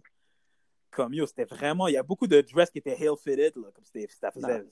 [0.90, 1.88] Comme yo, c'était vraiment.
[1.88, 4.64] Il y a beaucoup de dress qui étaient heel fitted là, comme c'était ça faisait.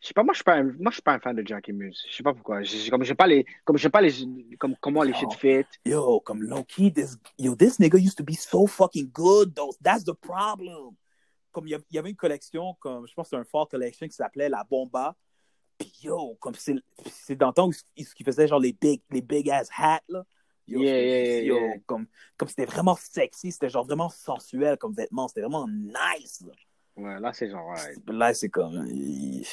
[0.00, 1.46] Je sais pas, moi je suis pas un, moi je suis pas un fan de
[1.46, 1.96] Jacquemus.
[2.08, 2.62] Je sais pas pourquoi.
[2.62, 4.12] Je, comme je sais pas les, comme je sais pas les,
[4.58, 5.64] comme comment les shit fit.
[5.84, 9.74] Yo, comme low key, this yo, this nigga used to be so fucking good though.
[9.82, 10.94] That's the problem.
[11.52, 14.14] Comme il y, avait une collection, comme je pense que c'est un fall collection qui
[14.14, 15.14] s'appelait la Bomba.
[15.78, 16.74] Puis yo, comme c'est
[17.10, 20.24] c'est dans le temps où faisaient genre les big les big ass hats là.
[20.66, 21.74] Yo, Yeah, yeah, yo, yeah.
[21.86, 22.06] comme
[22.36, 26.42] comme c'était vraiment sexy, c'était genre vraiment sensuel comme vêtement, c'était vraiment nice.
[26.46, 26.52] Là,
[26.96, 27.94] Ouais, là c'est genre, ouais.
[28.06, 29.44] Là, c'est comme il-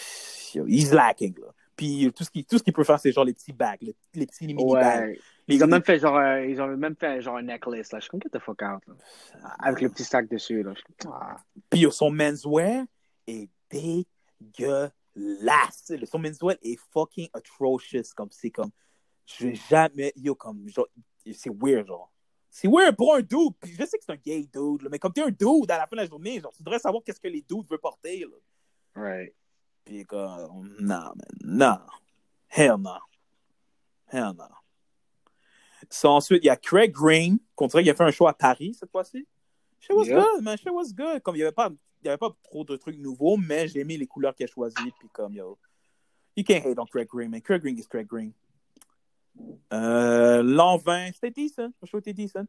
[0.54, 1.48] yo, he's lacking là.
[1.76, 3.96] Puis tout ce qui tout ce qu'il peut faire c'est genre les petits bags, les,
[4.14, 4.74] les petits mini bags.
[5.10, 5.20] Ouais.
[5.48, 8.00] Les- Ils ont même fait genre, euh, ils ont même fait genre un necklace là.
[8.00, 8.94] Je suis comme get the fuck out là.
[9.60, 10.74] Avec le petit sac dessus là.
[10.76, 11.36] Je ah.
[11.70, 12.86] Puis son menswear
[13.28, 15.92] est dégueulasse.
[16.06, 18.14] Son menswear est fucking atrocious.
[18.16, 18.70] Comme c'est comme.
[19.38, 20.14] Je vais jamais.
[20.16, 20.68] Yo, comme.
[20.70, 20.88] genre,
[21.34, 22.12] C'est weird, genre.
[22.50, 23.54] C'est weird pour un dude.
[23.60, 25.78] Puis je sais que c'est un gay dude, là, mais comme t'es un dude à
[25.78, 28.20] la fin de la journée, genre, tu devrais savoir qu'est-ce que les dudes veulent porter,
[28.26, 28.38] là.
[28.96, 29.34] Right.
[29.86, 30.76] Puis comme.
[30.80, 31.16] Non, man.
[31.44, 31.80] Non.
[32.50, 32.96] Hell no.
[34.12, 34.46] Hell no.
[35.90, 38.34] So, ensuite, il y a Craig Green, qu'on dirait qu'il a fait un show à
[38.34, 39.28] Paris cette fois-ci.
[39.80, 40.22] Shit was Yeah.
[40.22, 40.58] good, man.
[40.58, 41.22] Shit was good.
[41.22, 41.72] Comme il n'y avait, pas-
[42.02, 44.48] il y avait pas trop de trucs nouveaux, mais j'ai aimé les couleurs qu'il a
[44.48, 44.92] choisies.
[45.00, 45.58] Puis comme, yo,
[46.36, 47.42] you can't hate on Craig Green, man.
[47.42, 48.32] Craig Green is Craig Green.
[49.74, 51.72] Euh, L'an 20, c'était decent.
[51.82, 52.46] Le show était decent.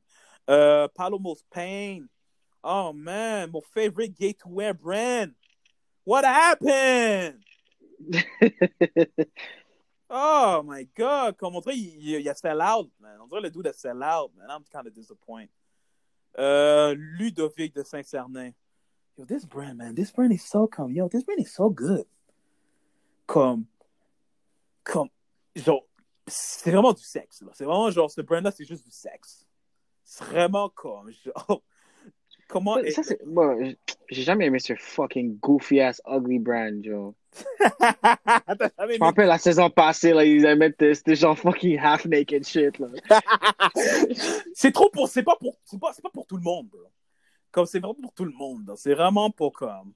[0.51, 2.07] Euh, Palomos Pain.
[2.62, 3.51] Oh, man.
[3.51, 4.16] Mon favorite
[4.47, 5.33] wear brand.
[6.05, 7.39] What happened?
[10.14, 13.18] Oh my god, comme on dirait, il, il, a sell out, man.
[13.23, 14.47] On dirait le dude a sell out, man.
[14.51, 15.49] I'm kind of disappointed.
[16.39, 18.53] Euh, Ludovic de Saint-Cernin.
[19.16, 20.93] Yo, this brand, man, this brand is so come.
[20.93, 22.05] yo, this brand is so good.
[23.27, 23.66] Comme,
[24.85, 25.09] comme,
[25.57, 25.81] genre,
[26.33, 27.51] c'est vraiment du sexe, là.
[27.55, 29.47] C'est vraiment genre, ce brand-là, c'est juste du sexe.
[30.05, 31.62] C'est vraiment comme, genre,
[32.49, 32.76] comment.
[32.91, 33.74] Ça, c'est, bon,
[34.11, 37.14] j'ai jamais aimé ce fucking goofy ass ugly brand, jamais
[38.95, 42.47] Je me rappelle la saison passée, là, ils avaient mis, c'était genre fucking half naked
[42.47, 42.89] shit, là.
[44.55, 46.80] c'est trop pour c'est pas pour c'est pas, pas pour tout le monde bro.
[47.51, 49.95] comme c'est vraiment pour tout le monde c'est vraiment pas comme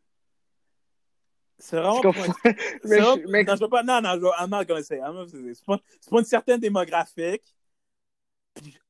[1.58, 4.64] c'est vraiment pour mais, je- mais- non je veux pas non non je, I'm not
[4.64, 5.78] gonna say I'm not- c'est c'est pas
[6.10, 7.54] pas une certaine démographique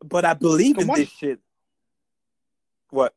[0.04, 1.40] but I believe in this shit
[2.90, 3.12] what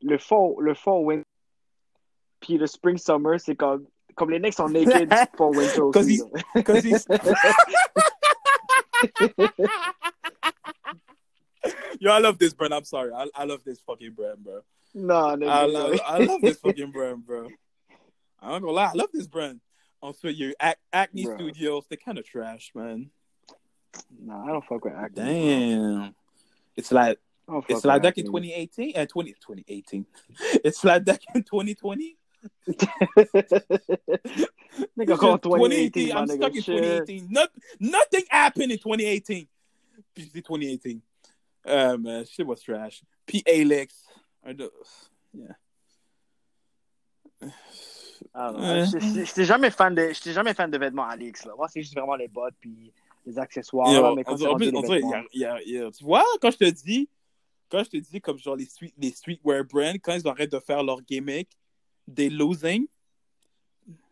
[0.00, 1.24] le fall, le fall win,
[2.40, 6.22] puis le spring summer, c'est comme comme les Knicks sont naked pour winter aussi.
[6.64, 7.06] cause he's...
[12.00, 12.72] Yo, I love this brand.
[12.74, 13.12] I'm sorry.
[13.12, 14.60] I, I love this fucking brand, bro.
[14.94, 15.48] Non, nigga.
[15.48, 17.48] I love, I love this fucking brand, bro.
[18.40, 19.60] I'm not gonna lie, I love this brand.
[20.02, 21.36] Ensuite, you Ac- Acne Bro.
[21.36, 23.10] Studios, they're kind of trash, man.
[24.20, 25.24] Nah, I don't fuck with acting.
[25.24, 26.14] Damn.
[26.76, 30.06] It's like fuck it's like that in 2018 and 20, 2018.
[30.64, 32.16] It's like that in 2020.
[34.96, 36.16] nigga, call 2018, 2018.
[36.16, 36.76] I'm stuck in Shit.
[37.06, 37.26] 2018.
[37.30, 39.48] Not, nothing happened in 2018.
[40.14, 41.02] Puis je dis 2018.
[41.66, 43.02] Uh, man, shit was trash.
[43.26, 43.42] P.
[43.46, 43.94] Alex.
[44.46, 44.72] I don't-
[45.32, 45.54] Yeah.
[49.24, 51.54] J'étais jamais fan de, j'étais jamais fan de vêtements Alix, là.
[51.56, 52.92] Moi, c'est juste vraiment les bottes puis
[53.26, 55.22] les accessoires, Yo, là, mais quand rendu les on dirait, vêtements.
[55.34, 57.08] y a- y a- tu vois, quand je te dis,
[57.70, 60.60] quand je te dis comme genre les, street, les streetwear brands, quand ils arrêtent de
[60.60, 61.50] faire leur gimmick,
[62.06, 62.86] des losing,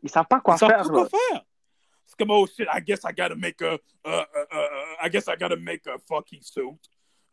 [0.03, 0.91] Ils savent pas quoi ils savent faire, pas là.
[0.91, 1.45] quoi faire.
[2.07, 4.18] C'est comme, oh shit, I guess I gotta make a, uh, uh,
[4.53, 6.79] uh, I guess I gotta make a fucking suit.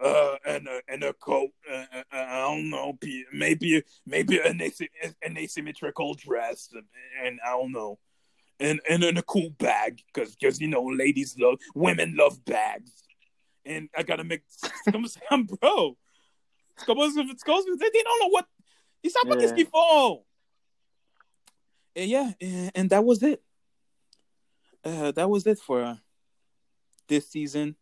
[0.04, 2.98] Uh, and a and a coat, uh, uh, uh, I don't know,
[3.32, 4.60] maybe maybe an,
[5.22, 6.70] an asymmetrical dress,
[7.24, 8.00] and I don't know,
[8.60, 12.92] and and, and a cool bag, because because you know ladies love women love bags,
[13.66, 14.42] and I gotta make
[14.92, 15.22] comme ça,
[15.62, 15.96] bro.
[16.76, 18.46] C'est comme ça, c'est comme ça, they don't know what
[19.04, 19.42] ils savent pas Yeah.
[19.42, 20.26] qu'est-ce qu'ils font.
[21.96, 23.42] And yeah, and, and that was it.
[24.84, 25.96] Uh, that was it for uh,
[27.08, 27.78] this season.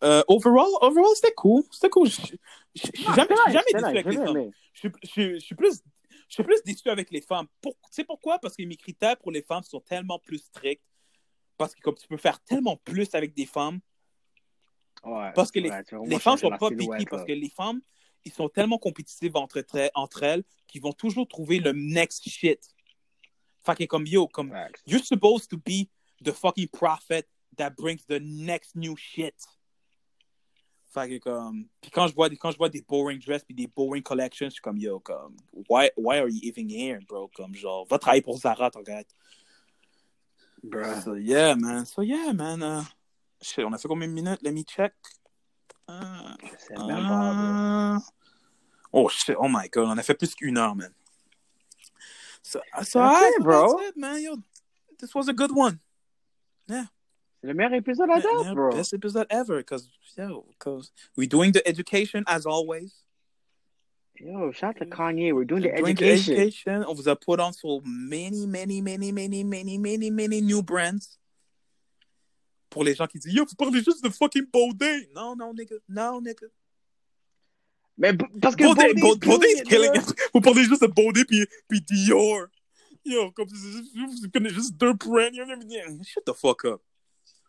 [0.00, 1.62] Uh, overall, overall, c'était cool.
[1.72, 2.08] C'était cool.
[2.08, 4.34] Non, jamais, jamais déçu avec les femmes.
[4.72, 5.82] Je suis, je, suis- je suis plus,
[6.28, 7.46] je suis plus déçu avec les femmes.
[7.60, 8.38] Pour, tu sais pourquoi?
[8.38, 10.84] Parce que mes critères pour les femmes sont tellement plus stricts.
[11.56, 13.80] Parce que comme tu peux faire tellement plus avec des femmes,
[15.04, 17.04] Ouais, parce que les, ouais, les femmes sont pas piquées.
[17.10, 17.80] Parce que les femmes,
[18.24, 22.60] ils sont tellement compétitives entre, entre elles qu'ils vont toujours trouver le next shit.
[23.64, 24.50] Fait que comme yo, comme.
[24.86, 25.88] You're supposed to be
[26.24, 29.34] the fucking prophet that brings the next new shit.
[31.00, 33.54] Fait que comme, puis quand je vois des, quand je vois des boring dress puis
[33.54, 35.36] des boring collections, je suis comme yo, comme,
[35.68, 37.28] why, why are you even here, bro?
[37.34, 39.04] Comme genre, va travailler pour Zara, ton gars.
[40.62, 41.00] Bruh.
[41.02, 41.86] So yeah, man.
[41.86, 42.62] So yeah, man.
[42.62, 42.84] Uh,
[43.40, 44.42] shit, on a fait combien de minutes?
[44.42, 44.92] Let me check.
[45.88, 47.96] Uh, Je sais même pas, bro.
[47.96, 48.00] uh,
[48.92, 50.92] oh shit, oh my god, on a fait plus qu'une heure, man.
[52.42, 53.78] So, so, Okay, so bro.
[53.80, 54.22] it, man.
[54.22, 54.36] Yo,
[54.98, 55.78] this was a good one.
[57.40, 58.70] C'est le meilleur épisode à date, bro.
[58.70, 63.04] Best episode ever, cause yo, cause we're doing the education as always.
[64.18, 65.32] Yo, shout out to Kanye.
[65.32, 66.34] We're doing the Doing the education.
[66.34, 66.84] education.
[66.88, 71.18] On vous a put on so many, many, many, many, many, many, many new brands.
[72.70, 75.08] Pour les gens qui disent, yo, vous parlez juste de fucking Baudet.
[75.14, 75.76] Non, non, nigga.
[75.88, 76.48] Non, nigga.
[77.96, 78.12] Mais
[78.42, 80.14] parce que Baudet, Baudet Baudet, is killing it.
[80.34, 82.46] Vous parlez juste de Baudet puis, puis Dior.
[83.04, 85.30] Yo, comme vous connaissez juste deux brands.
[86.04, 86.82] Shut the fuck up.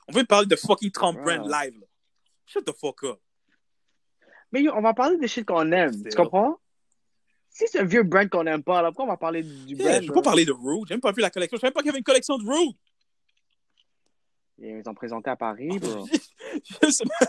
[0.09, 1.23] On veut parler de fucking 30 Wow.
[1.23, 1.85] brands live, là.
[2.45, 3.19] Shut the fuck up.
[4.51, 6.03] Mais yo, on va parler des shit qu'on aime.
[6.09, 6.57] Tu comprends?
[7.51, 9.83] Si c'est un vieux brand qu'on aime pas, là, pourquoi on va parler du Yeah,
[9.89, 9.95] brand?
[10.01, 10.21] je veux bro?
[10.21, 10.85] pas parler de Rude.
[10.87, 11.57] J'ai même pas vu la collection.
[11.57, 12.75] Je savais pas qu'il y avait une collection de Rude.
[14.57, 16.05] Ils ont présenté à Paris, bro.
[16.07, 17.25] Je sais pas.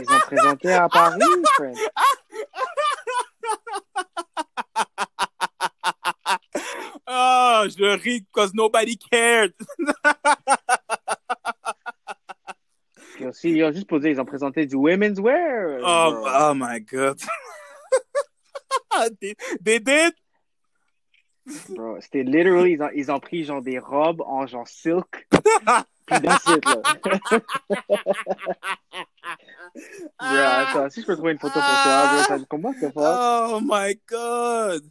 [0.00, 1.20] Ils ont présenté à Paris,
[1.54, 1.76] friend.
[7.06, 9.52] Ah, je ris because nobody cared.
[13.28, 15.80] Aussi, ils ont juste posé, ils ont présenté du women's wear.
[15.82, 17.20] Oh, oh my god.
[19.20, 20.14] they, they did?
[21.68, 25.28] Bro, c'était literally, ils ont, ils ont pris genre des robes en genre silk.
[26.06, 26.76] Puis that's it, là.
[30.18, 33.48] Bro, attends, si je peux trouver une photo pour toi, bro, comment c'est pas?
[33.50, 34.88] Oh my god.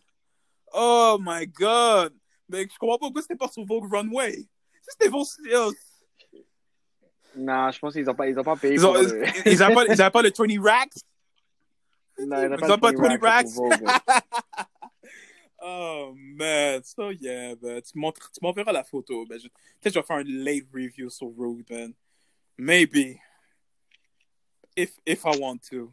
[0.74, 2.14] Oh my god.
[2.50, 4.34] Mais je comprends pas pourquoi c'était pas sur Vogue Runway.
[4.34, 4.48] Si
[4.90, 5.10] c'était
[7.38, 9.24] Non, je pense qu'ils ont pas, ils ont pas payé Ils, ont, pour le...
[9.46, 10.90] ils, avaient pas, ils pas le 20 racks.
[12.20, 13.82] Non, ils ont ils ont pas le 20 rack racks.
[13.82, 14.02] là.
[15.68, 17.82] Oh man, so yeah, man.
[17.82, 17.98] Tu
[18.42, 19.26] m'enverras la photo.
[19.26, 19.50] Peut-être
[19.82, 21.92] que je vais faire un late review sur Road, man.
[22.56, 23.20] Maybe.
[24.76, 25.92] If, if I want to.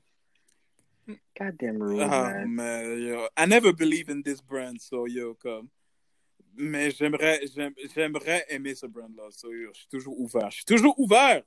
[1.38, 2.54] Goddamn rude, Oh man.
[2.54, 3.28] man, yo.
[3.34, 5.70] I never believe in this brand, so yo, comme.
[6.54, 9.28] Mais j'aimerais, j'aime- j'aimerais aimer ce brand-là.
[9.30, 10.50] So, je suis toujours ouvert.
[10.50, 11.42] Je suis toujours ouvert.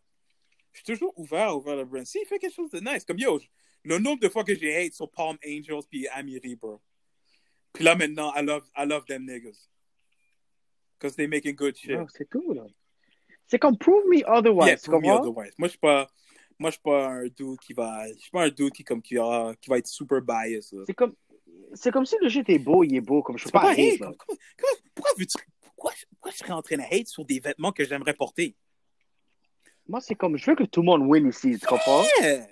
[0.72, 2.06] Je suis toujours ouvert ouvert le brand.
[2.06, 3.40] S'il fait quelque chose de nice, comme yo,
[3.84, 6.82] le nombre de fois que j'ai hate sur Palm Angels puis Amiri, bro.
[7.72, 9.70] Puis là maintenant, I love, I love them niggas.
[10.98, 11.92] Because they making good shit.
[12.18, 12.66] C'est tout, là.
[13.48, 15.54] C'est comme prove me otherwise, yeah, prove me otherwise.
[15.58, 16.08] Moi, je suis pas,
[16.58, 19.02] moi, je suis pas un dude qui va, je suis pas un dude qui, comme,
[19.02, 20.84] qui, a- qui va être super biased.
[20.88, 21.14] C'est comme,
[21.74, 23.72] c'est comme si le shit est beau, il est beau, comme je peux pas pas
[23.72, 24.00] hate,
[24.94, 28.14] pourquoi veux-tu pourquoi, pourquoi je serais en train de hate sur des vêtements que j'aimerais
[28.14, 28.56] porter?
[29.88, 32.04] Moi, c'est comme, je veux que tout le monde win ici, tu comprends?
[32.22, 32.48] Yeah!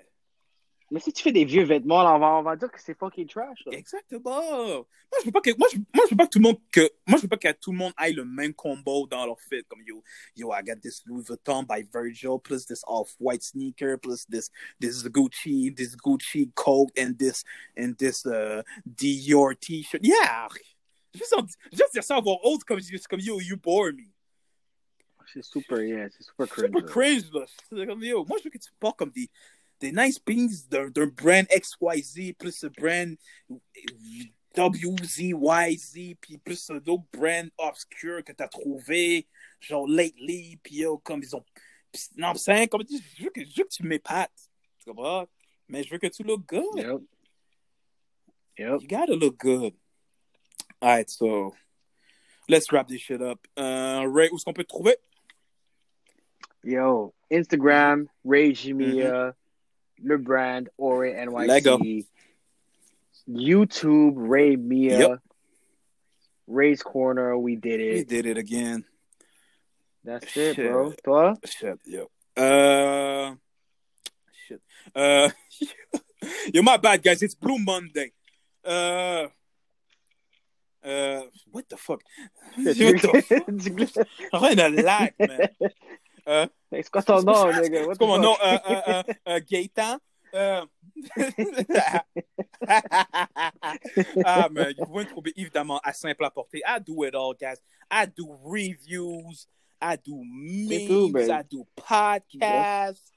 [0.94, 2.96] Mais si tu fais des vieux vêtements, là, on, va, on va dire que c'est
[2.96, 3.66] fucking trash.
[3.66, 3.76] Là.
[3.76, 4.68] Exactement.
[4.68, 4.86] Moi,
[5.22, 6.88] je veux pas que, moi, je, moi, je veux pas que tout le monde, que,
[7.08, 9.64] moi, je veux pas que tout le monde aille le même combo dans leur fit.
[9.68, 10.04] Comme, yo,
[10.36, 15.04] yo, I got this Louis Vuitton by Virgil, plus this off-white sneaker, plus this, this
[15.06, 17.44] Gucci, this Gucci coat, and this,
[17.76, 20.04] and this, uh, Dior t-shirt.
[20.04, 20.48] Yeah!
[21.16, 22.80] Juste, en, juste dire ça à voix haute, comme,
[23.10, 24.12] comme, yo, you bore me.
[25.34, 26.68] C'est super, yeah, c'est super cringe.
[26.68, 27.46] Super cringe, là.
[27.68, 29.28] C'est comme, yo, moi, je veux que tu portes comme des,
[29.84, 33.18] des nice pins d'un brand XYZ, plus ce brand
[34.56, 39.28] WZYZ, puis plus d'autres brands obscurs que tu as trouvé,
[39.60, 41.44] genre lately, puis yo, comme ils ont.
[42.16, 44.50] Non, c'est comme je veux que, je veux que tu m'épates.
[44.80, 45.28] Tu comprends?
[45.68, 46.78] Mais je veux que tu look good.
[46.78, 47.02] Yep.
[48.60, 48.82] Yep.
[48.82, 49.74] You gotta look good.
[50.82, 51.54] Alright, so
[52.48, 53.40] let's wrap this shit up.
[53.58, 54.96] Uh, Ray, où est-ce qu'on peut te trouver?
[56.64, 58.86] Yo, Instagram, Ray Jimia.
[58.86, 59.43] Mm -hmm
[60.02, 61.48] le brand Ore NYC.
[61.48, 61.80] Lego.
[63.30, 65.00] YouTube Ray Mia.
[65.00, 65.20] Yep.
[66.48, 67.94] Ray's Corner, we did it.
[67.94, 68.84] We did it again.
[70.04, 70.94] That's it, bro.
[71.04, 71.36] Toi?
[71.46, 72.10] Shit, yo.
[72.36, 73.36] Uh,
[74.48, 74.62] shit.
[74.94, 75.30] Uh,
[76.54, 77.24] yo, my bad, guys.
[77.24, 78.12] It's Blue Monday.
[78.66, 79.28] Uh,
[80.84, 81.22] uh,
[81.52, 82.02] what the fuck?
[82.56, 83.88] what the
[84.32, 84.42] fuck?
[84.42, 85.48] Rien de lag, man.
[86.28, 87.84] Uh, c'est quoi ton nom, nigga?
[87.84, 88.36] C'est quoi mon nom?
[88.44, 89.98] Euh, euh, euh, Gaëtan?
[90.34, 90.66] Euh...
[94.26, 96.62] ah, mais vous pouvez me trouver évidemment à simple à porter.
[96.66, 97.58] I do it all, guys.
[97.92, 99.48] I do reviews.
[99.82, 101.30] I do memes.
[101.30, 103.12] I do podcasts.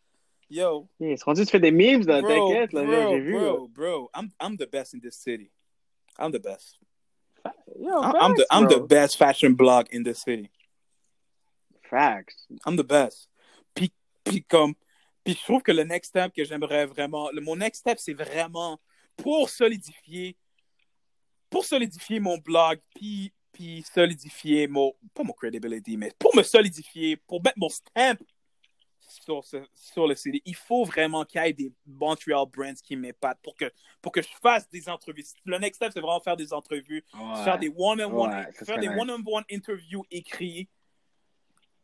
[0.49, 0.89] Yo.
[1.01, 3.33] Yeah, c'est rendu tu fais des memes dans t'inquiète, là, j'ai vu.
[3.33, 5.51] Bro, bro, I'm, I'm the best in this city.
[6.19, 6.79] I'm the best.
[7.79, 10.51] Yo, I'm, I'm the, I'm the best fashion blog in this city.
[11.89, 12.47] Facts.
[12.67, 13.29] I'm the best.
[13.75, 13.93] Puis,
[14.25, 14.75] puis comme,
[15.25, 18.15] puis je trouve que le next step que j'aimerais vraiment, le, mon next step, c'est
[18.15, 18.81] vraiment
[19.17, 20.37] pour solidifier,
[21.51, 27.17] pour solidifier mon blog, puis, puis solidifier mon, pas mon credibility, mais pour me solidifier,
[27.17, 28.19] pour mettre mon stamp
[29.01, 32.97] sur, ce, sur le CD, il faut vraiment qu'il y ait des Montreal brands qui
[32.97, 33.71] m'épatent pour que,
[34.03, 35.25] pour que je fasse des entrevues.
[35.45, 37.45] Le next step, c'est vraiment faire des entrevues, ouais.
[37.45, 38.99] faire des one-on-one, Ouais, faire des nice.
[38.99, 40.69] one-on-one interviews écrits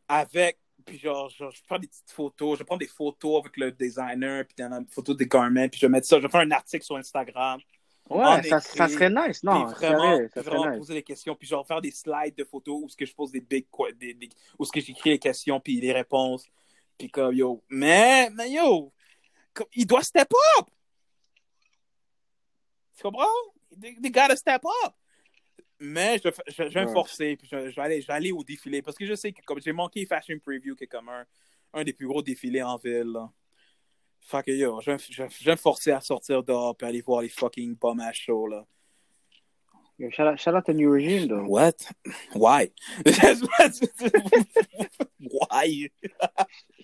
[0.07, 3.71] avec, puis genre, genre, je prends des petites photos, je prends des photos avec le
[3.71, 6.51] designer, puis une photo des garments, puis je vais mettre ça, je vais faire un
[6.51, 7.59] article sur Instagram,
[8.09, 9.43] Ouais, ça, serait nice.
[9.43, 10.79] Non, puis vraiment, puis ça vraiment serait nice.
[10.79, 13.31] poser des questions, puis genre faire des slides de photos où ce que je pose
[13.31, 16.45] des big, quoi, des, des- où ce que j'écris les questions, puis les réponses,
[16.97, 18.91] puis comme, yo, mais, mais yo,
[19.53, 20.67] comme, il doit step up!
[22.95, 23.25] Tu comprends?
[23.81, 24.93] They, they gotta step up!
[25.85, 28.31] Mais je, je, je vais me forcer, puis je, je vais aller, je vais aller
[28.31, 31.09] au défilé, parce que je sais que comme j'ai manqué Fashion Preview, qui est comme
[31.09, 31.25] un,
[31.73, 33.29] un des plus gros défilés en ville, là.
[34.21, 37.01] Fait que yo, je, vais- je, je vais me forcer à sortir dehors, puis aller
[37.01, 38.65] voir les fucking bum ass shows, là.
[39.99, 41.45] Yo, shout, out, shout out to New Regime, though.
[41.45, 41.75] What?
[42.33, 42.71] Why?
[45.19, 45.89] Why?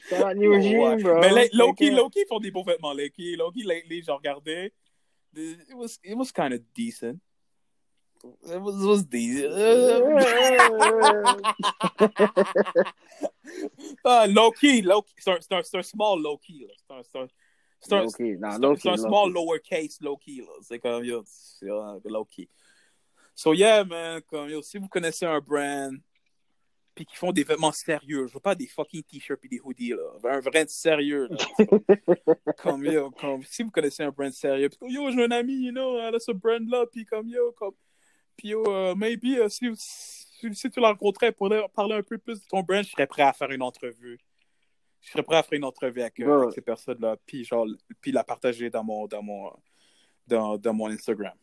[0.09, 1.01] Shout out New Regime, Ouais.
[1.01, 1.19] bro.
[1.19, 1.89] Mais Loki.
[1.91, 2.93] Loki font des beaux vêtements.
[2.93, 4.71] Loki, Loki, lately, j'ai regardé.
[5.35, 7.19] It was, it was kind of decent.
[8.21, 9.53] It was, it was decent.
[14.33, 15.13] Loki, Loki.
[15.17, 16.35] C'est un, c'est un, c'est un small là.
[17.81, 19.01] C'est un, Loki, non, c'est un- Loki, c'est un Loki.
[19.07, 20.53] small lowercase Loki, là.
[20.61, 22.49] C'est comme, yo, c'est euh, Loki.
[23.33, 25.95] So, yeah, man, comme, yo, si vous connaissez un brand,
[26.93, 29.91] puis qui font des vêtements sérieux, je veux pas des fucking t-shirts et des hoodies,
[29.91, 30.11] là.
[30.25, 31.37] Un vrai sérieux, là.
[31.57, 31.79] comme,
[32.57, 35.53] comme, yo, comme, si vous connaissez un brand sérieux, puis comme, yo, j'ai un ami,
[35.53, 37.75] you know, elle a ce brand-là, puis comme, yo, comme,
[38.39, 42.41] puis euh, maybe, euh, si, si, si tu la rencontrais pour parler un peu plus
[42.41, 44.17] de ton brand, je serais prêt à faire une entrevue.
[45.01, 47.67] Je serais prêt à faire une entrevue avec, euh, avec ces personnes-là, puis genre,
[47.99, 49.51] puis la partager dans mon, dans mon,
[50.25, 51.33] dans, dans mon Instagram.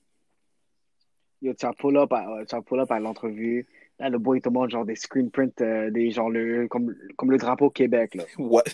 [1.43, 3.69] Yo, tu vas pull up à, tu pull up à l'entrevue.
[3.99, 7.31] Là, le boy te montre genre des screen prints, euh, des, genre le, comme, comme
[7.31, 8.25] le drapeau Québec, là.
[8.39, 8.65] What?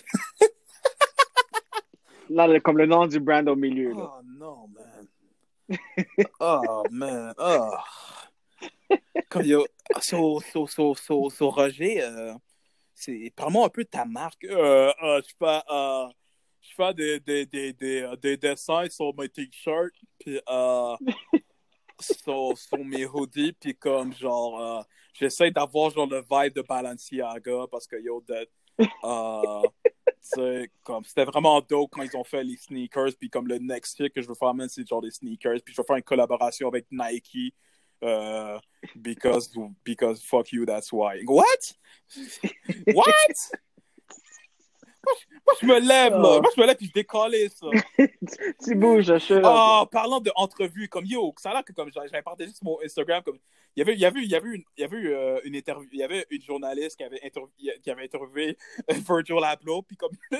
[2.29, 4.09] Là, le- comme le nom du brand au milieu, là.
[4.09, 5.07] Oh non, man.
[6.39, 7.33] oh man.
[7.37, 7.71] Oh.
[9.29, 9.65] Comme yo,
[10.01, 12.33] sur, sur, sur, sur, sur Roger, euh,
[12.93, 14.43] c'est parle-moi un peu ta marque.
[14.45, 15.61] Euh, euh, je fais,
[16.61, 20.39] je fais des, des, des, des, des dessins sur mes t-shirts, puis
[21.99, 27.87] sur, sur mes hoodies, puis comme genre, j'essaie d'avoir genre le vibe de Balenciaga parce
[27.87, 28.47] que yo, de,
[30.83, 34.13] comme c'était vraiment dope quand ils ont fait les sneakers, puis comme le next shit
[34.13, 36.67] que je veux faire, man, c'est genre des sneakers, puis je veux faire une collaboration
[36.67, 37.53] avec Nike.
[38.03, 38.59] Uh,
[39.01, 39.49] because
[39.83, 41.21] because fuck you, that's why.
[41.25, 41.73] What?
[42.93, 43.37] What?
[45.05, 46.37] Moi, je- moi, je me lève, là.
[46.37, 46.41] Oh.
[46.41, 47.67] Moi, je me lève puis je décolle ça.
[48.63, 49.43] tu bouges, shut up.
[49.45, 53.21] Oh, parlant d'entrevue, comme yo, ça a l'air que comme j'avais partagé sur mon Instagram,
[53.21, 53.37] comme
[53.75, 55.55] il y avait, il y avait, il y avait une, il y avait euh, une
[55.55, 57.49] interview, il y avait une journaliste qui avait, interv-
[57.81, 58.57] qui avait interviewé
[58.89, 60.11] euh, Virgil Abloh, puis comme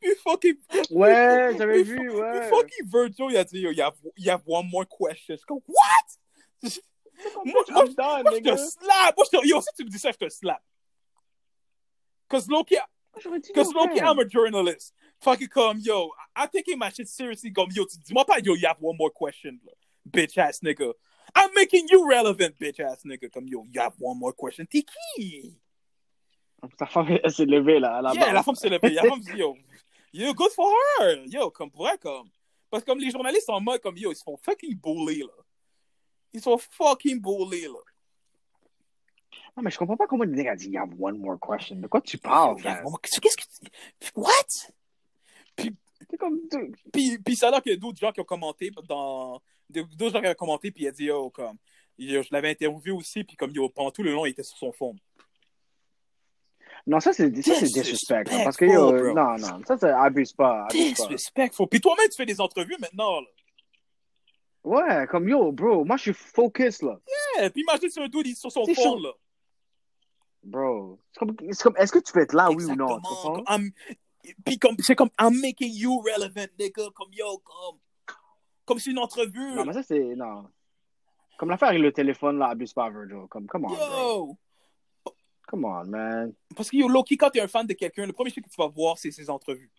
[0.00, 0.56] puis fucking,
[0.90, 2.40] Ouais, j'avais vu, ouais.
[2.40, 5.34] puis fucking Virgil, il a dit, yo, you have, you have one more question.
[5.34, 6.18] Je suis comme, what?
[6.62, 8.56] Moi, moi, I'm done, moi, je nigga.
[8.58, 9.16] slap.
[9.16, 10.62] Moi, je te, yo, si tu me dis ça, je slap.
[12.28, 12.76] Cause Loki,
[13.14, 14.00] Because Loki.
[14.00, 14.92] I'm a journalist.
[15.20, 16.10] Fucking come, yo.
[16.36, 17.50] I- I'm taking my shit seriously.
[17.50, 19.58] Comme, yo, tu dis-moi yo, you have one more question,
[20.08, 20.92] bitch ass nigga.
[21.34, 23.32] I'm making you relevant, bitch ass nigga.
[23.32, 24.66] Comme, yo, you have one more question.
[24.66, 25.56] T'es qui?
[26.78, 28.34] Sa femme, elle s'est là, à la Yeah, base.
[28.34, 28.90] la femme s'est levée.
[28.90, 29.56] La femme yo,
[30.12, 31.24] yo, good for her.
[31.26, 31.86] Yo, comme, pour um.
[31.86, 32.28] vrai, comme.
[32.70, 35.20] Parce que comme les journalistes sont en mode, comme, yo, ils se font fucking bully,
[35.20, 35.45] là.
[36.36, 37.80] Ils sont fucking bully, là.
[39.56, 41.76] Non, mais je comprends pas comment le nigga a dit, you have one more question.
[41.76, 44.10] De quoi tu parles, Qu'est-ce que tu.
[44.14, 44.30] What?
[45.56, 46.38] C'est comme,
[46.92, 49.40] Puis, puis ça a l'air qu'il y a d'autres gens qui ont commenté dans.
[49.70, 51.56] D'autres gens qui ont commenté, puis il a dit, yo, comme.
[51.96, 54.58] yo, je l'avais interviewé aussi, puis comme, yo, pendant tout le long, il était sur
[54.58, 54.94] son fond.
[56.86, 58.24] Non, ça, c'est disrespect.
[58.44, 60.92] Parce que, yo, non, non, ça, c'est abuse pas, abuse.
[60.92, 61.66] Disrespectful.
[61.66, 63.26] Puis toi-même, tu fais des entrevues maintenant, là.
[64.66, 66.98] Ouais, comme, yo, bro, moi, je suis focus, là.
[67.38, 68.98] Yeah, puis imagine si un dude, il est sur son chaud.
[68.98, 69.12] là.
[70.42, 71.18] Bro, c'est
[71.62, 73.00] comme, est-ce que tu peux être là, oui ou non?
[73.00, 73.70] Comme, I'm-
[74.44, 76.90] Puis comme, c'est comme, I'm making you relevant, nigga.
[76.94, 77.78] Comme, yo, comme.
[78.64, 79.54] Comme c'est une entrevue.
[79.54, 80.48] Non, mais ça, c'est, non.
[81.38, 83.28] Comme l'affaire avec le téléphone, là, abuse pas, Virgil.
[83.30, 83.76] Comme, come on, bro.
[83.78, 84.36] Yo!
[85.46, 86.32] Come on, man.
[86.56, 88.56] Parce que yo, Loki, quand t'es un fan de quelqu'un, le premier truc que tu
[88.60, 89.70] vas voir, c'est ses entrevues.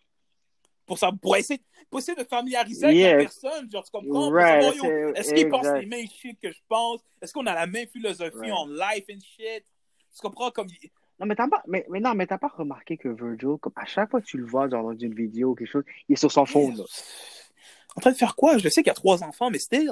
[0.88, 1.60] Pour, ça, pour, essayer,
[1.90, 3.12] pour essayer de familiariser avec Yeah.
[3.12, 4.30] la personne, genre, tu comprends?
[4.30, 4.64] Right,
[5.14, 5.80] Est-ce qu'il pense exact.
[5.80, 7.00] les mêmes shit que je pense?
[7.22, 8.52] Est-ce qu'on a la même philosophie Right.
[8.52, 9.64] en life and shit?
[10.14, 10.50] Tu comprends?
[10.50, 10.66] Comme,
[11.20, 13.84] Non, mais t'as pas, mais, mais non, mais t'as pas remarqué que Virgil, comme à
[13.84, 16.16] chaque fois que tu le vois, genre, dans une vidéo ou quelque chose, il est
[16.16, 16.84] sur son là.
[17.96, 18.56] En train de faire quoi?
[18.58, 19.90] Je sais qu'il y a trois enfants, mais still.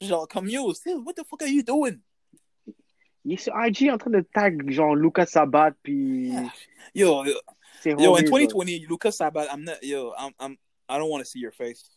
[0.00, 1.98] Genre, comme yo, still, what the fuck are you doing?
[3.24, 6.32] Il est sur IG en train de tag, genre, Lucas Sabat, puis
[6.94, 7.34] Yo, yo,
[7.84, 8.48] yo, in homies, là.
[8.48, 10.58] 2020, Lucas Sabat, I'm not, yo, I'm, I'm,
[10.88, 11.96] I don't want to see your face.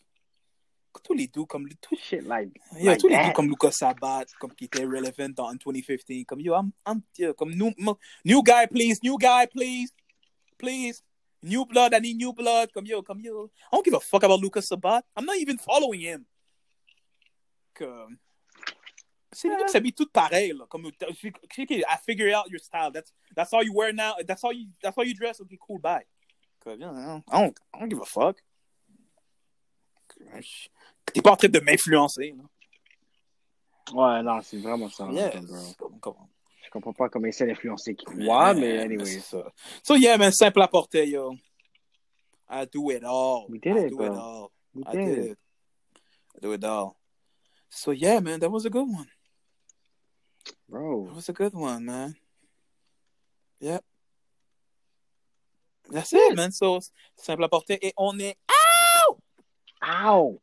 [1.02, 3.26] Tous les deux, comme, Shit, like, yo, like tous les that.
[3.26, 7.02] deux comme Lucas Sabat, comme qui étaient relevant dans en 2015, comme yo, I'm, I'm,
[7.18, 7.72] yo, comme new,
[8.24, 9.92] new guy, please, new guy, please,
[10.58, 11.02] please.
[11.42, 12.72] New blood, I need new blood.
[12.72, 13.50] Come yo, come yo.
[13.70, 15.04] I don't give a fuck about Lucas Sabat.
[15.14, 16.24] I'm not even following him.
[17.74, 18.18] Comme.
[19.34, 20.64] C'est les gars qui s'habillent tous pareils, là.
[20.68, 22.90] Comme, je I figure out your style.
[22.92, 24.14] That's, that's all you wear now.
[24.26, 25.40] That's all you, that's all you dress.
[25.40, 26.04] Okay, cool, bye.
[26.66, 28.42] I don't, I don't, give a fuck.
[31.12, 32.44] T'es pas en train de m'influencer, là.
[33.92, 35.06] Ouais, non, c'est vraiment ça.
[35.10, 35.34] Yes.
[35.34, 35.74] comme, bro.
[35.78, 36.26] Comme- comme-
[36.64, 39.18] Je comprends pas comment il essaie d'influencer qui croit, mais c'est anyway.
[39.20, 39.52] ça.
[39.82, 41.36] So, yeah, man, simple à porter, yo.
[42.48, 43.46] I do it all.
[43.48, 44.06] We did I it, do bro.
[44.06, 44.52] it all.
[44.74, 45.30] We I did did it.
[45.32, 45.38] it.
[46.36, 46.96] I do it all.
[47.68, 49.08] So yeah, man, that was a good one.
[50.68, 51.06] Bro.
[51.06, 52.16] That was a good one, man.
[53.60, 53.84] Yep.
[55.90, 56.52] That's it, man.
[56.52, 56.80] So
[57.16, 59.18] simple à porter et on est out!
[59.82, 60.40] Out!